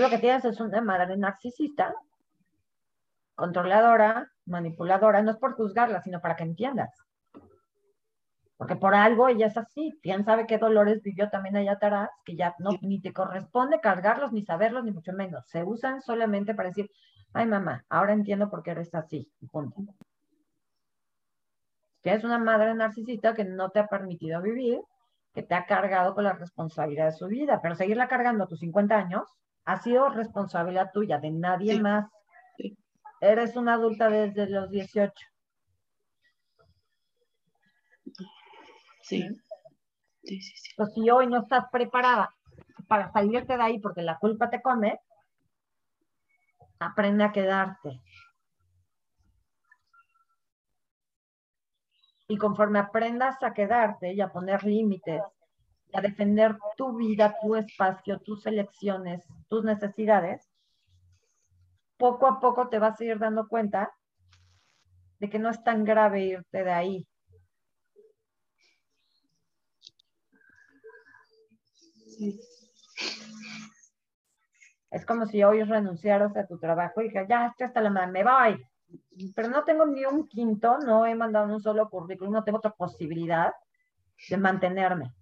Lo 0.00 0.08
que 0.08 0.18
tienes 0.18 0.44
es 0.44 0.60
una 0.60 0.80
madre 0.80 1.16
narcisista, 1.16 1.94
controladora, 3.34 4.30
manipuladora, 4.46 5.22
no 5.22 5.32
es 5.32 5.36
por 5.36 5.54
juzgarla, 5.54 6.00
sino 6.02 6.20
para 6.20 6.36
que 6.36 6.44
entiendas. 6.44 6.90
Porque 8.56 8.76
por 8.76 8.94
algo 8.94 9.28
ella 9.28 9.48
es 9.48 9.56
así. 9.56 9.98
¿Quién 10.02 10.24
sabe 10.24 10.46
qué 10.46 10.56
dolores 10.56 11.02
vivió 11.02 11.28
también 11.30 11.56
allá 11.56 11.72
atrás? 11.72 12.10
Que 12.24 12.36
ya 12.36 12.54
no, 12.58 12.70
ni 12.80 13.00
te 13.00 13.12
corresponde 13.12 13.80
cargarlos, 13.80 14.32
ni 14.32 14.44
saberlos, 14.44 14.84
ni 14.84 14.92
mucho 14.92 15.12
menos. 15.12 15.44
Se 15.48 15.64
usan 15.64 16.00
solamente 16.00 16.54
para 16.54 16.68
decir, 16.68 16.88
ay 17.32 17.46
mamá, 17.46 17.84
ahora 17.88 18.12
entiendo 18.12 18.48
por 18.48 18.62
qué 18.62 18.70
eres 18.70 18.94
así. 18.94 19.28
Punto. 19.50 19.82
Que 22.02 22.14
es 22.14 22.22
una 22.22 22.38
madre 22.38 22.72
narcisista 22.74 23.34
que 23.34 23.44
no 23.44 23.70
te 23.70 23.80
ha 23.80 23.88
permitido 23.88 24.40
vivir, 24.40 24.80
que 25.34 25.42
te 25.42 25.54
ha 25.54 25.66
cargado 25.66 26.14
con 26.14 26.24
la 26.24 26.34
responsabilidad 26.34 27.06
de 27.06 27.12
su 27.12 27.26
vida, 27.26 27.60
pero 27.60 27.74
seguirla 27.74 28.06
cargando 28.06 28.44
a 28.44 28.46
tus 28.46 28.60
50 28.60 28.96
años, 28.96 29.24
ha 29.64 29.80
sido 29.80 30.08
responsabilidad 30.08 30.90
tuya, 30.92 31.18
de 31.18 31.30
nadie 31.30 31.80
más. 31.80 32.10
Eres 33.20 33.56
una 33.56 33.74
adulta 33.74 34.08
desde 34.08 34.48
los 34.48 34.70
18. 34.70 35.12
Sí. 39.02 39.28
Sí, 40.24 40.40
sí, 40.40 40.72
Pues 40.76 40.92
si 40.94 41.10
hoy 41.10 41.26
no 41.26 41.40
estás 41.40 41.64
preparada 41.70 42.34
para 42.88 43.10
salirte 43.12 43.56
de 43.56 43.62
ahí 43.62 43.78
porque 43.80 44.02
la 44.02 44.18
culpa 44.18 44.50
te 44.50 44.62
come, 44.62 45.00
aprende 46.78 47.24
a 47.24 47.32
quedarte. 47.32 48.00
Y 52.28 52.36
conforme 52.38 52.78
aprendas 52.78 53.42
a 53.42 53.52
quedarte 53.52 54.12
y 54.12 54.20
a 54.20 54.28
poner 54.28 54.64
límites 54.64 55.22
a 55.92 56.00
defender 56.00 56.56
tu 56.76 56.96
vida, 56.96 57.36
tu 57.40 57.56
espacio, 57.56 58.18
tus 58.20 58.46
elecciones, 58.46 59.24
tus 59.48 59.64
necesidades, 59.64 60.48
poco 61.96 62.26
a 62.26 62.40
poco 62.40 62.68
te 62.68 62.78
vas 62.78 63.00
a 63.00 63.04
ir 63.04 63.18
dando 63.18 63.46
cuenta 63.46 63.92
de 65.18 65.30
que 65.30 65.38
no 65.38 65.50
es 65.50 65.62
tan 65.62 65.84
grave 65.84 66.24
irte 66.24 66.64
de 66.64 66.72
ahí. 66.72 67.06
Es 74.90 75.06
como 75.06 75.26
si 75.26 75.42
hoy 75.42 75.62
renunciaras 75.62 76.36
a 76.36 76.46
tu 76.46 76.58
trabajo 76.58 77.00
y 77.00 77.04
dijeras, 77.04 77.28
ya, 77.28 77.46
estoy 77.46 77.66
hasta 77.66 77.80
la 77.80 77.90
madre, 77.90 78.12
me 78.12 78.24
voy. 78.24 78.66
pero 79.34 79.48
no 79.48 79.64
tengo 79.64 79.86
ni 79.86 80.04
un 80.04 80.26
quinto, 80.28 80.78
no 80.78 81.06
he 81.06 81.14
mandado 81.14 81.52
un 81.52 81.62
solo 81.62 81.88
currículum, 81.88 82.34
no 82.34 82.44
tengo 82.44 82.58
otra 82.58 82.72
posibilidad 82.72 83.52
de 84.28 84.36
mantenerme. 84.36 85.12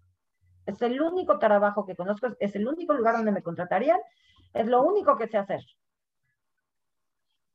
Es 0.70 0.80
el 0.82 1.00
único 1.02 1.38
trabajo 1.38 1.84
que 1.84 1.96
conozco, 1.96 2.28
es 2.38 2.54
el 2.54 2.68
único 2.68 2.92
lugar 2.94 3.16
donde 3.16 3.32
me 3.32 3.42
contratarían, 3.42 3.98
es 4.54 4.66
lo 4.68 4.82
único 4.82 5.16
que 5.18 5.26
sé 5.26 5.36
hacer. 5.36 5.60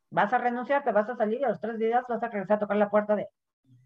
Vas 0.09 0.33
a 0.33 0.37
renunciar, 0.37 0.83
te 0.83 0.91
vas 0.91 1.09
a 1.09 1.15
salir 1.15 1.39
y 1.39 1.43
a 1.45 1.49
los 1.49 1.61
tres 1.61 1.79
días 1.79 2.03
vas 2.09 2.21
a 2.21 2.27
regresar 2.27 2.57
a 2.57 2.59
tocar 2.59 2.77
la 2.77 2.89
puerta 2.89 3.15
de, 3.15 3.29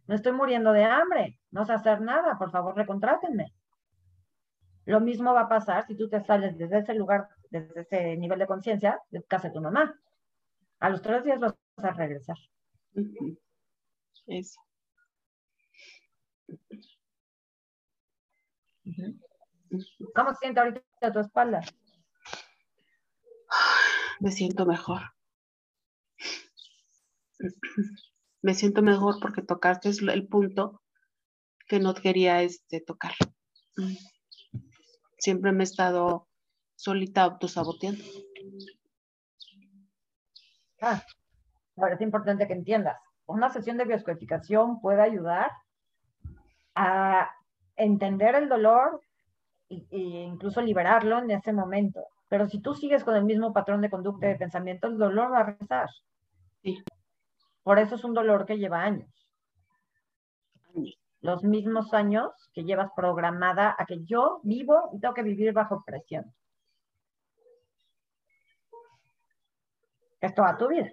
no 0.08 0.16
estoy 0.16 0.32
muriendo 0.32 0.72
de 0.72 0.84
hambre, 0.84 1.40
no 1.52 1.64
sé 1.64 1.74
hacer 1.74 2.02
nada, 2.02 2.40
por 2.40 2.50
favor 2.50 2.76
recontrátenme. 2.76 3.54
Lo 4.86 5.00
mismo 5.00 5.32
va 5.34 5.42
a 5.42 5.50
pasar 5.50 5.86
si 5.86 5.96
tú 5.96 6.10
te 6.10 6.20
sales 6.22 6.58
desde 6.58 6.80
ese 6.80 6.96
lugar, 6.96 7.30
desde 7.52 7.82
ese 7.82 8.18
nivel 8.18 8.40
de 8.40 8.48
conciencia, 8.48 9.00
de 9.12 9.22
casa 9.24 9.50
de 9.50 9.54
tu 9.54 9.62
mamá. 9.62 10.00
A 10.80 10.90
los 10.90 11.04
tres 11.04 11.24
días 11.24 11.40
vas 11.40 11.54
a 11.78 11.92
regresar. 11.92 12.38
Eso. 14.26 14.60
¿Cómo 20.16 20.32
se 20.32 20.38
siente 20.40 20.60
ahorita 20.60 21.14
tu 21.14 21.20
espalda? 21.20 21.62
Me 24.20 24.32
siento 24.32 24.66
mejor. 24.66 25.02
Me 28.42 28.54
siento 28.54 28.82
mejor 28.82 29.20
porque 29.22 29.42
tocaste 29.42 29.90
el 29.90 30.28
punto 30.28 30.82
que 31.68 31.80
no 31.80 31.94
quería 31.94 32.42
este, 32.42 32.82
tocar. 32.82 33.14
Siempre 35.18 35.52
me 35.52 35.64
he 35.64 35.64
estado 35.64 36.28
solita 36.76 37.24
autosaboteando. 37.24 38.04
Ah, 40.82 41.04
ahora 41.78 41.96
es 41.96 42.02
importante 42.02 42.48
que 42.48 42.54
entiendas. 42.54 42.98
Una 43.26 43.50
sesión 43.50 43.78
de 43.78 43.86
bioscodificación 43.86 44.82
puede 44.82 45.02
ayudar 45.02 45.52
a 46.76 47.30
entender 47.80 48.36
el 48.36 48.50
dolor 48.50 49.02
e, 49.70 49.86
incluso 49.92 50.62
liberarlo 50.62 51.20
en 51.20 51.32
ese 51.32 51.54
momento. 51.54 52.06
Pero 52.28 52.48
si 52.48 52.62
tú 52.62 52.76
sigues 52.76 53.04
con 53.04 53.16
el 53.16 53.24
mismo 53.24 53.54
patrón 53.54 53.82
de 53.82 53.90
conducta 53.90 54.28
y 54.28 54.30
de 54.30 54.36
pensamiento, 54.36 54.88
el 54.88 54.98
dolor 54.98 55.32
va 55.32 55.40
a 55.40 55.44
regresar. 55.44 55.90
Sí. 56.62 56.84
Por 57.64 57.80
eso 57.80 57.96
es 57.96 58.04
un 58.04 58.14
dolor 58.14 58.46
que 58.46 58.58
lleva 58.58 58.84
años. 58.84 59.10
Los 61.22 61.44
mismos 61.44 61.94
años 61.94 62.32
que 62.54 62.64
llevas 62.64 62.92
programada 62.96 63.76
a 63.78 63.86
que 63.86 64.04
yo 64.06 64.40
vivo 64.44 64.90
y 64.94 65.00
tengo 65.00 65.14
que 65.14 65.24
vivir 65.24 65.54
bajo 65.54 65.84
presión. 65.86 66.34
Es 70.22 70.36
toda 70.36 70.58
tu 70.58 70.68
vida. 70.68 70.92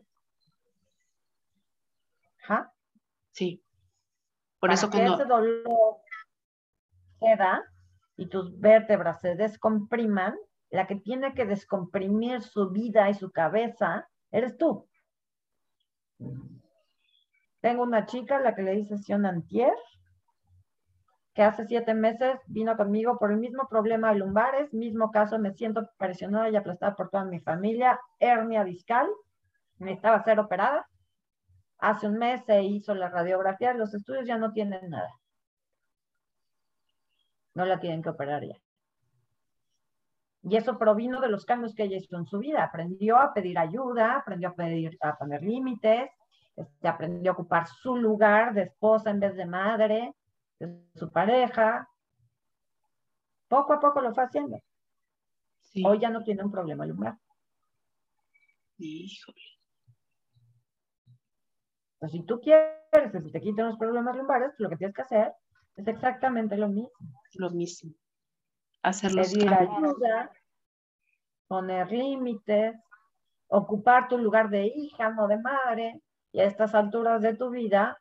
¿Ja? 2.38 2.72
Sí. 3.32 3.62
Por 4.58 4.72
eso 4.72 4.88
que 4.88 5.04
ese 5.04 5.24
dolor 5.24 5.96
y 8.16 8.26
tus 8.26 8.58
vértebras 8.58 9.20
se 9.20 9.34
descompriman, 9.34 10.34
la 10.70 10.86
que 10.86 10.96
tiene 10.96 11.34
que 11.34 11.44
descomprimir 11.44 12.42
su 12.42 12.70
vida 12.70 13.08
y 13.08 13.14
su 13.14 13.30
cabeza 13.30 14.08
eres 14.30 14.56
tú. 14.56 14.88
Tengo 17.60 17.82
una 17.82 18.06
chica, 18.06 18.40
la 18.40 18.54
que 18.54 18.62
le 18.62 18.72
dice 18.72 18.96
sesión 18.96 19.26
antier, 19.26 19.74
que 21.34 21.42
hace 21.42 21.66
siete 21.66 21.94
meses 21.94 22.40
vino 22.46 22.76
conmigo 22.76 23.18
por 23.18 23.30
el 23.30 23.38
mismo 23.38 23.68
problema 23.68 24.12
de 24.12 24.20
lumbares, 24.20 24.72
mismo 24.72 25.10
caso, 25.10 25.38
me 25.38 25.52
siento 25.52 25.88
presionada 25.98 26.48
y 26.48 26.56
aplastada 26.56 26.96
por 26.96 27.10
toda 27.10 27.24
mi 27.24 27.40
familia, 27.40 28.00
hernia 28.18 28.64
discal, 28.64 29.08
necesitaba 29.78 30.22
ser 30.24 30.40
operada. 30.40 30.88
Hace 31.78 32.06
un 32.06 32.16
mes 32.18 32.42
se 32.46 32.62
hizo 32.62 32.94
la 32.94 33.10
radiografía, 33.10 33.74
los 33.74 33.92
estudios 33.92 34.26
ya 34.26 34.38
no 34.38 34.52
tienen 34.52 34.88
nada. 34.88 35.10
No 37.56 37.64
la 37.64 37.80
tienen 37.80 38.02
que 38.02 38.10
operar 38.10 38.44
ya. 38.44 38.54
Y 40.42 40.56
eso 40.56 40.78
provino 40.78 41.22
de 41.22 41.30
los 41.30 41.46
cambios 41.46 41.74
que 41.74 41.84
ella 41.84 41.96
hizo 41.96 42.18
en 42.18 42.26
su 42.26 42.38
vida. 42.38 42.62
Aprendió 42.62 43.16
a 43.16 43.32
pedir 43.32 43.58
ayuda, 43.58 44.18
aprendió 44.18 44.50
a, 44.50 44.54
pedir, 44.54 44.98
a 45.00 45.16
poner 45.16 45.42
límites, 45.42 46.10
este, 46.54 46.86
aprendió 46.86 47.30
a 47.30 47.34
ocupar 47.34 47.66
su 47.66 47.96
lugar 47.96 48.52
de 48.52 48.64
esposa 48.64 49.08
en 49.08 49.20
vez 49.20 49.34
de 49.34 49.46
madre, 49.46 50.14
de 50.58 50.82
su 50.96 51.10
pareja. 51.10 51.88
Poco 53.48 53.72
a 53.72 53.80
poco 53.80 54.02
lo 54.02 54.14
fue 54.14 54.24
haciendo. 54.24 54.60
Hoy 55.82 55.98
ya 55.98 56.10
no 56.10 56.22
tiene 56.22 56.44
un 56.44 56.52
problema 56.52 56.84
lumbar. 56.84 57.16
Híjole. 58.76 59.40
Pues 61.98 62.12
si 62.12 62.22
tú 62.26 62.38
quieres 62.38 62.76
que 62.92 63.22
se 63.22 63.30
te 63.30 63.40
quiten 63.40 63.64
los 63.64 63.78
problemas 63.78 64.14
lumbares, 64.14 64.52
lo 64.58 64.68
que 64.68 64.76
tienes 64.76 64.94
que 64.94 65.02
hacer 65.02 65.32
es 65.76 65.86
exactamente 65.86 66.56
lo 66.56 66.68
mismo. 66.68 66.90
Lo 67.34 67.50
mismo. 67.50 67.92
Hacerlo. 68.82 69.22
Pedir 69.22 69.52
ayuda, 69.52 70.30
poner 71.46 71.90
límites, 71.90 72.76
ocupar 73.48 74.08
tu 74.08 74.18
lugar 74.18 74.48
de 74.48 74.66
hija, 74.66 75.10
no 75.10 75.28
de 75.28 75.38
madre. 75.38 76.00
Y 76.32 76.40
a 76.40 76.44
estas 76.44 76.74
alturas 76.74 77.22
de 77.22 77.34
tu 77.34 77.50
vida, 77.50 77.98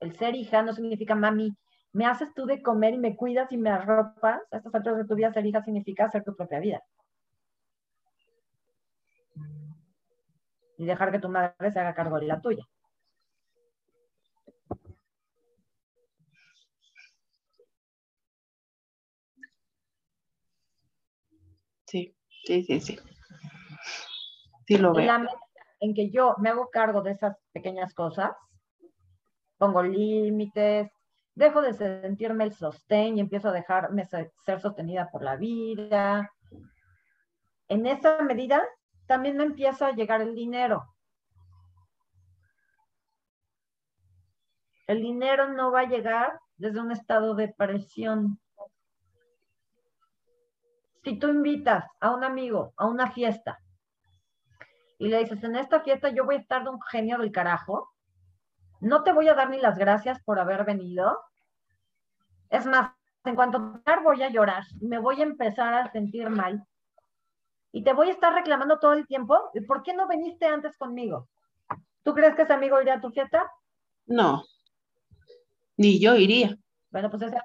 el 0.00 0.14
ser 0.16 0.34
hija 0.34 0.62
no 0.62 0.72
significa 0.72 1.14
mami, 1.14 1.56
me 1.92 2.04
haces 2.04 2.32
tú 2.34 2.44
de 2.44 2.62
comer 2.62 2.94
y 2.94 2.98
me 2.98 3.16
cuidas 3.16 3.50
y 3.52 3.56
me 3.56 3.70
arropas. 3.70 4.42
A 4.50 4.56
estas 4.58 4.74
alturas 4.74 4.98
de 4.98 5.06
tu 5.06 5.14
vida, 5.14 5.32
ser 5.32 5.46
hija 5.46 5.62
significa 5.62 6.04
hacer 6.04 6.24
tu 6.24 6.36
propia 6.36 6.60
vida. 6.60 6.82
Y 10.78 10.84
dejar 10.84 11.10
que 11.10 11.18
tu 11.18 11.30
madre 11.30 11.70
se 11.70 11.80
haga 11.80 11.94
cargo 11.94 12.20
de 12.20 12.26
la 12.26 12.40
tuya. 12.40 12.66
Sí, 22.46 22.62
sí, 22.62 22.80
sí, 22.80 23.00
sí. 24.66 24.78
Lo 24.78 24.94
veo 24.94 25.26
en 25.80 25.94
que 25.94 26.10
yo 26.10 26.36
me 26.38 26.48
hago 26.48 26.70
cargo 26.70 27.02
de 27.02 27.10
esas 27.10 27.36
pequeñas 27.52 27.92
cosas, 27.92 28.30
pongo 29.58 29.82
límites, 29.82 30.88
dejo 31.34 31.60
de 31.60 31.74
sentirme 31.74 32.44
el 32.44 32.54
sostén 32.54 33.18
y 33.18 33.20
empiezo 33.20 33.48
a 33.48 33.52
dejarme 33.52 34.04
ser 34.06 34.60
sostenida 34.60 35.10
por 35.10 35.22
la 35.22 35.34
vida. 35.34 36.30
En 37.68 37.84
esa 37.84 38.22
medida 38.22 38.62
también 39.06 39.36
me 39.36 39.44
empieza 39.44 39.88
a 39.88 39.92
llegar 39.92 40.20
el 40.20 40.36
dinero. 40.36 40.84
El 44.86 45.02
dinero 45.02 45.52
no 45.52 45.72
va 45.72 45.80
a 45.80 45.88
llegar 45.88 46.38
desde 46.56 46.80
un 46.80 46.92
estado 46.92 47.34
de 47.34 47.48
presión. 47.48 48.38
Si 51.06 51.20
tú 51.20 51.28
invitas 51.28 51.84
a 52.00 52.10
un 52.10 52.24
amigo 52.24 52.74
a 52.76 52.86
una 52.86 53.12
fiesta 53.12 53.60
y 54.98 55.06
le 55.06 55.20
dices, 55.20 55.40
en 55.44 55.54
esta 55.54 55.80
fiesta 55.82 56.08
yo 56.08 56.24
voy 56.24 56.34
a 56.34 56.38
estar 56.38 56.64
de 56.64 56.70
un 56.70 56.82
genio 56.82 57.18
del 57.18 57.30
carajo, 57.30 57.92
no 58.80 59.04
te 59.04 59.12
voy 59.12 59.28
a 59.28 59.34
dar 59.34 59.48
ni 59.48 59.60
las 59.60 59.78
gracias 59.78 60.20
por 60.24 60.40
haber 60.40 60.64
venido. 60.64 61.16
Es 62.50 62.66
más, 62.66 62.90
en 63.22 63.36
cuanto 63.36 63.80
a 63.86 64.00
voy 64.00 64.20
a 64.24 64.30
llorar, 64.30 64.64
me 64.80 64.98
voy 64.98 65.20
a 65.20 65.26
empezar 65.26 65.74
a 65.74 65.92
sentir 65.92 66.28
mal. 66.28 66.66
Y 67.70 67.84
te 67.84 67.92
voy 67.92 68.08
a 68.08 68.12
estar 68.12 68.34
reclamando 68.34 68.80
todo 68.80 68.94
el 68.94 69.06
tiempo, 69.06 69.52
¿por 69.68 69.84
qué 69.84 69.94
no 69.94 70.08
viniste 70.08 70.46
antes 70.46 70.76
conmigo? 70.76 71.28
¿Tú 72.02 72.14
crees 72.14 72.34
que 72.34 72.42
ese 72.42 72.52
amigo 72.52 72.82
iría 72.82 72.94
a 72.94 73.00
tu 73.00 73.12
fiesta? 73.12 73.48
No, 74.06 74.42
ni 75.76 76.00
yo 76.00 76.16
iría. 76.16 76.58
Bueno, 76.90 77.08
pues 77.10 77.22
ese 77.22 77.38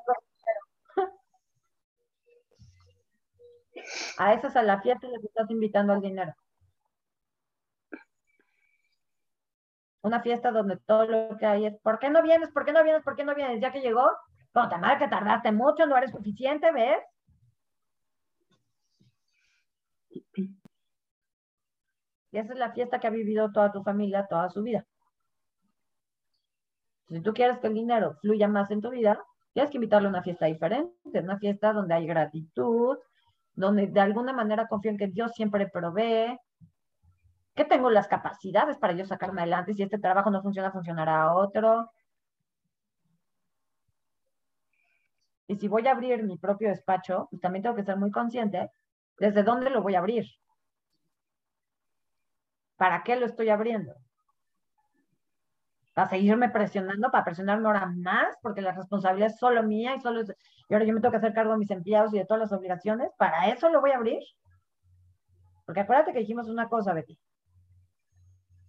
A 4.18 4.34
esas 4.34 4.56
a 4.56 4.64
la 4.64 4.82
fiesta 4.82 5.08
les 5.08 5.24
estás 5.24 5.50
invitando 5.50 5.94
al 5.94 6.02
dinero. 6.02 6.34
una 10.04 10.22
fiesta 10.22 10.52
donde 10.52 10.78
todo 10.78 11.06
lo 11.06 11.38
que 11.38 11.46
hay 11.46 11.66
es, 11.68 11.80
¿por 11.82 12.00
qué 12.00 12.10
no 12.10 12.22
vienes? 12.24 12.50
¿Por 12.52 12.66
qué 12.66 12.74
no 12.74 12.84
vienes? 12.84 13.04
¿Por 13.04 13.16
qué 13.16 13.24
no 13.24 13.36
vienes? 13.36 13.62
Ya 13.62 13.72
que 13.72 13.82
llegó, 13.82 14.10
te 14.54 14.78
mal 14.78 14.98
que 14.98 15.08
tardaste 15.08 15.52
mucho, 15.52 15.86
no 15.86 15.98
eres 15.98 16.12
suficiente, 16.12 16.72
¿ves? 16.72 17.00
Y 22.32 22.38
esa 22.38 22.54
es 22.54 22.60
la 22.60 22.72
fiesta 22.72 23.00
que 23.00 23.08
ha 23.08 23.12
vivido 23.12 23.52
toda 23.52 23.72
tu 23.72 23.84
familia 23.84 24.28
toda 24.28 24.50
su 24.50 24.64
vida. 24.64 24.86
Si 27.10 27.22
tú 27.22 27.34
quieres 27.34 27.60
que 27.60 27.68
el 27.68 27.74
dinero 27.74 28.16
fluya 28.22 28.48
más 28.48 28.72
en 28.72 28.82
tu 28.82 28.90
vida, 28.90 29.22
tienes 29.54 29.70
que 29.70 29.78
invitarle 29.78 30.08
a 30.08 30.12
una 30.12 30.24
fiesta 30.24 30.46
diferente, 30.46 31.20
una 31.20 31.38
fiesta 31.38 31.74
donde 31.74 31.94
hay 31.94 32.08
gratitud, 32.08 32.98
donde 33.54 33.88
de 33.88 34.00
alguna 34.00 34.34
manera 34.34 34.68
confío 34.68 34.92
en 34.92 34.98
que 34.98 35.08
Dios 35.08 35.32
siempre 35.34 35.68
provee, 35.68 36.38
que 37.56 37.66
tengo 37.66 37.90
las 37.90 38.08
capacidades 38.08 38.78
para 38.78 38.94
yo 38.94 39.06
sacarme 39.06 39.42
adelante. 39.42 39.74
Si 39.74 39.84
este 39.84 40.00
trabajo 40.00 40.32
no 40.32 40.42
funciona, 40.42 40.72
funcionará 40.72 41.34
otro. 41.34 41.92
Y 45.48 45.58
si 45.58 45.68
voy 45.68 45.86
a 45.88 45.92
abrir 45.92 46.24
mi 46.24 46.38
propio 46.38 46.70
despacho, 46.70 47.28
pues 47.30 47.42
también 47.42 47.64
tengo 47.64 47.76
que 47.76 47.84
ser 47.84 47.98
muy 47.98 48.12
consciente 48.12 48.72
desde 49.20 49.44
dónde 49.44 49.70
lo 49.70 49.82
voy 49.82 49.96
a 49.96 50.00
abrir. 50.00 50.26
¿Para 52.78 53.04
qué 53.04 53.16
lo 53.16 53.26
estoy 53.26 53.50
abriendo? 53.50 53.94
Para 55.94 56.10
seguirme 56.10 56.50
presionando, 56.50 57.12
para 57.12 57.26
presionarme 57.26 57.68
ahora 57.68 57.86
más, 57.88 58.38
porque 58.42 58.62
la 58.62 58.72
responsabilidad 58.72 59.30
es 59.32 59.38
solo 59.38 59.64
mía 59.64 59.96
y 59.96 60.02
solo 60.02 60.22
y 60.24 60.74
ahora 60.74 60.86
yo 60.86 60.94
me 60.94 61.02
tengo 61.02 61.12
que 61.12 61.18
hacer 61.18 61.34
cargo 61.34 61.52
de 61.52 61.58
mis 61.58 61.72
empleados 61.72 62.14
y 62.14 62.18
de 62.18 62.26
todas 62.26 62.40
las 62.42 62.54
obligaciones, 62.54 63.12
¿para 63.18 63.50
eso 63.50 63.70
lo 63.70 63.82
voy 63.82 63.92
a 63.92 63.98
abrir? 63.98 64.24
Porque 65.66 65.82
acuérdate 65.82 66.14
que 66.14 66.20
dijimos 66.20 66.48
una 66.48 66.70
cosa, 66.70 66.94
Betty. 66.94 67.20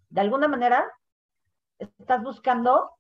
De 0.09 0.21
alguna 0.21 0.49
manera, 0.49 0.91
estás 1.79 2.23
buscando 2.23 2.91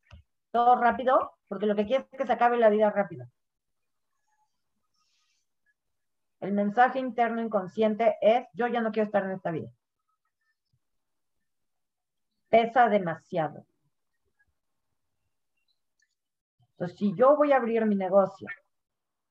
todo 0.52 0.76
rápido, 0.76 1.32
porque 1.48 1.66
lo 1.66 1.74
que 1.74 1.86
quieres 1.86 2.06
es 2.12 2.18
que 2.18 2.26
se 2.26 2.32
acabe 2.32 2.58
la 2.58 2.70
vida 2.70 2.90
rápido. 2.90 3.26
El 6.38 6.52
mensaje 6.52 6.98
interno 6.98 7.40
inconsciente 7.40 8.18
es, 8.20 8.46
yo 8.52 8.66
ya 8.68 8.80
no 8.80 8.92
quiero 8.92 9.06
estar 9.06 9.24
en 9.24 9.32
esta 9.32 9.50
vida. 9.50 9.70
Pesa 12.48 12.88
demasiado. 12.88 13.64
Entonces, 16.72 16.98
si 16.98 17.14
yo 17.14 17.36
voy 17.36 17.52
a 17.52 17.56
abrir 17.56 17.86
mi 17.86 17.94
negocio 17.94 18.48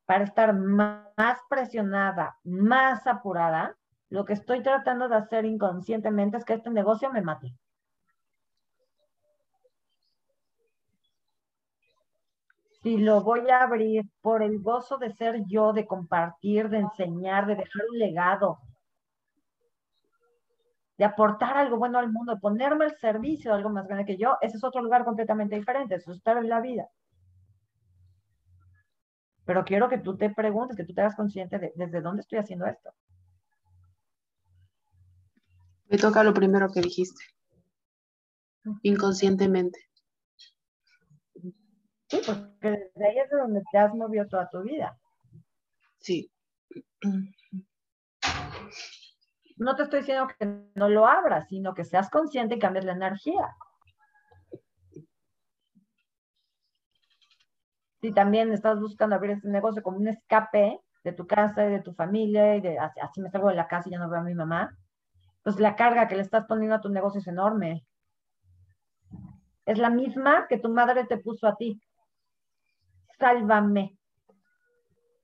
para 0.05 0.23
estar 0.23 0.53
más 0.53 1.39
presionada, 1.49 2.37
más 2.43 3.05
apurada, 3.07 3.75
lo 4.09 4.25
que 4.25 4.33
estoy 4.33 4.61
tratando 4.61 5.07
de 5.07 5.15
hacer 5.15 5.45
inconscientemente 5.45 6.37
es 6.37 6.45
que 6.45 6.53
este 6.53 6.69
negocio 6.69 7.11
me 7.11 7.21
mate. 7.21 7.53
Si 12.81 12.97
lo 12.97 13.21
voy 13.21 13.49
a 13.49 13.61
abrir 13.61 14.03
por 14.21 14.41
el 14.41 14.59
gozo 14.59 14.97
de 14.97 15.11
ser 15.11 15.45
yo, 15.45 15.71
de 15.71 15.85
compartir, 15.85 16.67
de 16.67 16.79
enseñar, 16.79 17.45
de 17.45 17.55
dejar 17.55 17.83
un 17.91 17.99
legado, 17.99 18.59
de 20.97 21.05
aportar 21.05 21.57
algo 21.57 21.77
bueno 21.77 21.99
al 21.99 22.11
mundo, 22.11 22.33
de 22.33 22.39
ponerme 22.41 22.85
al 22.85 22.97
servicio 22.97 23.51
de 23.51 23.57
algo 23.57 23.69
más 23.69 23.87
grande 23.87 24.05
que 24.05 24.17
yo, 24.17 24.37
ese 24.41 24.57
es 24.57 24.63
otro 24.63 24.81
lugar 24.81 25.05
completamente 25.05 25.55
diferente, 25.55 25.95
eso 25.95 26.11
es 26.11 26.17
estar 26.17 26.37
en 26.37 26.49
la 26.49 26.59
vida. 26.59 26.89
Pero 29.45 29.65
quiero 29.65 29.89
que 29.89 29.97
tú 29.97 30.17
te 30.17 30.29
preguntes, 30.29 30.77
que 30.77 30.83
tú 30.83 30.93
te 30.93 31.01
hagas 31.01 31.15
consciente 31.15 31.59
de 31.59 31.73
desde 31.75 32.01
dónde 32.01 32.21
estoy 32.21 32.39
haciendo 32.39 32.65
esto. 32.65 32.93
Me 35.87 35.97
toca 35.97 36.23
lo 36.23 36.33
primero 36.33 36.69
que 36.71 36.81
dijiste. 36.81 37.23
Inconscientemente. 38.83 39.79
Sí, 42.07 42.21
porque 42.25 42.69
desde 42.69 43.07
ahí 43.07 43.19
es 43.19 43.29
de 43.29 43.37
donde 43.37 43.61
te 43.71 43.77
has 43.77 43.93
movido 43.93 44.27
toda 44.27 44.49
tu 44.49 44.61
vida. 44.61 44.97
Sí. 45.99 46.31
No 49.57 49.75
te 49.75 49.83
estoy 49.83 49.99
diciendo 49.99 50.27
que 50.27 50.45
no 50.75 50.89
lo 50.89 51.05
abras, 51.07 51.47
sino 51.47 51.73
que 51.73 51.83
seas 51.83 52.09
consciente 52.09 52.55
y 52.55 52.59
cambies 52.59 52.85
la 52.85 52.93
energía. 52.93 53.55
Si 58.01 58.11
también 58.11 58.51
estás 58.51 58.79
buscando 58.79 59.15
abrir 59.15 59.31
este 59.31 59.47
negocio 59.47 59.83
como 59.83 59.97
un 59.97 60.07
escape 60.07 60.79
de 61.03 61.13
tu 61.13 61.27
casa 61.27 61.67
y 61.67 61.71
de 61.71 61.81
tu 61.81 61.93
familia 61.93 62.55
y 62.55 62.61
de 62.61 62.79
así, 62.79 63.21
me 63.21 63.29
salgo 63.29 63.49
de 63.49 63.55
la 63.55 63.67
casa 63.67 63.87
y 63.87 63.91
ya 63.91 63.99
no 63.99 64.09
veo 64.09 64.19
a 64.19 64.23
mi 64.23 64.33
mamá, 64.33 64.75
pues 65.43 65.59
la 65.59 65.75
carga 65.75 66.07
que 66.07 66.15
le 66.15 66.21
estás 66.21 66.45
poniendo 66.45 66.75
a 66.75 66.81
tu 66.81 66.89
negocio 66.89 67.19
es 67.19 67.27
enorme. 67.27 67.85
Es 69.65 69.77
la 69.77 69.89
misma 69.89 70.47
que 70.47 70.57
tu 70.57 70.69
madre 70.69 71.05
te 71.05 71.17
puso 71.17 71.47
a 71.47 71.55
ti. 71.55 71.79
Sálvame, 73.19 73.97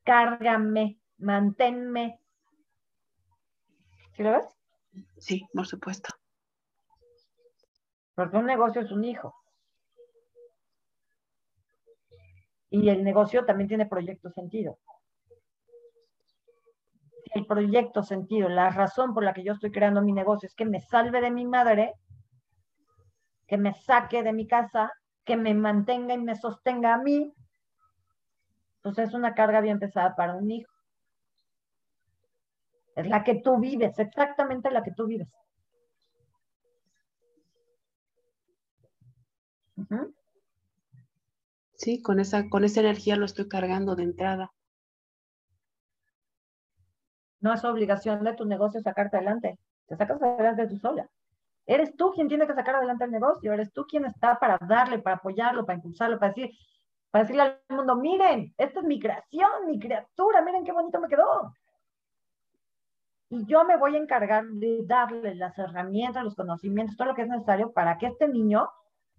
cárgame, 0.03 0.99
manténme. 1.17 2.19
¿Sí 4.15 4.23
lo 4.23 4.31
ves? 4.31 4.45
Sí, 5.17 5.47
por 5.53 5.65
supuesto. 5.65 6.13
Porque 8.13 8.37
un 8.37 8.45
negocio 8.45 8.81
es 8.81 8.91
un 8.91 9.03
hijo. 9.03 9.33
Y 12.69 12.89
el 12.89 13.03
negocio 13.03 13.45
también 13.45 13.67
tiene 13.67 13.85
proyecto 13.85 14.29
sentido. 14.29 14.77
El 17.33 17.45
proyecto 17.45 18.03
sentido, 18.03 18.49
la 18.49 18.69
razón 18.69 19.13
por 19.13 19.23
la 19.23 19.33
que 19.33 19.43
yo 19.43 19.53
estoy 19.53 19.71
creando 19.71 20.01
mi 20.01 20.13
negocio 20.13 20.47
es 20.47 20.55
que 20.55 20.65
me 20.65 20.81
salve 20.81 21.21
de 21.21 21.31
mi 21.31 21.45
madre, 21.45 21.93
que 23.47 23.57
me 23.57 23.73
saque 23.73 24.23
de 24.23 24.33
mi 24.33 24.47
casa, 24.47 24.91
que 25.23 25.37
me 25.37 25.53
mantenga 25.53 26.13
y 26.13 26.17
me 26.17 26.35
sostenga 26.35 26.93
a 26.93 26.97
mí. 26.97 27.33
Entonces 28.77 29.09
es 29.09 29.13
una 29.13 29.33
carga 29.33 29.61
bien 29.61 29.79
pesada 29.79 30.15
para 30.15 30.35
un 30.35 30.49
hijo. 30.49 30.71
Es 32.95 33.07
la 33.07 33.23
que 33.23 33.35
tú 33.35 33.59
vives, 33.59 33.99
exactamente 33.99 34.71
la 34.71 34.83
que 34.83 34.91
tú 34.91 35.05
vives. 35.05 35.27
Sí, 41.77 42.01
con 42.01 42.19
esa, 42.19 42.49
con 42.49 42.63
esa 42.63 42.79
energía 42.79 43.15
lo 43.15 43.25
estoy 43.25 43.47
cargando 43.47 43.95
de 43.95 44.03
entrada. 44.03 44.51
No 47.39 47.53
es 47.53 47.63
obligación 47.63 48.23
de 48.23 48.33
tu 48.33 48.45
negocio 48.45 48.81
sacarte 48.81 49.17
adelante. 49.17 49.59
Te 49.85 49.95
sacas 49.95 50.21
adelante 50.21 50.67
tú 50.67 50.77
sola. 50.77 51.07
Eres 51.67 51.95
tú 51.95 52.11
quien 52.13 52.27
tiene 52.27 52.47
que 52.47 52.55
sacar 52.55 52.75
adelante 52.75 53.05
el 53.05 53.11
negocio. 53.11 53.53
Eres 53.53 53.71
tú 53.73 53.85
quien 53.85 54.05
está 54.05 54.39
para 54.39 54.57
darle, 54.67 54.97
para 54.99 55.17
apoyarlo, 55.17 55.65
para 55.65 55.75
impulsarlo, 55.75 56.17
para 56.17 56.33
decir, 56.33 56.51
para 57.11 57.23
decirle 57.23 57.43
al 57.43 57.61
mundo, 57.69 57.95
miren, 57.95 58.55
esta 58.57 58.79
es 58.79 58.85
mi 58.85 58.99
creación, 58.99 59.67
mi 59.67 59.77
criatura, 59.77 60.41
miren 60.41 60.65
qué 60.65 60.71
bonito 60.71 60.99
me 60.99 61.07
quedó. 61.07 61.53
Y 63.29 63.45
yo 63.45 63.65
me 63.65 63.77
voy 63.77 63.95
a 63.95 63.99
encargar 63.99 64.45
de 64.45 64.83
darle 64.85 65.35
las 65.35 65.55
herramientas, 65.59 66.23
los 66.23 66.35
conocimientos, 66.35 66.97
todo 66.97 67.09
lo 67.09 67.15
que 67.15 67.21
es 67.21 67.27
necesario 67.27 67.71
para 67.71 67.99
que 67.99 68.07
este 68.07 68.27
niño 68.27 68.67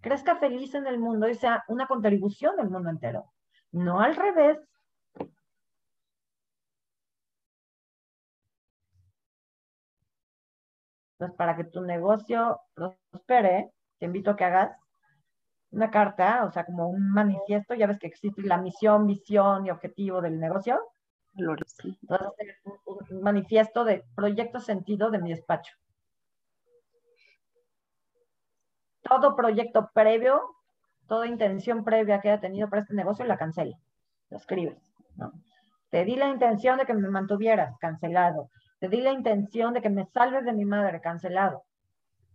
crezca 0.01 0.35
feliz 0.37 0.73
en 0.75 0.87
el 0.87 0.99
mundo 0.99 1.27
y 1.27 1.35
sea 1.35 1.63
una 1.67 1.87
contribución 1.87 2.55
del 2.57 2.69
mundo 2.69 2.89
entero. 2.89 3.25
No 3.71 3.99
al 3.99 4.15
revés. 4.15 4.57
Entonces, 11.13 11.37
para 11.37 11.55
que 11.55 11.65
tu 11.65 11.81
negocio 11.81 12.61
prospere, 12.73 13.71
te 13.99 14.05
invito 14.05 14.31
a 14.31 14.35
que 14.37 14.45
hagas 14.45 14.71
una 15.71 15.91
carta, 15.91 16.45
o 16.45 16.51
sea, 16.51 16.65
como 16.65 16.89
un 16.89 17.11
manifiesto, 17.11 17.73
ya 17.75 17.87
ves 17.87 17.99
que 17.99 18.07
existe 18.07 18.41
la 18.43 18.57
misión, 18.57 19.05
visión 19.05 19.65
y 19.65 19.69
objetivo 19.69 20.21
del 20.21 20.39
negocio. 20.39 20.79
Entonces, 21.35 22.57
un 22.85 23.21
manifiesto 23.21 23.83
de 23.83 24.03
proyecto 24.15 24.59
sentido 24.59 25.11
de 25.11 25.19
mi 25.19 25.29
despacho. 25.29 25.73
Todo 29.09 29.35
proyecto 29.35 29.89
previo, 29.93 30.41
toda 31.07 31.27
intención 31.27 31.83
previa 31.83 32.21
que 32.21 32.29
haya 32.29 32.39
tenido 32.39 32.69
para 32.69 32.83
este 32.83 32.93
negocio, 32.93 33.25
la 33.25 33.37
cancela. 33.37 33.77
Lo 34.29 34.37
escribes. 34.37 34.77
Te 35.89 36.05
di 36.05 36.15
la 36.15 36.29
intención 36.29 36.77
de 36.77 36.85
que 36.85 36.93
me 36.93 37.09
mantuvieras, 37.09 37.75
cancelado. 37.79 38.49
Te 38.79 38.87
di 38.87 39.01
la 39.01 39.11
intención 39.11 39.73
de 39.73 39.81
que 39.81 39.89
me 39.89 40.05
salves 40.05 40.45
de 40.45 40.53
mi 40.53 40.65
madre, 40.65 41.01
cancelado. 41.01 41.63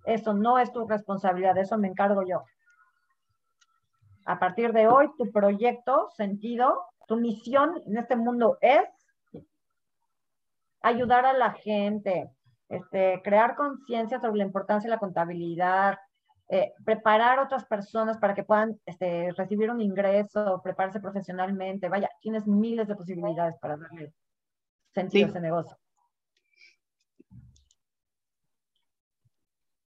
Eso 0.05 0.35
no 0.35 0.59
es 0.59 0.73
tu 0.73 0.87
responsabilidad, 0.87 1.57
eso 1.57 1.79
me 1.79 1.89
encargo 1.89 2.23
yo. 2.27 2.43
A 4.27 4.39
partir 4.39 4.73
de 4.73 4.89
hoy, 4.89 5.11
tu 5.17 5.31
proyecto, 5.31 6.11
sentido, 6.17 6.83
tu 7.07 7.17
misión 7.17 7.81
en 7.87 7.97
este 7.97 8.17
mundo 8.17 8.59
es 8.61 8.83
ayudar 10.83 11.25
a 11.25 11.33
la 11.33 11.53
gente, 11.53 12.31
este, 12.69 13.23
crear 13.23 13.55
conciencia 13.55 14.21
sobre 14.21 14.39
la 14.39 14.45
importancia 14.45 14.89
de 14.89 14.97
la 14.97 15.01
contabilidad, 15.01 15.99
eh, 16.49 16.73
preparar 16.85 17.39
otras 17.39 17.65
personas 17.65 18.19
para 18.19 18.35
que 18.35 18.45
puedan 18.45 18.79
este, 18.85 19.33
recibir 19.33 19.71
un 19.71 19.81
ingreso, 19.81 20.61
prepararse 20.63 21.01
profesionalmente. 21.01 21.89
Vaya, 21.89 22.11
tienes 22.21 22.47
miles 22.47 22.87
de 22.87 22.97
posibilidades 22.97 23.57
para 23.59 23.77
darle 23.77 24.13
sentido 24.93 25.27
a 25.27 25.31
ese 25.31 25.41
negocio. 25.41 25.77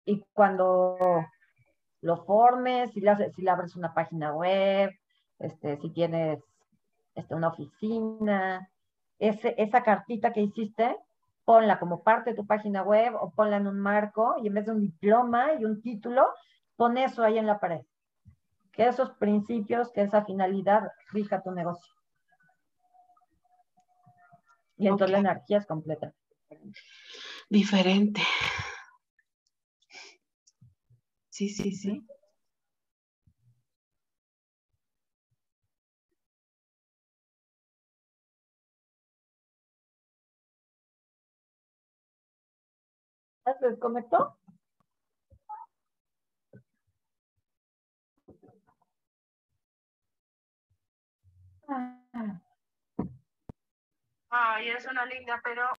Y 0.05 0.23
cuando 0.33 0.97
lo 2.01 2.25
formes, 2.25 2.91
si 2.91 3.01
le, 3.01 3.31
si 3.33 3.41
le 3.41 3.49
abres 3.49 3.75
una 3.75 3.93
página 3.93 4.33
web, 4.33 4.91
este, 5.39 5.77
si 5.77 5.89
tienes 5.91 6.41
este, 7.13 7.35
una 7.35 7.49
oficina, 7.49 8.69
ese, 9.19 9.53
esa 9.57 9.83
cartita 9.83 10.31
que 10.31 10.41
hiciste, 10.41 10.97
ponla 11.47 11.79
como 11.79 12.03
parte 12.03 12.31
de 12.31 12.35
tu 12.35 12.45
página 12.45 12.83
web 12.83 13.15
o 13.15 13.31
ponla 13.31 13.55
en 13.55 13.67
un 13.67 13.79
marco 13.79 14.35
y 14.43 14.47
en 14.47 14.53
vez 14.53 14.65
de 14.65 14.73
un 14.73 14.81
diploma 14.81 15.53
y 15.53 15.63
un 15.63 15.81
título, 15.81 16.27
pon 16.75 16.97
eso 16.97 17.23
ahí 17.23 17.37
en 17.37 17.45
la 17.45 17.57
pared. 17.57 17.85
Que 18.73 18.85
esos 18.85 19.11
principios, 19.11 19.89
que 19.93 20.01
esa 20.01 20.25
finalidad 20.25 20.91
rija 21.13 21.41
tu 21.41 21.51
negocio. 21.51 21.93
Y 24.75 24.87
entonces 24.87 25.09
la 25.09 25.19
energía 25.19 25.59
es 25.59 25.65
completa. 25.65 26.13
Diferente. 27.49 28.21
Sí, 31.29 31.47
sí, 31.47 31.71
sí. 31.71 32.05
se 43.59 43.69
desconectó? 43.69 44.37
Ay, 54.29 54.69
es 54.69 54.85
una 54.85 55.05
linda, 55.05 55.39
pero 55.43 55.76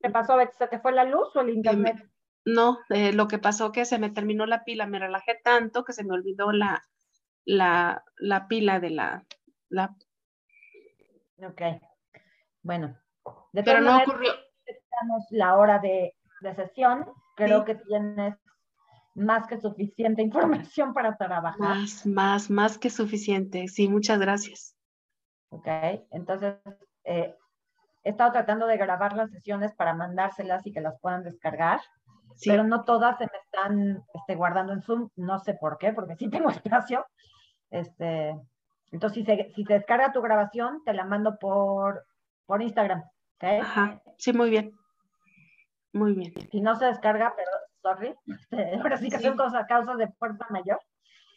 ¿Qué 0.00 0.10
pasó, 0.10 0.36
¿Se 0.58 0.66
te 0.66 0.78
fue 0.78 0.92
la 0.92 1.04
luz 1.04 1.34
o 1.36 1.40
el 1.40 1.50
internet? 1.50 2.10
No, 2.44 2.78
eh, 2.88 3.12
lo 3.12 3.28
que 3.28 3.38
pasó 3.38 3.70
que 3.70 3.84
se 3.84 3.98
me 3.98 4.10
terminó 4.10 4.46
la 4.46 4.64
pila, 4.64 4.86
me 4.86 4.98
relajé 4.98 5.38
tanto 5.44 5.84
que 5.84 5.92
se 5.92 6.04
me 6.04 6.14
olvidó 6.14 6.52
la, 6.52 6.82
la, 7.44 8.02
la 8.16 8.48
pila 8.48 8.80
de 8.80 8.90
la, 8.90 9.26
la... 9.68 9.94
Ok, 11.38 11.62
bueno. 12.62 12.96
De 13.52 13.62
Pero 13.62 13.80
no 13.82 13.98
ocurrió. 13.98 14.32
Estamos 14.64 15.26
la 15.30 15.56
hora 15.56 15.78
de, 15.78 16.14
de 16.40 16.54
sesión, 16.54 17.06
creo 17.36 17.64
que 17.64 17.74
tienes 17.74 18.36
más 19.14 19.46
que 19.46 19.60
suficiente 19.60 20.22
información 20.22 20.94
para 20.94 21.16
trabajar. 21.16 21.58
Más, 21.58 22.06
más, 22.06 22.50
más 22.50 22.78
que 22.78 22.88
suficiente. 22.88 23.68
Sí, 23.68 23.88
muchas 23.88 24.18
gracias. 24.18 24.76
Ok, 25.50 25.66
entonces 26.10 26.54
eh, 27.04 27.36
he 28.04 28.10
estado 28.10 28.32
tratando 28.32 28.66
de 28.66 28.76
grabar 28.76 29.14
las 29.14 29.30
sesiones 29.30 29.74
para 29.74 29.94
mandárselas 29.94 30.66
y 30.66 30.72
que 30.72 30.80
las 30.80 30.98
puedan 31.00 31.22
descargar, 31.22 31.80
pero 32.44 32.64
no 32.64 32.84
todas 32.84 33.18
se 33.18 33.24
me 33.24 33.38
están 33.44 34.02
este, 34.14 34.34
guardando 34.34 34.72
en 34.72 34.82
Zoom, 34.82 35.10
no 35.16 35.38
sé 35.38 35.54
por 35.54 35.78
qué, 35.78 35.92
porque 35.92 36.16
sí 36.16 36.28
tengo 36.30 36.50
espacio. 36.50 37.06
Este, 37.70 38.34
entonces, 38.90 39.14
si 39.14 39.24
se, 39.24 39.52
si 39.54 39.64
se 39.64 39.74
descarga 39.74 40.12
tu 40.12 40.20
grabación, 40.20 40.82
te 40.84 40.92
la 40.92 41.04
mando 41.04 41.38
por, 41.38 42.04
por 42.46 42.62
Instagram. 42.62 43.04
Ajá, 43.40 44.02
sí, 44.18 44.32
muy 44.32 44.50
bien. 44.50 44.72
Muy 45.92 46.14
bien. 46.14 46.32
Si 46.50 46.60
no 46.60 46.76
se 46.76 46.86
descarga, 46.86 47.34
pero 47.36 47.50
sorry, 47.82 48.14
este, 48.26 48.76
ahora 48.76 48.96
sí 48.96 49.08
que 49.08 49.18
son 49.18 49.36
cosas, 49.36 49.66
causas 49.66 49.98
de 49.98 50.08
fuerza 50.12 50.46
mayor. 50.50 50.80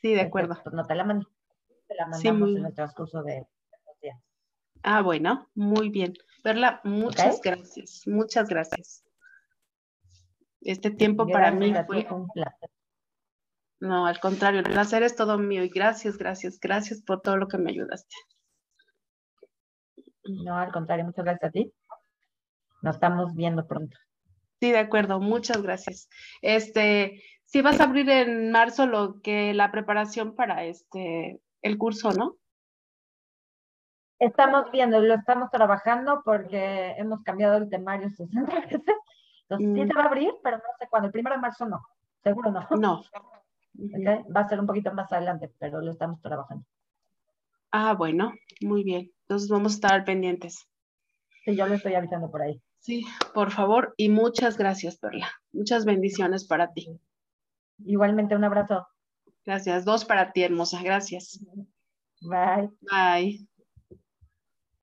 Sí, 0.01 0.09
de 0.09 0.15
este, 0.15 0.27
acuerdo. 0.27 0.57
Pues 0.63 0.75
no 0.75 0.85
te 0.85 0.95
la 0.95 1.03
mando. 1.03 1.27
Te 1.87 1.95
la 1.95 2.07
mandamos 2.07 2.55
en 2.55 2.65
el 2.65 2.73
transcurso 2.73 3.23
de. 3.23 3.47
Ah, 4.83 5.01
bueno, 5.01 5.49
muy 5.55 5.89
bien. 5.89 6.13
Perla, 6.43 6.81
muchas 6.83 7.41
gracias, 7.41 8.03
muchas 8.05 8.49
gracias. 8.49 9.03
Este 10.59 10.91
tiempo 10.91 11.25
para 11.27 11.51
mí 11.51 11.73
fue 11.87 12.05
un 12.11 12.27
placer. 12.27 12.69
No, 13.79 14.05
al 14.05 14.19
contrario, 14.19 14.59
el 14.59 14.65
placer 14.65 15.03
es 15.03 15.15
todo 15.15 15.37
mío 15.37 15.63
y 15.63 15.69
gracias, 15.69 16.17
gracias, 16.17 16.59
gracias 16.59 17.01
por 17.01 17.21
todo 17.21 17.37
lo 17.37 17.47
que 17.47 17.57
me 17.57 17.71
ayudaste. 17.71 18.15
No, 20.25 20.57
al 20.57 20.71
contrario, 20.71 21.05
muchas 21.05 21.25
gracias 21.25 21.49
a 21.49 21.51
ti. 21.51 21.73
Nos 22.81 22.95
estamos 22.95 23.33
viendo 23.35 23.65
pronto. 23.65 23.97
Sí, 24.59 24.71
de 24.71 24.79
acuerdo, 24.79 25.19
muchas 25.19 25.61
gracias. 25.61 26.09
Este, 26.41 27.21
sí 27.45 27.61
vas 27.61 27.79
a 27.79 27.85
abrir 27.85 28.09
en 28.09 28.51
marzo 28.51 28.85
lo 28.85 29.21
que 29.21 29.53
la 29.53 29.71
preparación 29.71 30.35
para 30.35 30.65
este 30.65 31.41
el 31.61 31.77
curso, 31.77 32.11
¿no? 32.11 32.37
Estamos 34.23 34.71
viendo, 34.71 35.01
lo 35.01 35.15
estamos 35.15 35.49
trabajando 35.51 36.21
porque 36.23 36.95
hemos 36.97 37.21
cambiado 37.23 37.57
el 37.57 37.69
temario 37.69 38.09
60 38.09 38.55
veces. 38.61 38.81
Entonces, 39.49 39.73
sí 39.75 39.83
mm. 39.83 39.87
se 39.87 39.93
va 39.93 40.03
a 40.03 40.05
abrir, 40.05 40.31
pero 40.41 40.57
no 40.57 40.63
sé 40.79 40.87
cuándo. 40.89 41.07
El 41.07 41.11
primero 41.11 41.35
de 41.35 41.41
marzo 41.41 41.65
no, 41.65 41.81
seguro 42.23 42.49
no. 42.49 42.67
No. 42.79 43.03
Va 44.35 44.41
a 44.41 44.47
ser 44.47 44.59
un 44.59 44.67
poquito 44.67 44.93
más 44.93 45.11
adelante, 45.11 45.51
pero 45.57 45.81
lo 45.81 45.91
estamos 45.91 46.21
trabajando. 46.21 46.63
Ah, 47.71 47.95
bueno, 47.95 48.31
muy 48.61 48.83
bien. 48.83 49.11
Entonces 49.21 49.49
vamos 49.49 49.73
a 49.73 49.75
estar 49.75 50.05
pendientes. 50.05 50.69
Sí, 51.43 51.55
yo 51.55 51.65
le 51.67 51.75
estoy 51.75 51.95
avisando 51.95 52.29
por 52.29 52.43
ahí. 52.43 52.61
Sí, 52.79 53.03
por 53.33 53.49
favor, 53.49 53.93
y 53.97 54.09
muchas 54.09 54.57
gracias, 54.57 54.97
Perla. 54.97 55.27
Muchas 55.51 55.85
bendiciones 55.85 56.45
para 56.45 56.71
ti. 56.71 56.87
Igualmente, 57.83 58.35
un 58.35 58.43
abrazo. 58.43 58.87
Gracias. 59.43 59.85
Dos 59.85 60.05
para 60.05 60.31
ti, 60.31 60.43
hermosa. 60.43 60.81
Gracias. 60.83 61.43
Bye. 62.21 62.69
Bye. 62.81 63.47